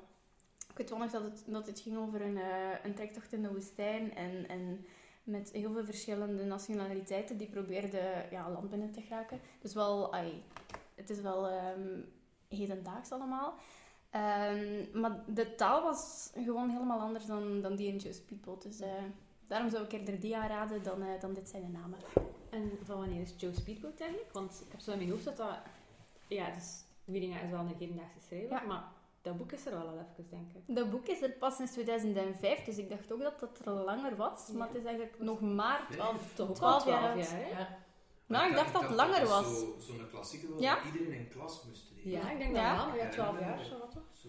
Ik 0.70 0.76
weet 0.76 0.90
wel 0.90 0.98
nog 0.98 1.10
dat 1.10 1.22
het, 1.22 1.42
dat 1.46 1.66
het 1.66 1.80
ging 1.80 1.96
over 1.98 2.20
een, 2.22 2.36
eh, 2.38 2.84
een 2.84 2.94
trektocht 2.94 3.32
in 3.32 3.42
de 3.42 3.52
woestijn 3.52 4.14
en, 4.14 4.48
en 4.48 4.86
met 5.24 5.50
heel 5.52 5.72
veel 5.72 5.84
verschillende 5.84 6.44
nationaliteiten 6.44 7.36
die 7.36 7.48
probeerden 7.48 8.28
ja, 8.30 8.50
land 8.50 8.70
binnen 8.70 8.90
te 8.92 9.00
geraken. 9.00 9.40
Dus 9.60 9.74
wel, 9.74 10.12
ai, 10.14 10.42
het 10.94 11.10
is 11.10 11.20
wel 11.20 11.48
ehm, 11.48 12.00
hedendaags 12.54 13.10
allemaal. 13.12 13.54
Ehm, 14.10 15.00
maar 15.00 15.22
de 15.26 15.54
taal 15.54 15.82
was 15.82 16.30
gewoon 16.34 16.68
helemaal 16.70 17.00
anders 17.00 17.26
dan, 17.26 17.60
dan 17.60 17.76
die 17.76 17.88
in 17.88 17.96
Joe 17.96 18.12
Speedboat. 18.12 18.62
Dus 18.62 18.80
eh, 18.80 18.88
daarom 19.46 19.70
zou 19.70 19.84
ik 19.84 19.92
eerder 19.92 20.20
die 20.20 20.36
aanraden 20.36 20.82
dan, 20.82 21.02
eh, 21.02 21.20
dan 21.20 21.32
dit 21.34 21.48
zijn 21.48 21.62
de 21.62 21.68
namen. 21.78 21.98
En 22.50 22.70
van 22.84 22.98
wanneer 22.98 23.20
is 23.20 23.34
Joe 23.36 23.52
Speedboat 23.54 24.00
eigenlijk? 24.00 24.32
Want 24.32 24.62
ik 24.66 24.72
heb 24.72 24.80
zo 24.80 24.90
in 24.90 24.98
mijn 24.98 25.10
hoofd 25.10 25.24
dat 25.24 25.36
dat... 25.36 25.56
Ja, 26.28 26.50
dus 26.50 26.84
Wieringa 27.04 27.40
is 27.40 27.50
wel 27.50 27.60
een 27.60 27.74
hedendaagse 27.78 28.20
schrijver, 28.20 28.50
Ja. 28.56 28.62
maar 28.66 28.84
dat 29.22 29.36
boek 29.36 29.52
is 29.52 29.66
er 29.66 29.72
wel 29.72 29.86
al 29.88 29.98
even, 29.98 30.30
denk 30.30 30.52
ik. 30.52 30.74
Dat 30.74 30.90
boek 30.90 31.06
is 31.06 31.22
er 31.22 31.30
pas 31.30 31.56
sinds 31.56 31.72
2005, 31.72 32.64
dus 32.64 32.78
ik 32.78 32.90
dacht 32.90 33.12
ook 33.12 33.20
dat 33.22 33.40
dat 33.40 33.58
er 33.66 33.72
langer 33.72 34.16
was. 34.16 34.48
Maar 34.48 34.66
het 34.68 34.76
is 34.76 34.84
eigenlijk 34.84 35.18
nog 35.18 35.40
maar 35.40 35.86
12, 35.90 36.34
Toch 36.34 36.48
ook 36.48 36.54
12 36.54 36.84
al 36.84 36.90
jaar 36.90 37.00
12 37.00 37.16
oud. 37.16 37.30
jaar, 37.30 37.40
hè? 37.40 37.58
Ja. 37.58 37.78
Nou, 38.26 38.48
ik 38.50 38.54
dacht 38.56 38.72
dat 38.72 38.82
het 38.82 38.90
langer 38.90 39.26
was. 39.26 39.44
zo- 39.46 39.76
Zo'n 39.80 40.06
klassieker 40.10 40.50
was 40.52 40.60
Ja? 40.60 40.74
dat 40.74 40.84
iedereen 40.92 41.18
in 41.18 41.28
klas 41.28 41.62
moest 41.68 41.90
leren. 41.94 42.10
Ja, 42.10 42.30
ik 42.30 42.38
denk 42.38 42.54
dat 42.54 42.62
Ja. 42.62 42.76
wel, 42.76 42.86
maar 42.88 42.96
ja, 42.96 43.04
Ja, 43.04 43.10
12 43.10 43.38
ja. 43.40 43.46
jaar, 43.46 43.64
zo 43.64 43.78
wat 43.78 43.90
toch? 43.92 44.02
Zo. 44.22 44.28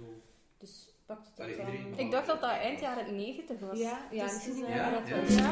Dus 0.57 0.89
pak 1.05 1.19
het 1.25 1.39
Allee, 1.39 1.57
dan- 1.57 1.99
Ik 1.99 2.11
dacht 2.11 2.25
dat 2.27 2.41
dat 2.41 2.49
eind 2.49 2.79
jaren 2.79 3.15
90 3.15 3.59
was. 3.59 3.77
Ja, 3.79 3.99
ja, 4.11 4.23
Dus, 4.25 4.47
eh, 4.47 4.75
Ja, 4.75 4.89
dat 4.89 5.07
ja. 5.07 5.15
wel. 5.15 5.25
ja. 5.29 5.49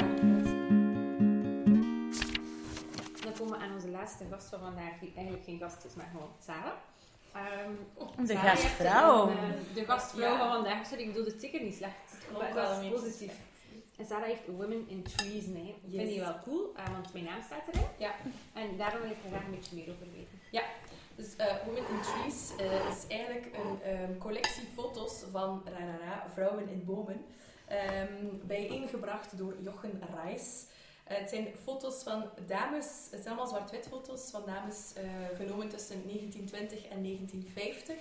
Dan 3.23 3.33
komen 3.37 3.59
we 3.59 3.65
aan 3.65 3.73
onze 3.73 3.89
laatste 3.89 4.23
gast 4.31 4.47
van 4.49 4.59
vandaag, 4.59 4.99
die 4.99 5.11
eigenlijk 5.15 5.45
geen 5.45 5.59
gast 5.59 5.85
is, 5.85 5.93
maar 5.95 6.09
gewoon 6.11 6.29
Sarah. 6.45 6.71
Ehm, 7.33 7.71
De 8.25 8.33
Sarah 8.33 8.43
gastvrouw. 8.43 9.29
een, 9.29 9.37
de 9.73 9.85
gastvrouw 9.85 10.31
Ja. 10.31 10.37
van 10.37 10.51
vandaag. 10.51 10.85
Sorry, 10.87 11.03
ik 11.03 11.13
bedoel 11.13 11.25
het 11.25 11.41
zeker 11.41 11.61
niet 11.63 11.75
slecht. 11.75 11.93
klopt 12.27 12.43
Maar 12.43 12.53
wel 12.53 12.71
een 12.71 12.83
is 12.83 12.91
positief. 13.01 13.33
En 13.97 14.05
Sarah 14.05 14.25
heeft 14.25 14.47
Women 14.47 14.85
in 14.87 15.03
Trees 15.03 15.45
mee. 15.45 15.67
Ik 15.67 15.75
Yes. 15.85 15.95
vind 15.95 16.09
die 16.09 16.19
wel 16.19 16.39
cool, 16.43 16.71
eh, 16.75 16.91
want 16.91 17.13
mijn 17.13 17.25
naam 17.25 17.41
staat 17.41 17.67
erin. 17.71 17.87
Ja. 17.97 18.15
En 18.53 18.77
daarom 18.77 19.01
wil 19.01 19.09
ik 19.11 19.17
graag 19.27 19.45
een 19.45 19.51
beetje 19.51 19.75
meer 19.75 19.89
over 19.89 20.07
weten. 20.11 20.41
Dus 21.15 21.35
eh, 21.35 21.55
Women 21.65 21.83
in 21.89 22.01
Trees 22.01 22.51
eh, 22.57 22.87
is 22.89 23.07
eigenlijk 23.07 23.45
een 23.45 23.81
ehm, 23.81 24.17
collectie 24.17 24.67
foto's 24.73 25.23
van 25.31 25.61
Rarara, 25.65 26.25
vrouwen 26.33 26.69
in 26.69 26.85
bomen, 26.85 27.25
ehm, 27.67 28.13
bijeengebracht 28.43 29.37
door 29.37 29.55
Jochen 29.61 30.01
Reis. 30.23 30.65
Het 31.03 31.29
zijn 31.29 31.47
foto's 31.63 32.03
van 32.03 32.29
dames, 32.47 32.85
het 33.11 33.21
zijn 33.23 33.25
allemaal 33.27 33.47
zwart-wit 33.47 33.87
foto's 33.87 34.29
van 34.31 34.43
dames 34.45 34.93
genomen 35.35 35.69
tussen 35.69 36.01
1920 36.07 36.87
en 36.87 37.01
1950. 37.01 37.95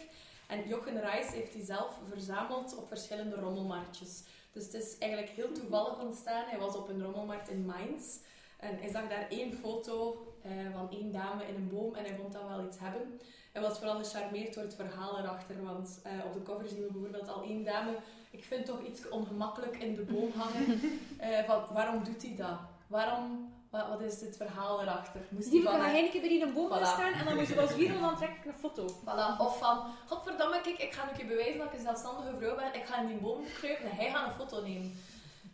En 0.46 0.68
Jochen 0.68 1.00
Reis 1.00 1.32
heeft 1.32 1.52
die 1.52 1.64
zelf 1.64 1.98
verzameld 2.08 2.76
op 2.76 2.88
verschillende 2.88 3.36
rommelmarktjes. 3.36 4.22
Dus 4.52 4.64
het 4.64 4.74
is 4.74 4.98
eigenlijk 4.98 5.32
heel 5.32 5.52
toevallig 5.52 6.00
ontstaan. 6.00 6.44
Hij 6.46 6.58
was 6.58 6.76
op 6.76 6.88
een 6.88 7.02
rommelmarkt 7.02 7.48
in 7.48 7.66
Mainz. 7.66 8.16
En 8.56 8.78
hij 8.78 8.90
zag 8.90 9.08
daar 9.08 9.26
één 9.28 9.52
foto 9.52 10.26
eh, 10.42 10.50
van 10.72 10.90
één 10.90 11.12
dame 11.12 11.46
in 11.46 11.54
een 11.54 11.68
boom 11.68 11.94
en 11.94 12.04
hij 12.04 12.16
vond 12.16 12.32
dat 12.32 12.48
wel 12.48 12.64
iets 12.64 12.78
hebben. 12.78 13.20
Hij 13.52 13.62
was 13.62 13.78
vooral 13.78 14.04
gecharmeerd 14.04 14.54
door 14.54 14.62
het 14.62 14.74
verhaal 14.74 15.18
erachter, 15.18 15.62
want 15.62 16.00
eh, 16.02 16.12
op 16.26 16.32
de 16.32 16.42
cover 16.42 16.68
zien 16.68 16.82
we 16.82 16.92
bijvoorbeeld 16.92 17.28
al 17.28 17.42
één 17.42 17.64
dame, 17.64 17.96
ik 18.30 18.44
vind 18.44 18.66
toch 18.66 18.82
iets 18.86 19.08
ongemakkelijk 19.08 19.76
in 19.76 19.94
de 19.94 20.02
boom 20.02 20.30
hangen. 20.36 20.80
Eh, 21.18 21.44
van, 21.44 21.64
waarom 21.72 22.04
doet 22.04 22.22
hij 22.22 22.34
dat? 22.36 22.58
Waarom, 22.86 23.52
wat, 23.72 23.88
wat 23.88 24.00
is 24.00 24.20
het 24.20 24.36
verhaal 24.36 24.82
erachter? 24.82 25.20
Moest 25.28 25.50
Die 25.50 25.62
van 25.62 25.80
keer 25.80 26.20
bij 26.20 26.28
die 26.28 26.40
in 26.40 26.46
een 26.46 26.54
boom 26.54 26.70
Voilà. 26.70 26.82
staan 26.94 27.12
en 27.12 27.24
dan 27.24 27.36
moet 27.36 27.46
je 27.46 27.60
als 27.60 27.74
wieren, 27.74 28.00
dan 28.00 28.16
trek 28.16 28.30
ik 28.30 28.44
een 28.44 28.60
foto. 28.64 28.86
Voilà. 29.00 29.38
Of 29.38 29.58
van, 29.58 29.94
godverdamme, 30.06 30.60
kijk, 30.60 30.78
ik 30.78 30.92
ga 30.92 31.08
een 31.08 31.16
keer 31.16 31.26
bewijzen 31.26 31.58
dat 31.58 31.66
ik 31.66 31.72
een 31.72 31.80
zelfstandige 31.80 32.36
vrouw 32.36 32.56
ben. 32.56 32.74
Ik 32.74 32.84
ga 32.84 33.00
in 33.00 33.06
die 33.06 33.16
boom 33.16 33.44
kruipen 33.54 33.90
en 33.90 33.96
hij 33.96 34.10
gaat 34.10 34.26
een 34.26 34.34
foto 34.34 34.62
nemen. 34.62 34.92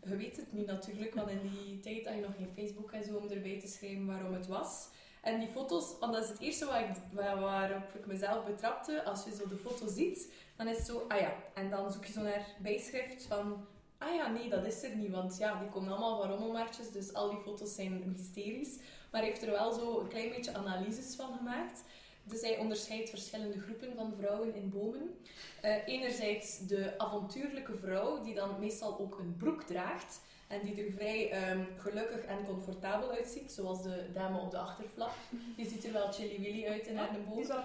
Je 0.04 0.16
weet 0.16 0.36
het 0.36 0.52
niet 0.52 0.66
natuurlijk, 0.66 1.14
want 1.14 1.30
in 1.30 1.40
die 1.42 1.80
tijd 1.80 2.06
had 2.06 2.14
je 2.14 2.20
nog 2.20 2.36
geen 2.36 2.52
Facebook 2.56 2.92
en 2.92 3.04
zo 3.04 3.16
om 3.16 3.28
erbij 3.30 3.60
te 3.60 3.68
schrijven 3.68 4.06
waarom 4.06 4.34
het 4.34 4.46
was. 4.46 4.88
En 5.22 5.38
die 5.38 5.48
foto's, 5.48 5.98
want 6.00 6.12
dat 6.12 6.22
is 6.22 6.28
het 6.28 6.40
eerste 6.40 6.66
waar 6.66 6.80
ik, 6.80 6.96
waar, 7.12 7.40
waarop 7.40 7.94
ik 7.94 8.06
mezelf 8.06 8.44
betrapte. 8.44 9.04
Als 9.04 9.24
je 9.24 9.34
zo 9.34 9.48
de 9.48 9.56
foto 9.56 9.86
ziet, 9.88 10.32
dan 10.56 10.68
is 10.68 10.76
het 10.76 10.86
zo, 10.86 11.04
ah 11.08 11.20
ja. 11.20 11.32
En 11.54 11.70
dan 11.70 11.92
zoek 11.92 12.04
je 12.04 12.12
zo 12.12 12.20
naar 12.22 12.46
bijschrift 12.58 13.26
van, 13.26 13.66
ah 13.98 14.14
ja, 14.14 14.30
nee, 14.30 14.48
dat 14.48 14.66
is 14.66 14.82
er 14.82 14.96
niet. 14.96 15.10
Want 15.10 15.36
ja, 15.38 15.60
die 15.60 15.68
komen 15.68 15.90
allemaal 15.90 16.20
van 16.20 16.30
rommelmarktjes, 16.30 16.90
dus 16.90 17.12
al 17.12 17.30
die 17.30 17.38
foto's 17.38 17.74
zijn 17.74 18.02
mysteries. 18.06 18.76
Maar 19.10 19.20
hij 19.20 19.30
heeft 19.30 19.42
er 19.42 19.50
wel 19.50 19.72
zo 19.72 20.00
een 20.00 20.08
klein 20.08 20.30
beetje 20.30 20.54
analyses 20.54 21.14
van 21.14 21.36
gemaakt. 21.36 21.84
Dus 22.22 22.40
hij 22.40 22.58
onderscheidt 22.58 23.10
verschillende 23.10 23.60
groepen 23.60 23.94
van 23.94 24.14
vrouwen 24.18 24.54
in 24.54 24.70
bomen. 24.70 25.18
Eh, 25.60 25.86
enerzijds 25.86 26.66
de 26.66 26.98
avontuurlijke 26.98 27.74
vrouw, 27.74 28.22
die 28.22 28.34
dan 28.34 28.58
meestal 28.58 28.98
ook 28.98 29.18
een 29.18 29.36
broek 29.36 29.62
draagt. 29.62 30.20
En 30.48 30.60
die 30.64 30.84
er 30.84 30.92
vrij 30.92 31.30
ehm, 31.30 31.60
gelukkig 31.76 32.24
en 32.24 32.44
comfortabel 32.46 33.10
uitziet, 33.10 33.52
zoals 33.52 33.82
de 33.82 34.10
dame 34.12 34.38
op 34.38 34.50
de 34.50 34.58
achtervlag. 34.58 35.16
Die 35.56 35.68
ziet 35.68 35.84
er 35.84 35.92
wel 35.92 36.12
chilly 36.12 36.40
willy 36.40 36.66
uit 36.66 36.86
in 36.86 36.96
haar 36.96 37.10
Die 37.12 37.20
boom. 37.20 37.38
is 37.38 37.46
wel. 37.48 37.62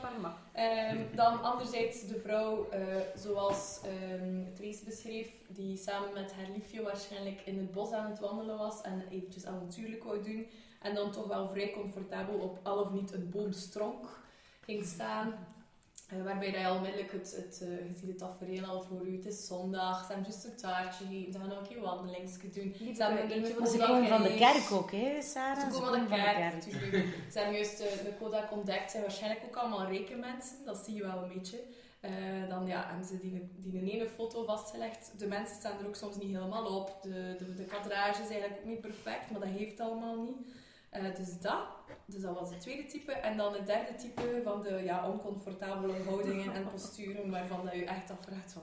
Ehm, 0.53 0.97
dan 1.15 1.41
anderzijds 1.43 2.07
de 2.07 2.19
vrouw, 2.19 2.69
eh, 2.69 2.79
zoals 3.15 3.79
ehm 3.84 4.53
Trace 4.53 4.84
beschreef, 4.86 5.29
die 5.47 5.77
samen 5.77 6.13
met 6.13 6.34
haar 6.34 6.49
liefje 6.55 6.81
waarschijnlijk 6.81 7.41
in 7.45 7.57
het 7.57 7.71
bos 7.71 7.91
aan 7.91 8.09
het 8.09 8.19
wandelen 8.19 8.57
was 8.57 8.81
en 8.81 9.03
eventjes 9.09 9.45
avontuurlijk 9.45 10.03
wou 10.03 10.23
doen. 10.23 10.47
En 10.81 10.95
dan 10.95 11.11
toch 11.11 11.27
wel 11.27 11.49
vrij 11.49 11.71
comfortabel 11.71 12.36
op 12.36 12.59
al 12.63 12.77
of 12.77 12.91
niet 12.91 13.13
een 13.13 13.29
boomstronk 13.29 14.05
ging 14.61 14.86
staan. 14.86 15.34
Eh, 16.07 16.23
waarbij 16.23 16.51
dat 16.51 16.61
je 16.61 16.67
al 16.67 16.75
onmiddellijk 16.75 17.11
het, 17.11 17.35
het, 17.35 17.61
eh, 17.61 17.69
je 17.69 17.93
ziet 17.99 18.07
het 18.07 18.17
tafereel 18.17 18.65
al 18.65 18.81
voor 18.81 19.07
u. 19.07 19.15
Het 19.15 19.25
is 19.25 19.47
zondag, 19.47 19.99
ze 20.05 20.13
hebben 20.13 20.31
juist 20.31 20.45
een 20.45 20.55
taartje 20.55 21.05
gegeten, 21.05 21.33
ze 21.33 21.39
gaan 21.39 21.51
ook 21.51 21.67
keer 21.67 21.81
wandelingsje 21.81 22.49
doen. 22.49 22.95
Ze 22.95 23.03
hebben 23.03 23.31
een 23.31 23.67
ze 23.67 23.77
komen 23.77 24.07
van 24.07 24.23
de 24.23 24.35
kerk 24.35 24.71
ook, 24.71 24.91
hè, 24.91 25.21
Sarah? 25.21 25.71
ze 25.71 25.79
komen 25.79 26.07
van 26.07 26.17
de 26.17 26.23
kerk, 26.23 26.53
natuurlijk. 26.53 26.93
Ze 27.31 27.37
hebben 27.37 27.55
juist 27.55 27.79
eh, 27.79 28.03
de 28.03 28.13
Kodak 28.19 28.51
ontdekt, 28.51 28.91
zijn 28.91 29.03
waarschijnlijk 29.03 29.43
ook 29.45 29.55
allemaal 29.55 29.87
rekenmensen, 29.87 30.65
dat 30.65 30.77
zie 30.77 30.95
je 30.95 31.01
wel 31.01 31.23
een 31.23 31.33
beetje. 31.33 31.59
Dan 32.49 32.67
ja, 32.67 32.85
hebben 32.87 33.05
ze 33.05 33.19
die, 33.19 33.49
die 33.55 33.81
een 33.81 33.87
ene 33.87 34.09
foto 34.09 34.43
vastgelegd. 34.43 35.11
De 35.17 35.27
mensen 35.27 35.55
staan 35.55 35.79
er 35.79 35.87
ook 35.87 35.95
soms 35.95 36.15
niet 36.15 36.35
helemaal 36.35 36.65
op. 36.65 36.99
De, 37.01 37.35
de, 37.37 37.53
de 37.53 37.65
kadrage 37.65 38.21
is 38.21 38.29
eigenlijk 38.29 38.59
ook 38.59 38.65
niet 38.65 38.81
perfect, 38.81 39.31
maar 39.31 39.39
dat 39.39 39.49
heeft 39.49 39.79
allemaal 39.79 40.23
niet. 40.23 40.37
Eh, 40.93 41.15
dus 41.15 41.39
dat. 41.39 41.59
Dus 42.05 42.21
dat 42.21 42.39
was 42.39 42.49
het 42.49 42.59
tweede 42.61 42.85
type. 42.85 43.11
En 43.11 43.37
dan 43.37 43.53
het 43.53 43.65
derde 43.65 43.95
type 43.95 44.41
van 44.43 44.61
de 44.61 44.81
ja, 44.83 45.09
oncomfortabele 45.09 46.03
houdingen 46.03 46.53
en 46.53 46.69
posturen, 46.71 47.31
waarvan 47.31 47.65
dat 47.65 47.73
je 47.73 47.85
echt 47.85 48.11
afvraagt 48.11 48.53
van... 48.53 48.61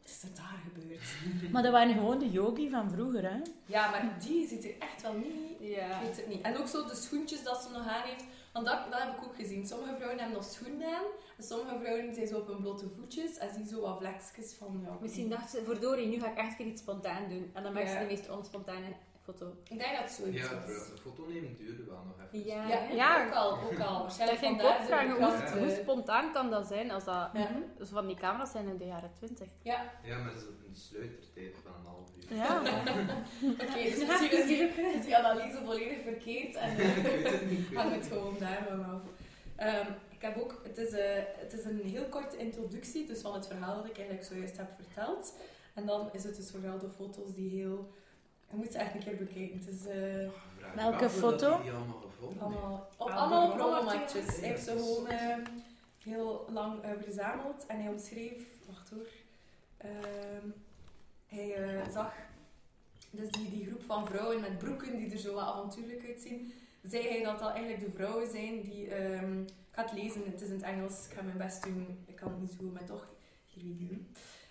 Wat 0.00 0.10
is 0.10 0.22
er 0.22 0.34
daar 0.34 0.60
gebeurd? 0.64 1.08
Maar 1.52 1.62
dat 1.62 1.72
waren 1.72 1.94
gewoon 1.94 2.18
de 2.18 2.30
yogi 2.30 2.70
van 2.70 2.90
vroeger, 2.90 3.22
hè? 3.30 3.40
Ja, 3.66 3.90
maar 3.90 4.16
die 4.20 4.48
ziet 4.48 4.64
er 4.64 4.74
echt 4.78 5.02
wel 5.02 5.12
niet 5.12 5.58
Ja. 5.60 6.00
ik 6.00 6.06
weet 6.06 6.16
het 6.16 6.28
niet. 6.28 6.42
En 6.42 6.56
ook 6.56 6.68
zo 6.68 6.86
de 6.86 6.94
schoentjes 6.94 7.42
dat 7.42 7.62
ze 7.62 7.68
nog 7.70 7.86
aan 7.86 8.02
heeft. 8.02 8.24
Want 8.52 8.66
dat, 8.66 8.78
dat 8.90 9.00
heb 9.02 9.16
ik 9.16 9.24
ook 9.24 9.34
gezien. 9.34 9.66
Sommige 9.66 9.94
vrouwen 9.94 10.18
hebben 10.18 10.36
nog 10.36 10.46
schoenen 10.46 10.94
aan. 10.94 11.04
En 11.36 11.44
sommige 11.44 11.78
vrouwen 11.80 12.14
zijn 12.14 12.26
zo 12.26 12.38
op 12.38 12.46
hun 12.46 12.60
blote 12.60 12.88
voetjes. 12.88 13.38
En 13.38 13.54
zien 13.54 13.66
zo 13.66 13.80
wat 13.80 13.98
vlekjes 13.98 14.54
van... 14.58 14.80
Ja, 14.84 14.96
Misschien 15.00 15.28
dacht 15.28 15.50
ze, 15.50 15.62
verdorie, 15.64 16.06
nu 16.06 16.20
ga 16.20 16.30
ik 16.30 16.36
echt 16.36 16.56
weer 16.58 16.66
iets 16.66 16.80
spontaan 16.80 17.28
doen. 17.28 17.50
En 17.54 17.62
dan 17.62 17.72
maakt 17.72 17.90
ze 17.90 17.98
de 17.98 18.04
meest 18.04 18.30
onspontane 18.30 18.92
foto. 19.32 19.56
Ik 19.68 19.78
denk 19.78 19.92
dat 19.92 20.02
het 20.02 20.10
zoiets 20.10 20.38
Ja, 20.38 20.48
de 20.66 20.98
foto 21.02 21.26
nemen 21.28 21.56
duurde 21.56 21.84
wel 21.84 22.04
nog 22.06 22.16
even. 22.32 22.46
Ja. 22.48 22.68
Ja, 22.68 22.88
Ja. 22.94 23.26
ook 23.26 23.32
al. 23.32 23.52
Ook 23.52 23.78
al. 23.78 23.92
Dat 23.92 24.02
Waarschijnlijk 24.02 24.38
ging 24.38 24.60
ik 24.60 24.66
ook 24.66 24.82
vragen, 24.82 25.58
hoe, 25.58 25.70
spontaan 25.82 26.32
kan 26.32 26.50
dat 26.50 26.66
zijn 26.66 26.90
als 26.90 27.04
dat 27.04 27.30
van 27.80 28.06
die 28.06 28.16
camera's 28.16 28.50
zijn 28.50 28.68
in 28.68 28.76
de 28.76 28.86
jaren 28.86 29.10
20? 29.16 29.48
Ja, 29.62 29.92
Ja, 30.04 30.18
maar 30.18 30.32
het 30.32 30.40
is 30.40 30.46
een 30.46 30.74
sluitertijd 30.74 31.54
van 31.62 31.72
een 31.74 31.86
half 31.86 32.08
uur. 32.16 32.36
Ja. 32.36 32.60
oké. 33.62 33.82
dus 33.82 34.06
misschien 34.06 34.38
is 34.38 34.46
die, 34.46 34.58
is 34.98 35.04
die 35.04 35.16
analyse 35.16 35.60
volledig 35.64 36.02
verkeerd. 36.02 36.54
En 36.54 36.76
hangt 37.78 37.94
het 37.94 38.06
gewoon 38.06 38.36
daarvan 38.38 38.84
af. 38.84 39.00
Ehm, 39.56 39.92
ik 40.08 40.22
heb 40.22 40.38
ook, 40.38 40.60
het, 40.62 40.78
is, 40.78 40.90
eh, 40.90 41.22
het 41.24 41.52
is 41.52 41.64
een 41.64 41.80
heel 41.84 42.04
korte 42.04 42.36
introductie 42.36 43.06
dus 43.06 43.20
van 43.20 43.34
het 43.34 43.46
verhaal 43.46 43.76
dat 43.76 43.86
ik 43.86 43.96
eigenlijk 43.96 44.26
zojuist 44.26 44.56
heb 44.56 44.70
verteld. 44.82 45.34
En 45.74 45.86
dan 45.86 46.08
is 46.12 46.24
het 46.24 46.36
dus 46.36 46.50
vooral 46.50 46.78
de 46.78 46.88
foto's 46.88 47.34
die 47.34 47.50
heel... 47.50 47.92
Je 48.50 48.56
moet 48.56 48.72
ze 48.72 48.78
echt 48.78 48.94
een 48.94 49.00
keer 49.04 49.16
bekijken. 49.16 49.58
Het 49.58 49.68
is 49.68 49.86
eh, 49.86 49.94
me 49.94 50.30
Welke 50.74 51.10
foto? 51.10 51.46
allemaal 51.52 52.00
gevonden 52.00 52.28
heeft. 52.28 52.40
allemaal, 52.40 52.88
op, 52.96 53.08
allemaal 53.08 53.58
rommelmatjes. 53.58 54.36
Hij 54.36 54.48
heeft 54.48 54.64
ze 54.64 54.70
gewoon 54.70 55.06
eh, 55.06 55.36
heel 56.02 56.46
lang 56.52 56.82
eh, 56.82 56.90
verzameld. 57.02 57.66
En 57.66 57.80
hij 57.80 57.90
omschreef... 57.90 58.42
Wacht 58.66 58.90
hoor. 58.90 59.06
Ehm, 59.76 60.48
hij 61.26 61.54
eh, 61.54 61.92
zag 61.92 62.12
dus 63.10 63.30
die, 63.30 63.50
die 63.50 63.66
groep 63.66 63.82
van 63.82 64.06
vrouwen 64.06 64.40
met 64.40 64.58
broeken 64.58 64.96
die 64.96 65.10
er 65.10 65.18
zo 65.18 65.34
wat 65.34 65.44
avontuurlijk 65.44 66.04
uitzien. 66.06 66.52
Zei 66.82 67.08
hij 67.08 67.22
dat 67.22 67.38
dat 67.38 67.50
eigenlijk 67.50 67.84
de 67.84 67.90
vrouwen 67.90 68.30
zijn 68.30 68.60
die... 68.60 68.88
ehm, 68.94 69.40
ik 69.42 69.76
ga 69.76 69.82
het 69.82 69.92
lezen, 69.92 70.22
het 70.24 70.40
is 70.40 70.48
in 70.48 70.54
het 70.54 70.62
Engels. 70.62 71.06
Ik 71.06 71.16
ga 71.16 71.22
mijn 71.22 71.36
best 71.36 71.62
doen. 71.62 72.04
Ik 72.06 72.16
kan 72.16 72.30
het 72.30 72.40
niet 72.40 72.50
zo 72.50 72.56
goed, 72.58 72.72
maar 72.72 72.84
toch. 72.84 73.08
We 73.54 73.76
go. 73.88 73.96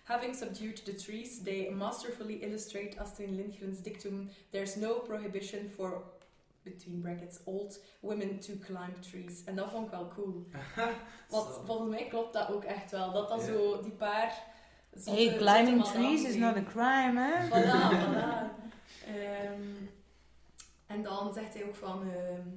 Having 0.10 0.34
subdued 0.36 0.82
the 0.86 0.94
trees, 0.96 1.44
they 1.44 1.70
masterfully 1.70 2.34
illustrate 2.42 2.98
Astrid 3.00 3.30
Lindgren's 3.30 3.80
dictum, 3.82 4.30
there's 4.52 4.76
no 4.76 4.94
prohibition 5.00 5.70
for, 5.76 6.02
between 6.64 7.02
brackets, 7.02 7.40
old 7.46 7.78
women 8.02 8.40
to 8.40 8.54
climb 8.66 8.94
trees. 9.12 9.44
En 9.46 9.56
dat 9.56 9.70
vond 9.72 9.86
ik 9.86 9.92
wel 9.92 10.08
cool. 10.16 10.46
Want 11.30 11.60
volgens 11.66 11.90
mij 11.90 12.08
klopt 12.08 12.34
dat 12.34 12.50
ook 12.52 12.64
echt 12.64 12.92
wel. 12.92 13.12
Dat 13.12 13.30
dat 13.30 13.42
zo, 13.44 13.82
die 13.82 13.92
paar... 13.92 14.34
zotte- 14.96 15.22
Hey, 15.22 15.38
climbing 15.38 15.84
trees 15.86 16.24
is 16.24 16.36
not 16.36 16.56
a 16.56 16.64
crime, 16.64 17.20
hè? 17.22 17.48
Voilà, 17.48 17.92
voilà. 18.04 18.68
Ehm, 19.08 19.62
en 20.88 21.04
dan 21.04 21.34
zegt 21.34 21.54
hij 21.54 21.64
ook 21.66 21.76
van 21.76 22.02
ehm, 22.12 22.48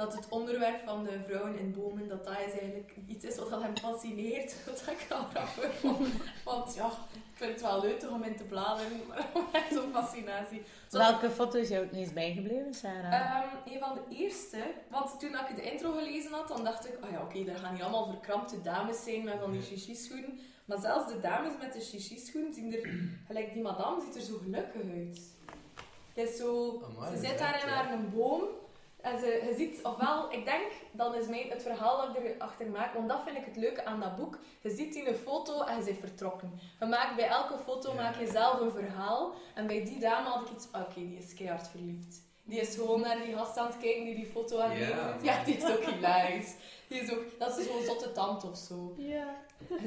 dat 0.00 0.14
het 0.14 0.28
onderwerp 0.28 0.80
van 0.84 1.04
de 1.04 1.20
vrouwen 1.26 1.58
in 1.58 1.74
bomen, 1.74 2.08
dat 2.08 2.24
dat 2.24 2.36
is 2.46 2.58
eigenlijk 2.58 2.94
iets 3.06 3.24
is 3.24 3.36
wat 3.36 3.62
hem 3.62 3.76
fascineert. 3.76 4.54
Dat 4.66 4.82
ik 4.86 5.06
wel 5.08 5.24
grappig 5.24 5.74
vond. 5.74 6.08
Want 6.44 6.74
ja, 6.74 6.86
ik 7.12 7.36
vind 7.36 7.52
het 7.52 7.62
wel 7.62 7.80
leuk 7.80 8.10
om 8.10 8.22
in 8.22 8.36
te 8.36 8.44
bladeren, 8.44 9.00
maar 9.08 9.28
echt 9.52 9.72
zo'n 9.72 9.92
fascinatie. 9.92 10.62
Welke 10.90 11.30
foto 11.30 11.58
is 11.58 11.68
jou 11.68 11.82
het 11.82 11.92
meest 11.92 12.14
bijgebleven, 12.14 12.74
Sarah? 12.74 13.12
Ehm, 13.12 13.72
een 13.72 13.78
van 13.78 13.94
de 13.94 14.16
eerste, 14.16 14.58
want 14.90 15.20
toen 15.20 15.30
ik 15.30 15.56
de 15.56 15.72
intro 15.72 15.92
gelezen 15.92 16.32
had, 16.32 16.48
dan 16.48 16.64
dacht 16.64 16.88
ik, 16.88 16.98
oh 17.04 17.10
ja, 17.10 17.20
oké, 17.22 17.44
daar 17.44 17.58
gaan 17.58 17.74
hier 17.74 17.82
allemaal 17.82 18.06
verkrampte 18.06 18.62
dames 18.62 19.04
zijn 19.04 19.24
met 19.24 19.38
van 19.40 19.52
die 19.52 19.62
chichi-schoenen. 19.62 20.38
Maar 20.64 20.78
zelfs 20.78 21.12
de 21.12 21.20
dames 21.20 21.52
met 21.60 21.72
de 21.72 21.80
chichi-schoen 21.80 22.52
zien 22.54 22.74
er, 22.74 22.90
gelijk 23.26 23.52
die 23.52 23.62
madame, 23.62 24.00
ziet 24.00 24.16
er 24.16 24.22
zo 24.22 24.38
gelukkig 24.42 24.82
uit. 24.82 25.20
Het 26.14 26.28
is 26.28 26.36
zo, 26.36 26.82
Amai, 26.84 27.16
ze 27.16 27.26
zit 27.26 27.38
daar 27.38 27.62
in 27.62 27.68
haar 27.68 27.92
een 27.92 28.10
boom 28.10 28.42
En 29.02 29.18
ze, 29.18 29.26
je 29.48 29.54
ziet, 29.56 29.84
ofwel, 29.84 30.32
ik 30.32 30.44
denk, 30.44 30.62
dan 30.92 31.14
is 31.14 31.26
mijn, 31.26 31.48
het 31.50 31.62
verhaal 31.62 31.96
dat 32.06 32.16
ik 32.16 32.24
erachter 32.34 32.66
maak, 32.66 32.94
want 32.94 33.08
dat 33.08 33.20
vind 33.24 33.36
ik 33.36 33.44
het 33.44 33.56
leuke 33.56 33.84
aan 33.84 34.00
dat 34.00 34.16
boek. 34.16 34.38
Je 34.60 34.70
ziet 34.70 34.94
in 34.94 35.06
een 35.06 35.14
foto 35.14 35.62
en 35.64 35.78
je 35.78 35.84
bent 35.84 35.98
vertrokken. 35.98 36.52
Je 36.80 36.86
maakt, 36.86 37.16
bij 37.16 37.26
elke 37.28 37.54
foto 37.64 37.88
Ja. 37.94 38.02
maak 38.02 38.16
je 38.18 38.26
zelf 38.26 38.60
een 38.60 38.70
verhaal. 38.70 39.32
En 39.54 39.66
bij 39.66 39.84
die 39.84 39.98
dame 39.98 40.28
had 40.28 40.48
ik 40.48 40.54
iets, 40.56 40.66
oké, 40.72 40.94
die 40.94 41.18
is 41.18 41.34
keihard 41.34 41.68
verliefd. 41.68 42.22
Die 42.44 42.60
is 42.60 42.74
gewoon 42.74 43.00
naar 43.00 43.16
die 43.24 43.34
gast 43.36 43.56
aan 43.56 43.66
het 43.66 43.78
kijken 43.78 44.04
die 44.04 44.14
die 44.14 44.26
foto 44.26 44.58
aan 44.58 44.70
het 44.70 44.88
Ja. 44.88 45.14
is. 45.14 45.22
Ja, 45.22 45.44
die 45.44 45.56
is 45.56 45.64
ook 45.70 45.84
hilarisch. 45.84 46.54
Die 46.88 47.00
is 47.00 47.12
ook, 47.12 47.22
dat 47.38 47.58
is 47.58 47.66
zo'n 47.66 47.82
zotte 47.84 48.12
tand 48.12 48.44
of 48.50 48.56
zo. 48.56 48.94
Ja. 48.96 49.36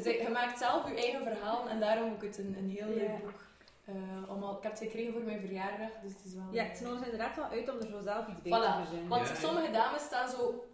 Je, 0.03 0.27
maakt 0.31 0.57
zelf 0.59 0.87
je 0.89 0.95
eigen 0.95 1.23
verhaal 1.23 1.67
en 1.69 1.79
daarom 1.79 2.11
ook 2.13 2.21
het 2.23 2.37
een, 2.37 2.55
een 2.57 2.69
heel 2.69 2.87
leuk 2.87 3.19
boek. 3.23 3.41
Eh, 3.85 3.93
allemaal, 4.29 4.57
ik 4.57 4.63
heb 4.63 4.71
het 4.71 4.81
gekregen 4.81 5.13
voor 5.13 5.21
mijn 5.21 5.39
verjaardag, 5.39 5.89
dus 6.01 6.11
het 6.13 6.25
is 6.25 6.33
wel... 6.33 6.43
Ja, 6.51 6.63
het 6.63 6.81
nodigt 6.81 7.03
inderdaad 7.03 7.35
wel 7.35 7.45
uit 7.45 7.69
om 7.69 7.77
er 7.79 7.87
zo 7.87 7.99
zelf 8.01 8.27
iets 8.27 8.41
bij 8.41 8.51
Voilà, 8.51 8.63
te 8.75 8.79
verzinnen. 8.81 9.07
Want 9.07 9.27
Ja, 9.27 9.33
ja. 9.33 9.39
sommige 9.39 9.71
dames 9.71 10.01
staan 10.03 10.29
zo 10.29 10.65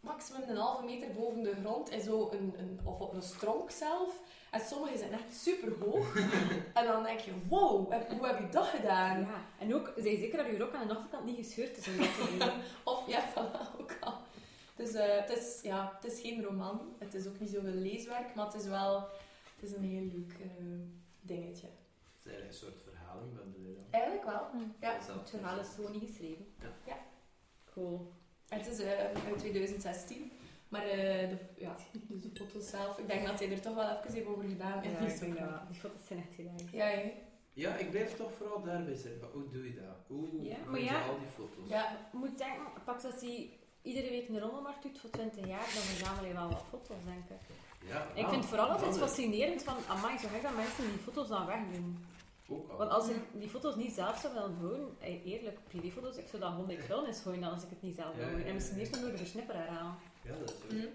maximum 0.00 0.48
een 0.48 0.56
halve 0.56 0.84
meter 0.84 1.12
boven 1.12 1.42
de 1.42 1.54
grond 1.62 1.88
en 1.88 2.00
zo 2.00 2.30
een, 2.32 2.54
een, 2.58 2.80
of 2.84 3.00
op 3.00 3.12
een 3.12 3.22
stronk 3.22 3.70
zelf. 3.70 4.20
En 4.50 4.60
sommige 4.60 4.98
zijn 4.98 5.12
echt 5.12 5.34
super 5.36 5.72
hoog. 5.80 6.16
en 6.78 6.86
dan 6.86 7.02
denk 7.02 7.18
je, 7.20 7.32
wow, 7.48 7.92
heb- 7.92 8.10
hoe 8.10 8.26
heb 8.26 8.38
je 8.38 8.48
dat 8.48 8.66
gedaan? 8.66 9.20
Ja, 9.20 9.44
en 9.58 9.74
ook, 9.74 9.92
zij 9.96 10.16
zeker 10.16 10.36
dat 10.38 10.46
je 10.46 10.58
rok 10.58 10.74
aan 10.74 10.86
de 10.88 10.94
achterkant 10.94 11.24
niet 11.24 11.36
gescheurd 11.36 11.76
is 11.76 11.86
om 11.88 11.96
dat 11.96 12.14
te 12.14 12.36
doen. 12.38 12.50
Of 12.94 13.06
ja, 13.06 13.20
voilà, 13.34 13.80
ook 13.80 13.96
al. 14.00 14.14
Dus 14.76 14.92
eh, 14.92 15.16
het, 15.20 15.30
is, 15.38 15.58
ja, 15.62 15.92
het 16.00 16.12
is 16.12 16.20
geen 16.20 16.42
roman, 16.44 16.80
het 16.98 17.14
is 17.14 17.26
ook 17.26 17.40
niet 17.40 17.50
zoveel 17.50 17.72
leeswerk, 17.72 18.34
maar 18.34 18.46
het 18.46 18.54
is 18.54 18.66
wel 18.66 18.98
het 19.60 19.70
is 19.70 19.72
een 19.76 19.84
heel 19.84 20.02
leuk 20.12 20.32
eh, 20.40 20.48
dingetje. 21.20 21.66
Eigenlijk 22.28 22.48
een 22.48 22.54
soort 22.66 22.82
verhalenbundel. 22.88 23.62
hè, 23.66 23.74
dan. 23.74 23.84
Eigenlijk 23.90 24.24
wel. 24.24 24.46
Ja. 24.80 24.98
Is 24.98 25.06
dat 25.06 25.14
Het 25.16 25.30
verhaal 25.30 25.58
is 25.58 25.68
gewoon 25.74 25.92
niet 25.92 26.04
geschreven. 26.10 26.46
Ja. 26.60 26.70
Ja. 26.86 26.96
Cool. 27.72 28.12
Het 28.48 28.66
is 28.66 28.78
eh, 28.80 28.98
uit 28.98 29.38
2016. 29.38 30.32
Maar 30.68 30.82
eh, 30.82 31.28
de, 31.28 31.38
ja, 31.56 31.76
dus 32.08 32.22
de 32.22 32.30
foto's 32.34 32.68
zelf, 32.68 32.98
ik 32.98 33.06
denk 33.06 33.26
dat 33.26 33.38
hij 33.38 33.50
er 33.50 33.60
toch 33.60 33.74
wel 33.74 33.90
even 33.90 34.12
heeft 34.12 34.26
over 34.26 34.48
gedaan. 34.48 34.82
Ja, 34.82 34.98
ik 34.98 35.22
ook 35.24 35.38
dat. 35.38 35.68
Die 35.68 35.80
foto's 35.80 36.06
zijn 36.06 36.18
echt 36.18 36.34
hilarisch. 36.34 36.70
Ja, 36.72 36.86
hè. 36.86 37.12
Ja, 37.52 37.76
ik 37.76 37.90
blijf 37.90 38.16
toch 38.16 38.32
vooral 38.32 38.62
daarbij 38.62 38.94
zitten. 38.94 39.28
Hoe 39.32 39.48
doe 39.48 39.64
je 39.64 39.74
dat? 39.74 39.96
Hoe 40.06 40.42
Ja, 40.42 40.56
maar 40.66 40.78
je 40.78 40.84
ja. 40.84 41.06
al 41.06 41.18
die 41.18 41.28
foto's? 41.28 41.68
ja. 41.68 42.08
Je 42.12 42.18
moet 42.18 42.38
denken, 42.38 42.62
pak 42.84 43.02
dat 43.02 43.20
hij 43.20 43.58
iedere 43.82 44.10
week 44.10 44.28
een 44.28 44.40
rommelmarkt 44.40 44.82
doet 44.82 44.98
voor 44.98 45.10
20 45.10 45.46
jaar, 45.46 45.68
dan 45.74 45.82
verzamel 45.92 46.24
je 46.24 46.32
wel 46.32 46.48
wat 46.48 46.64
foto's, 46.70 47.04
denk 47.04 47.40
ik. 47.40 47.46
Ja, 47.88 48.06
Ik 48.14 48.24
ah, 48.24 48.30
vind 48.30 48.40
het 48.42 48.50
vooral 48.50 48.68
altijd 48.68 48.94
is 48.94 49.00
fascinerend 49.00 49.62
van, 49.62 49.76
amai, 49.88 50.18
zo 50.18 50.28
gek 50.28 50.42
dat 50.42 50.56
mensen 50.56 50.88
die 50.88 50.98
foto's 50.98 51.28
dan 51.28 51.46
wegdoen. 51.46 51.98
Ook 52.48 52.70
al. 52.70 52.76
Want 52.76 52.90
als 52.90 53.08
ik 53.08 53.16
die 53.32 53.48
foto's 53.48 53.76
niet 53.76 53.92
zelf 53.92 54.18
zou 54.18 54.34
willen 54.34 54.56
houden, 54.56 54.96
eh, 55.00 55.26
eerlijk, 55.26 55.58
privéfoto's, 55.68 56.16
ik 56.16 56.28
zou 56.28 56.42
dat 56.42 56.52
het 56.76 56.84
vuilnis 56.84 57.20
gooien 57.20 57.40
dan 57.40 57.52
als 57.52 57.62
ik 57.62 57.70
het 57.70 57.82
niet 57.82 57.94
zelf 57.96 58.16
wil 58.16 58.38
ja, 58.38 58.44
En 58.44 58.54
misschien 58.54 58.78
eerst 58.78 58.92
nog 58.92 59.00
door 59.00 59.10
de 59.10 59.16
versnipper 59.16 59.54
herhalen. 59.54 59.94
Ja, 60.22 60.30
dat 60.38 60.48
is 60.48 60.54
ook. 60.54 60.70
Hm. 60.70 60.86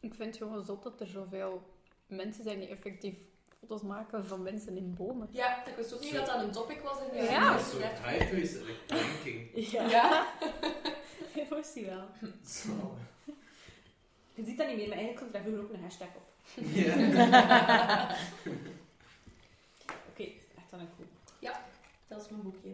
Ik 0.00 0.14
vind 0.14 0.28
het 0.28 0.36
gewoon 0.36 0.64
zot 0.64 0.82
dat 0.82 1.00
er 1.00 1.06
zoveel 1.06 1.62
mensen 2.06 2.44
zijn 2.44 2.58
die 2.58 2.68
effectief 2.68 3.14
foto's 3.58 3.82
maken 3.82 4.26
van 4.26 4.42
mensen 4.42 4.76
in 4.76 4.94
bomen. 4.94 5.28
ja, 5.30 5.66
ik 5.66 5.74
wist 5.76 5.94
ook 5.94 6.00
niet 6.00 6.12
dat 6.12 6.26
dat 6.26 6.42
een 6.42 6.50
topic 6.50 6.80
was 6.80 6.98
in 7.00 7.18
de 7.18 7.22
Ja. 7.22 7.54
Een 7.58 7.64
soort 7.64 7.82
highways, 8.04 8.52
like 8.52 8.78
planking. 8.86 9.50
Ja, 9.72 9.88
Ja. 9.88 10.26
dat 11.34 11.48
was 11.48 11.72
die 11.72 11.86
wel. 11.86 12.04
Zo. 12.46 12.96
Je 14.34 14.44
ziet 14.44 14.58
dat 14.58 14.66
niet 14.66 14.76
meer, 14.76 14.88
maar 14.88 14.96
eigenlijk 14.96 15.16
komt 15.20 15.32
daar 15.32 15.42
vroeger 15.42 15.62
ook 15.62 15.72
een 15.72 15.82
hashtag 15.82 16.08
op. 16.16 16.22
Ja. 16.54 16.94
Oké, 20.10 20.22
echt 20.56 20.70
dan 20.70 20.80
een 20.80 20.88
cool. 20.96 21.08
Dat 22.22 22.30
is 22.30 22.36
mijn 22.36 22.50
boekje. 22.50 22.70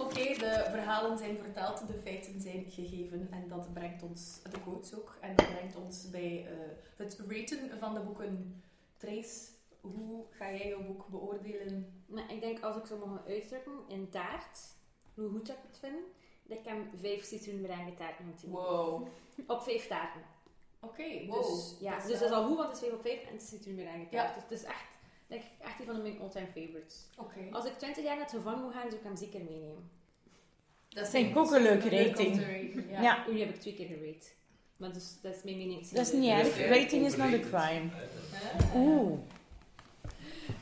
Oké, 0.00 0.38
de 0.38 0.66
verhalen 0.70 1.18
zijn 1.18 1.38
verteld, 1.38 1.86
de 1.86 1.98
feiten 2.02 2.40
zijn 2.40 2.64
gegeven 2.70 3.28
en 3.30 3.48
dat 3.48 3.72
brengt 3.72 4.02
ons, 4.02 4.40
de 4.50 4.60
quotes 4.60 4.94
ook, 4.94 5.16
en 5.20 5.36
dat 5.36 5.46
brengt 5.48 5.76
ons 5.76 6.10
bij 6.10 6.46
eh, 6.46 6.52
het 6.96 7.18
raten 7.28 7.78
van 7.78 7.94
de 7.94 8.00
boeken. 8.00 8.62
Trace, 8.96 9.48
hoe 9.80 10.24
ga 10.30 10.50
jij 10.52 10.68
jouw 10.68 10.82
boek 10.82 11.06
beoordelen? 11.08 12.02
Maar 12.06 12.32
ik 12.32 12.40
denk, 12.40 12.60
als 12.60 12.76
ik 12.76 12.86
zou 12.86 13.00
mogen 13.00 13.22
uitdrukken 13.26 13.78
in 13.88 14.08
taart, 14.08 14.58
hoe 15.14 15.28
goed 15.28 15.48
ik 15.48 15.56
het 15.66 15.78
vind, 15.78 16.04
dat 16.42 16.58
ik 16.58 16.64
hem 16.64 16.90
vijf 17.00 17.24
citroenmerengue 17.24 17.94
taarten 17.94 18.24
moet 18.26 18.40
doen. 18.40 18.50
Wow. 18.50 19.06
Op 19.46 19.62
vijf 19.62 19.86
taarten. 19.86 20.22
Oké, 20.80 21.26
wow. 21.26 21.42
Dus, 21.42 21.76
ja, 21.80 21.90
Dat 21.94 22.02
is 22.04 22.10
dus 22.10 22.18
dat 22.18 22.28
is 22.30 22.34
al 22.36 22.46
goed, 22.46 22.56
want 22.56 22.68
het 22.68 22.76
is 22.82 22.88
5 22.88 22.92
op 22.92 23.02
5 23.02 23.22
en 23.22 23.32
het 23.32 23.42
is 23.42 23.48
citroenmerengue 23.48 24.06
Ja. 24.10 24.22
taart. 24.22 24.34
Dus 24.34 24.42
het 24.42 24.52
is 24.52 24.64
echt, 24.64 24.84
denk 25.26 25.42
ik, 25.42 25.48
echt 25.58 25.80
een 25.80 25.86
van 25.86 26.02
mijn 26.02 26.20
all-time 26.20 26.46
favorites. 26.46 27.06
Oké. 27.16 27.40
Als 27.50 27.64
ik 27.64 27.78
20 27.78 28.04
jaar 28.04 28.16
net 28.16 28.30
gevangen 28.30 28.62
moet 28.62 28.72
gaan, 28.72 28.82
zou 28.82 28.94
ik 28.94 29.02
hem 29.02 29.16
zeker 29.16 29.40
meenemen. 29.44 29.90
Dat 30.88 31.08
Vind 31.08 31.30
ik 31.30 31.36
ook 31.36 31.50
een 31.50 31.62
leuke 31.62 31.88
rating. 31.88 32.40
raten, 32.40 32.88
ja. 32.88 33.02
Ja. 33.02 33.24
Die 33.26 33.40
heb 33.40 33.54
ik 33.54 33.60
twee 33.60 33.74
keer 33.74 33.86
gerate. 33.86 34.26
Maar 34.76 34.92
dus, 34.92 35.18
dat 35.22 35.34
is 35.34 35.42
mijn 35.42 35.56
mening. 35.56 35.88
Dat 35.88 36.06
is 36.06 36.12
niet 36.12 36.30
erg. 36.30 36.68
Rating 36.68 37.06
is 37.06 37.16
not 37.16 37.32
a 37.32 37.38
crime. 37.38 37.90
Ah. 38.32 38.74
Oeh. 38.74 39.18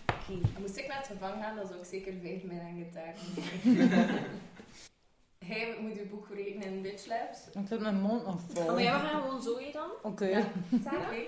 Oké. 0.07 0.59
Moest 0.61 0.77
ik 0.77 0.87
naar 0.87 0.97
het 0.97 1.07
gevangen 1.07 1.43
gaan, 1.43 1.57
dan 1.57 1.67
zou 1.67 1.79
ik 1.79 1.85
zeker 1.85 2.15
vijf 2.23 2.43
merengue 2.43 2.89
taarten 2.91 3.23
Hij 5.47 5.77
moet 5.81 5.99
uw 5.99 6.09
boek 6.09 6.29
raten 6.29 6.62
in 6.62 6.83
Bitch 6.83 7.07
Labs. 7.07 7.39
Ik 7.65 7.69
heb 7.69 7.81
mijn 7.81 8.01
mond 8.01 8.27
nog 8.27 8.41
vol. 8.53 8.62
Oh, 8.62 8.73
maar 8.73 8.83
ja, 8.83 9.01
we 9.01 9.07
gaan 9.07 9.23
gewoon 9.23 9.43
zo 9.43 9.59
dan. 9.73 9.91
Oké. 10.03 10.47
Sarah? 10.85 11.07
Oké. 11.07 11.23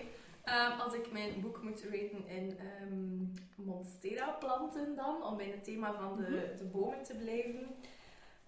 Ehm, 0.46 0.80
als 0.80 0.94
ik 0.94 1.12
mijn 1.12 1.40
boek 1.40 1.62
moet 1.62 1.82
raten 1.82 2.26
in 2.28 2.58
ehm 2.58 3.24
Monstera-planten 3.66 4.94
dan, 4.96 5.22
om 5.22 5.36
bij 5.36 5.46
het 5.46 5.64
thema 5.64 5.92
van 5.92 6.16
de, 6.16 6.54
de 6.58 6.64
bomen 6.64 7.02
te 7.02 7.14
blijven, 7.14 7.66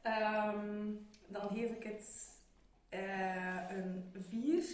ehm, 0.03 0.87
dan 1.27 1.49
geef 1.49 1.71
ik 1.71 1.83
het 1.83 2.27
eh, 2.89 3.65
een 3.69 4.13
4, 4.29 4.65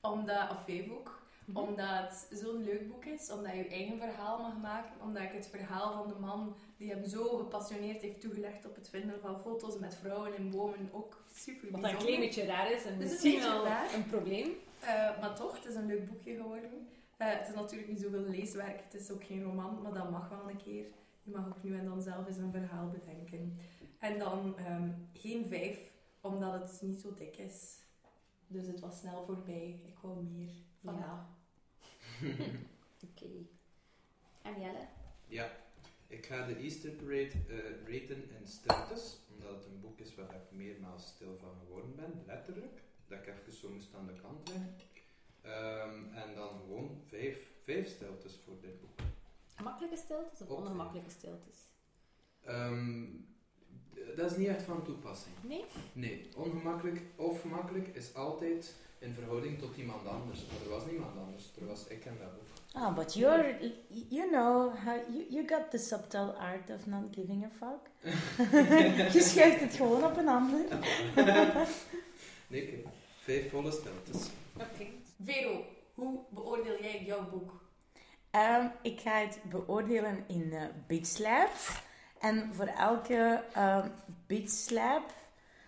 omdat, 0.00 0.50
of 0.50 0.64
5 0.64 0.90
ook, 0.90 1.26
Mhm. 1.44 1.56
omdat 1.58 1.88
het 2.30 2.38
zo'n 2.38 2.62
leuk 2.64 2.88
boek 2.88 3.04
is, 3.04 3.30
omdat 3.30 3.52
je 3.52 3.58
je 3.58 3.68
eigen 3.68 3.98
verhaal 3.98 4.38
mag 4.42 4.56
maken, 4.58 5.00
omdat 5.02 5.22
ik 5.22 5.32
het 5.32 5.46
verhaal 5.48 5.92
van 5.92 6.08
de 6.08 6.18
man 6.20 6.56
die 6.76 6.90
hem 6.90 7.04
zo 7.04 7.36
gepassioneerd 7.36 8.02
heeft 8.02 8.20
toegelegd 8.20 8.66
op 8.66 8.74
het 8.74 8.88
vinden 8.88 9.20
van 9.20 9.40
foto's 9.40 9.78
met 9.78 9.94
vrouwen 9.96 10.36
in 10.36 10.50
bomen 10.50 10.88
ook 10.92 11.22
super 11.34 11.70
Wat 11.70 11.80
bijzonder. 11.80 11.90
een 12.00 12.06
klein 12.06 12.20
beetje 12.20 12.44
raar 12.46 12.70
is 12.72 12.84
en 12.84 12.98
misschien 12.98 13.40
wel 13.40 13.64
raar. 13.64 13.94
een 13.94 14.06
probleem. 14.06 14.50
Eh, 14.80 15.20
maar 15.20 15.34
toch, 15.34 15.56
het 15.56 15.64
is 15.64 15.74
een 15.74 15.86
leuk 15.86 16.08
boekje 16.08 16.36
geworden. 16.36 16.88
Eh, 17.16 17.38
het 17.38 17.48
is 17.48 17.54
natuurlijk 17.54 17.90
niet 17.90 18.00
zoveel 18.00 18.20
leeswerk, 18.28 18.80
het 18.84 18.94
is 18.94 19.10
ook 19.10 19.24
geen 19.24 19.42
roman, 19.42 19.82
maar 19.82 19.92
dat 19.92 20.10
mag 20.10 20.28
wel 20.28 20.50
een 20.50 20.62
keer. 20.62 20.84
Je 21.22 21.30
mag 21.30 21.46
ook 21.46 21.62
nu 21.62 21.78
en 21.78 21.84
dan 21.84 22.02
zelf 22.02 22.26
eens 22.26 22.36
een 22.36 22.52
verhaal 22.52 22.88
bedenken. 22.88 23.58
En 23.98 24.18
dan 24.18 24.58
ehm, 24.58 24.90
geen 25.12 25.48
vijf, 25.48 25.90
omdat 26.20 26.52
het 26.52 26.82
niet 26.82 27.00
zo 27.00 27.14
dik 27.14 27.36
is. 27.36 27.78
Dus 28.46 28.66
het 28.66 28.80
was 28.80 28.98
snel 28.98 29.24
voorbij. 29.24 29.80
Ik 29.86 29.98
wou 30.02 30.22
meer. 30.22 30.50
Voilà. 30.80 30.98
Ja. 30.98 31.26
Oké. 33.10 33.30
En 34.42 34.60
Jelle? 34.60 34.86
Ja, 35.26 35.50
ik 36.06 36.26
ga 36.26 36.46
de 36.46 36.56
Easter 36.56 36.90
Parade 36.90 37.32
eh, 37.48 37.56
raten 37.86 38.30
in 38.40 38.46
stiltes, 38.46 39.18
omdat 39.32 39.50
het 39.50 39.64
een 39.64 39.80
boek 39.80 39.98
is 39.98 40.14
waar 40.14 40.34
ik 40.34 40.50
meermaals 40.50 41.06
stil 41.06 41.36
van 41.36 41.54
geworden 41.64 41.96
ben, 41.96 42.22
letterlijk. 42.26 42.82
Dat 43.08 43.18
ik 43.18 43.26
even 43.26 43.52
zo 43.52 43.68
moest 43.68 43.94
aan 43.94 44.06
de 44.06 44.20
kant 44.22 44.48
leggen. 44.48 44.74
Ehm, 45.40 46.14
en 46.14 46.34
dan 46.34 46.48
gewoon 46.60 47.00
vijf, 47.06 47.50
vijf 47.64 47.88
stiltes 47.88 48.38
voor 48.44 48.54
dit 48.60 48.80
boek. 48.80 49.06
Gemakkelijke 49.54 49.96
stiltes 49.96 50.40
of 50.40 50.48
ongemakkelijke 50.48 51.10
stiltes? 51.10 51.68
Ehm, 52.44 53.04
dat 54.16 54.30
is 54.30 54.36
niet 54.36 54.48
echt 54.48 54.62
van 54.62 54.84
toepassing. 54.84 55.34
Nee? 55.40 55.64
Nee, 55.92 56.28
ongemakkelijk 56.36 57.02
of 57.16 57.40
gemakkelijk 57.40 57.88
is 57.88 58.14
altijd 58.14 58.74
in 58.98 59.14
verhouding 59.14 59.58
tot 59.58 59.76
iemand 59.76 60.06
anders. 60.06 60.46
Maar 60.46 60.62
er 60.62 60.68
was 60.68 60.86
niemand 60.86 61.18
anders, 61.18 61.56
er 61.60 61.66
was 61.66 61.86
ik 61.86 62.04
en 62.04 62.16
dat 62.18 62.34
boek. 62.34 62.46
Ah, 62.72 62.94
but 62.94 63.14
you're, 63.14 63.72
you 64.08 64.30
know, 64.30 64.74
how 64.84 64.96
you, 65.08 65.26
you 65.30 65.48
got 65.48 65.70
the 65.70 65.78
subtle 65.78 66.32
art 66.32 66.70
of 66.70 66.86
not 66.86 67.14
giving 67.14 67.44
a 67.44 67.50
fuck. 67.50 67.90
je 69.14 69.20
schuift 69.20 69.60
het 69.60 69.74
gewoon 69.74 70.04
op 70.04 70.16
een 70.16 70.28
ander. 70.28 70.64
Nee, 72.50 72.78
oké. 72.78 72.90
Vijf 73.28 73.50
volle 73.50 73.70
stiltes. 73.70 74.30
Oké. 74.56 74.86
Vero, 75.24 75.64
hoe 75.94 76.18
beoordeel 76.30 76.82
jij 76.82 77.04
jouw 77.04 77.30
boek? 77.30 77.62
Ehm, 78.30 78.66
ik 78.82 79.00
ga 79.00 79.18
het 79.18 79.40
beoordelen 79.50 80.24
in 80.28 80.52
eh 80.52 80.62
Big 80.86 81.06
Slaps. 81.06 81.82
En 82.18 82.54
voor 82.54 82.66
elke 82.66 83.44
ehm 83.52 83.88
Big 84.26 84.50
Slap, 84.50 85.14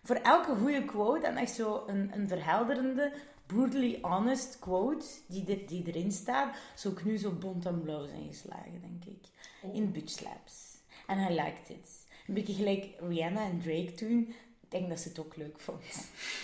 voor 0.02 0.16
elke 0.16 0.56
goede 0.56 0.84
quote 0.84 1.26
en 1.26 1.36
echt 1.36 1.54
zo 1.54 1.84
een, 1.86 2.10
een 2.14 2.28
verhelderende, 2.28 3.12
brutally 3.46 3.98
honest 4.02 4.58
quote 4.58 5.06
die, 5.28 5.44
dit, 5.44 5.68
die 5.68 5.86
erin 5.86 6.12
staat, 6.12 6.56
zou 6.74 6.94
ik 6.94 7.04
nu 7.04 7.18
zo 7.18 7.32
bont 7.32 7.66
en 7.66 7.82
blauw 7.82 8.06
zijn 8.06 8.26
geslagen, 8.26 8.80
denk 8.80 9.04
ik. 9.04 9.28
In 9.72 9.92
Big 9.92 10.10
Slaps. 10.10 10.76
En 11.06 11.18
I 11.18 11.34
liked 11.34 11.68
it. 11.68 12.06
Een 12.26 12.34
beetje 12.34 12.54
gelijk 12.54 12.86
Rihanna 13.00 13.44
en 13.44 13.60
Drake 13.60 13.92
toen. 13.92 14.34
Ik 14.72 14.76
denk 14.78 14.88
dat 14.88 15.00
ze 15.00 15.08
het 15.08 15.18
ook 15.18 15.36
leuk 15.36 15.58
vond. 15.60 15.82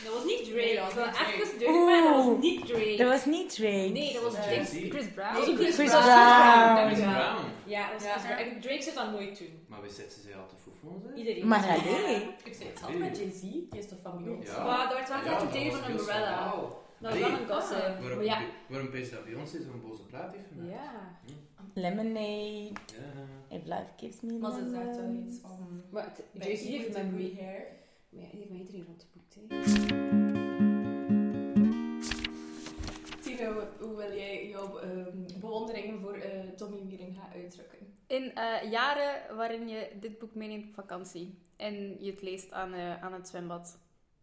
Dat 0.04 0.12
was 0.14 0.24
niet 0.24 0.44
Drake. 0.44 0.54
Nee, 0.60 0.74
dat 0.76 0.94
was 0.94 1.04
niet 1.04 1.58
Drake. 1.58 1.96
dat 1.98 2.16
was 2.16 2.34
niet 2.44 2.66
Drake. 2.66 2.96
Dat 2.96 3.08
was 3.08 3.24
niet 3.24 3.54
Drake. 3.54 3.88
Nee, 3.98 4.12
dat 4.12 4.22
was. 4.22 4.32
Drake. 4.34 4.64
Chris 4.64 5.04
Dat 5.04 5.14
Brown. 5.14 5.34
was 5.38 5.48
ook 5.48 5.54
Chris, 5.56 5.74
Chris 5.74 5.90
Brown. 5.90 6.04
Brown. 6.04 6.86
Chris 6.86 6.98
wel. 7.04 7.12
Brown. 7.14 7.44
Ja, 7.66 7.80
Ja, 7.80 7.90
dat 7.92 8.00
is, 8.00 8.06
Ja. 8.06 8.12
dat 8.14 8.22
is 8.22 8.28
waar. 8.28 8.38
En 8.38 8.60
Drake 8.60 8.82
zou 8.82 8.94
dat 8.96 9.10
nooit 9.10 9.38
doen. 9.38 9.54
Maar 9.68 9.82
wie 9.82 9.90
zitten 9.90 10.22
ze 10.22 10.34
al 10.34 10.46
te 10.46 10.54
foefelen? 10.64 11.02
hè? 11.06 11.14
Iedereen. 11.20 11.46
Maar 11.48 11.64
allee. 11.68 12.16
Ik 12.44 12.54
zei 12.54 12.68
het 12.68 12.78
zelf 12.78 12.94
met 12.98 13.16
Jay-Z, 13.18 13.40
die 13.40 13.68
is 13.70 13.88
toch 13.88 13.98
van 14.02 14.22
Beyoncé? 14.24 14.52
Ja. 14.52 14.64
Maar 14.64 14.88
er 14.90 14.96
werd 14.96 15.08
wel 15.08 15.18
Ja, 15.32 15.38
dat 15.38 15.52
tegen 15.52 15.70
was 15.70 15.80
van 15.80 15.90
Umbrella. 15.90 16.54
Dat 16.98 17.10
was 17.12 17.18
wel 17.20 17.28
een 17.30 17.48
gossip. 17.48 17.78
Waarom, 18.00 18.16
Maar 18.16 18.24
ja. 18.24 18.40
waarom 18.68 18.90
pees 18.90 19.10
dat 19.10 19.24
Beyoncé 19.24 19.56
zo'n 19.62 19.82
boze 19.88 20.02
plaat 20.02 20.32
heeft 20.34 20.48
gemaakt? 20.48 20.70
Ja. 20.72 21.18
Lemonade. 21.74 22.64
Ja. 22.68 23.56
If 23.56 23.62
life 23.64 23.86
gives 23.96 24.20
me 24.20 24.32
Maar 24.38 24.50
ze 24.52 24.68
zegt 24.70 24.96
lemons. 24.96 25.28
iets 25.28 25.38
van... 25.42 25.82
Jay-Z 26.32 26.62
heeft 26.62 26.86
iemand 26.86 26.92
met 27.12 27.22
with 27.22 27.34
me. 27.34 27.42
hair. 27.42 27.62
Maar 28.16 28.24
ja, 28.24 28.30
die 28.30 28.38
heeft 28.38 28.50
met 28.50 28.60
iedereen 28.60 28.84
rondgeboekt, 28.86 29.34
hè. 29.34 29.40
Tino, 33.22 33.68
hoe 33.80 33.96
wil 33.96 34.16
jij 34.16 34.48
jouw 34.48 34.78
ehm, 34.78 35.40
bewondering 35.40 36.00
voor 36.00 36.14
eh, 36.14 36.40
Tommy 36.40 36.86
Wieringa 36.86 37.28
uitdrukken? 37.34 37.78
In 38.06 38.34
eh, 38.34 38.70
jaren 38.70 39.36
waarin 39.36 39.68
je 39.68 39.96
dit 40.00 40.18
boek 40.18 40.34
meeneemt 40.34 40.66
op 40.66 40.74
vakantie 40.74 41.38
en 41.56 42.04
je 42.04 42.10
het 42.10 42.22
leest 42.22 42.52
aan, 42.52 42.72
eh, 42.72 43.02
aan 43.02 43.12
het 43.12 43.28
zwembad. 43.28 43.78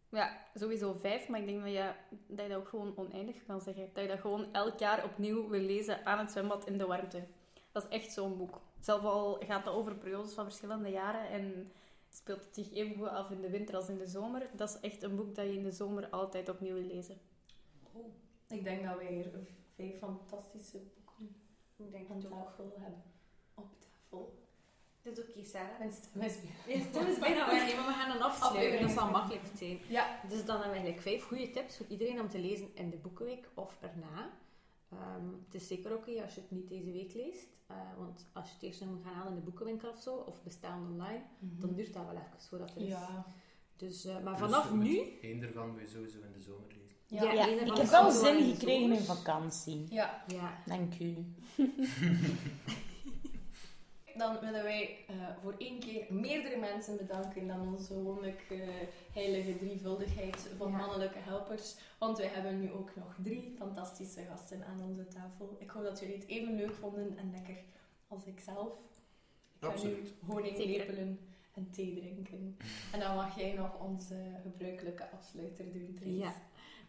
Ja, 0.09 0.37
sowieso 0.53 0.93
vijf, 0.93 1.27
maar 1.27 1.39
ik 1.39 1.45
denk 1.45 1.63
dat 1.63 1.71
je, 1.71 1.91
dat 2.27 2.45
je 2.45 2.51
dat 2.51 2.57
ook 2.57 2.67
gewoon 2.67 2.97
oneindig 2.97 3.45
kan 3.45 3.61
zeggen. 3.61 3.89
Dat 3.93 4.03
je 4.03 4.09
dat 4.09 4.19
gewoon 4.19 4.53
elk 4.53 4.79
jaar 4.79 5.03
opnieuw 5.03 5.49
wil 5.49 5.61
lezen 5.61 6.05
aan 6.05 6.19
het 6.19 6.31
zwembad 6.31 6.67
in 6.67 6.77
de 6.77 6.85
warmte. 6.85 7.23
Dat 7.71 7.83
is 7.83 7.89
echt 7.89 8.13
zo'n 8.13 8.37
boek. 8.37 8.61
Zelf 8.79 9.03
al 9.03 9.41
gaat 9.45 9.65
dat 9.65 9.73
over 9.73 9.95
periodes 9.95 10.33
van 10.33 10.43
verschillende 10.43 10.89
jaren 10.89 11.29
en 11.29 11.71
speelt 12.15 12.43
het 12.45 12.55
zich 12.55 12.71
even 12.73 12.95
goed 12.95 13.07
af 13.07 13.29
in 13.31 13.41
de 13.41 13.49
winter 13.49 13.75
als 13.75 13.89
in 13.89 13.97
de 13.97 14.07
zomer. 14.07 14.49
Dat 14.55 14.69
is 14.69 14.79
echt 14.89 15.03
een 15.03 15.15
boek 15.15 15.35
dat 15.35 15.45
je 15.45 15.53
in 15.53 15.63
de 15.63 15.71
zomer 15.71 16.09
altijd 16.09 16.49
opnieuw 16.49 16.73
wil 16.73 16.83
lezen. 16.83 17.17
Oh, 17.93 18.05
ik 18.47 18.63
denk 18.63 18.83
dat 18.83 18.97
wij 18.97 19.13
hier 19.13 19.31
vijf 19.75 19.97
fantastische 19.97 20.77
boeken 20.77 21.35
Ik 21.77 21.91
denk 21.91 22.09
aan 22.09 22.15
ook. 22.25 22.31
tafel 22.31 22.71
hebben. 22.79 23.03
Op 23.53 23.67
tafel. 23.79 24.41
Dat 25.03 25.17
is 25.17 25.23
oké, 25.23 25.43
Sarah. 25.43 25.79
Mijn 25.79 25.91
stem 25.91 26.21
is 26.21 26.37
Ja, 26.67 26.79
stem 26.89 27.07
is 27.07 27.19
bijna 27.19 27.45
weg, 27.51 27.71
hè, 27.71 27.75
maar 27.77 27.87
we 27.87 27.93
gaan 27.93 28.17
dan 28.17 28.27
afsluiten. 28.27 28.81
Dat 28.81 28.91
zal 28.91 29.09
makkelijk 29.11 29.43
zijn. 29.57 29.79
Ja. 29.87 30.19
Dus 30.29 30.45
dan 30.45 30.61
hebben 30.61 30.77
we 30.81 30.85
eigenlijk 30.85 31.01
vijf 31.01 31.23
goede 31.23 31.49
tips 31.49 31.77
voor 31.77 31.85
iedereen 31.89 32.19
om 32.19 32.29
te 32.29 32.39
lezen 32.39 32.75
in 32.75 32.89
de 32.89 32.97
boekenweek 32.97 33.49
of 33.53 33.77
erna. 33.81 34.31
Ehm, 35.01 35.25
het 35.45 35.53
is 35.61 35.67
zeker 35.67 35.95
oké 35.95 36.21
als 36.23 36.35
je 36.35 36.41
het 36.41 36.51
niet 36.51 36.67
deze 36.69 36.91
week 36.91 37.13
leest. 37.13 37.47
eh, 37.67 37.75
want 37.97 38.25
als 38.33 38.47
je 38.47 38.53
het 38.53 38.63
eerst 38.63 38.79
nog 38.81 38.89
moet 38.89 39.03
gaan 39.03 39.13
halen 39.13 39.29
in 39.33 39.35
de 39.35 39.41
boekenwinkel 39.45 39.89
of 39.89 40.01
zo, 40.01 40.15
of 40.15 40.43
bestellen 40.43 40.87
online, 40.91 41.21
dan 41.39 41.73
duurt 41.73 41.93
dat 41.93 42.05
wel 42.05 42.15
even 42.15 42.47
voordat 42.49 42.75
er 42.75 42.81
is. 42.81 42.87
Ja. 42.87 43.25
Dus, 43.75 44.05
eh, 44.05 44.19
maar 44.23 44.33
Dus 44.33 44.41
vanaf 44.41 44.73
nu... 44.73 45.01
Eén 45.21 45.39
daarvan 45.39 45.73
wil 45.73 45.81
je 45.83 45.89
sowieso 45.89 46.17
in 46.17 46.31
de 46.33 46.41
zomer 46.41 46.67
lezen. 46.67 46.81
Ja. 47.07 47.31
Ja, 47.33 47.47
ervan 47.49 47.67
ik 47.67 47.73
heb 47.73 47.83
is 47.83 47.89
wel 47.89 48.11
zin 48.11 48.53
gekregen 48.55 48.91
in 48.91 48.99
vakantie. 49.03 49.85
Ja. 49.89 50.23
Ja. 50.27 50.61
Dank 50.65 50.99
u. 50.99 51.15
Dan 54.17 54.39
willen 54.39 54.63
wij 54.63 55.05
eh, 55.07 55.15
voor 55.41 55.55
één 55.57 55.79
keer 55.79 56.05
meerdere 56.13 56.57
mensen 56.57 56.97
bedanken 56.97 57.47
dan 57.47 57.67
onze 57.73 58.01
wonderlijke 58.01 58.63
heilige 59.13 59.57
drievuldigheid 59.57 60.49
van 60.57 60.71
Ja. 60.71 60.77
mannelijke 60.77 61.17
helpers. 61.19 61.75
Want 61.99 62.17
wij 62.17 62.27
hebben 62.27 62.59
nu 62.59 62.71
ook 62.71 62.95
nog 62.95 63.15
drie 63.23 63.53
fantastische 63.57 64.21
gasten 64.23 64.65
aan 64.65 64.81
onze 64.81 65.07
tafel. 65.07 65.55
Ik 65.59 65.69
hoop 65.69 65.83
dat 65.83 65.99
jullie 65.99 66.15
het 66.15 66.27
even 66.27 66.55
leuk 66.55 66.73
vonden 66.75 67.17
en 67.17 67.31
lekker 67.31 67.57
als 68.07 68.25
ik 68.25 68.39
zelf. 68.39 68.67
Ik 69.53 69.59
ga 69.59 69.67
Absoluut. 69.67 70.03
nu 70.21 70.27
honing 70.33 70.57
lepelen 70.57 71.19
en 71.53 71.69
thee 71.71 71.95
drinken. 71.99 72.57
En 72.93 72.99
dan 72.99 73.15
mag 73.15 73.37
jij 73.39 73.53
nog 73.53 73.79
onze 73.79 74.15
gebruikelijke 74.41 75.09
afsluiter 75.11 75.73
doen, 75.73 75.93
Trace. 75.95 76.17
Ja. 76.17 76.33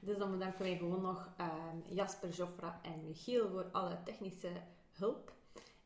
Dus 0.01 0.19
dan 0.19 0.31
bedanken 0.31 0.63
wij 0.63 0.77
gewoon 0.77 1.03
nog 1.03 1.35
ehm, 1.37 1.77
Jasper, 1.95 2.29
Joffra 2.31 2.81
en 2.83 3.07
Michiel 3.07 3.49
voor 3.49 3.69
alle 3.73 3.99
technische 4.05 4.51
hulp. 4.93 5.33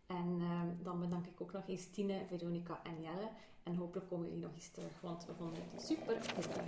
En 0.08 0.38
ehm, 0.40 0.66
dan 0.82 1.00
bedank 1.00 1.26
ik 1.26 1.40
ook 1.40 1.52
nog 1.52 1.68
eens 1.68 1.90
Tine, 1.90 2.24
Veronica 2.28 2.80
en 2.84 3.02
Jelle. 3.02 3.28
En 3.62 3.74
hopelijk 3.76 4.08
komen 4.08 4.26
jullie 4.26 4.42
nog 4.42 4.54
eens 4.54 4.68
terug, 4.68 5.00
want 5.00 5.26
we 5.26 5.32
vonden 5.38 5.62
het 5.72 5.82
super 5.82 6.16
gezellig. 6.34 6.66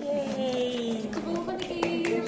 Yay! 0.00 1.00
Tot 1.00 1.12
de 1.12 1.20
volgende 1.20 1.56
keer! 1.56 2.22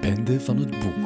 Bende 0.00 0.40
van 0.40 0.56
het 0.56 0.70
boek. 0.70 1.01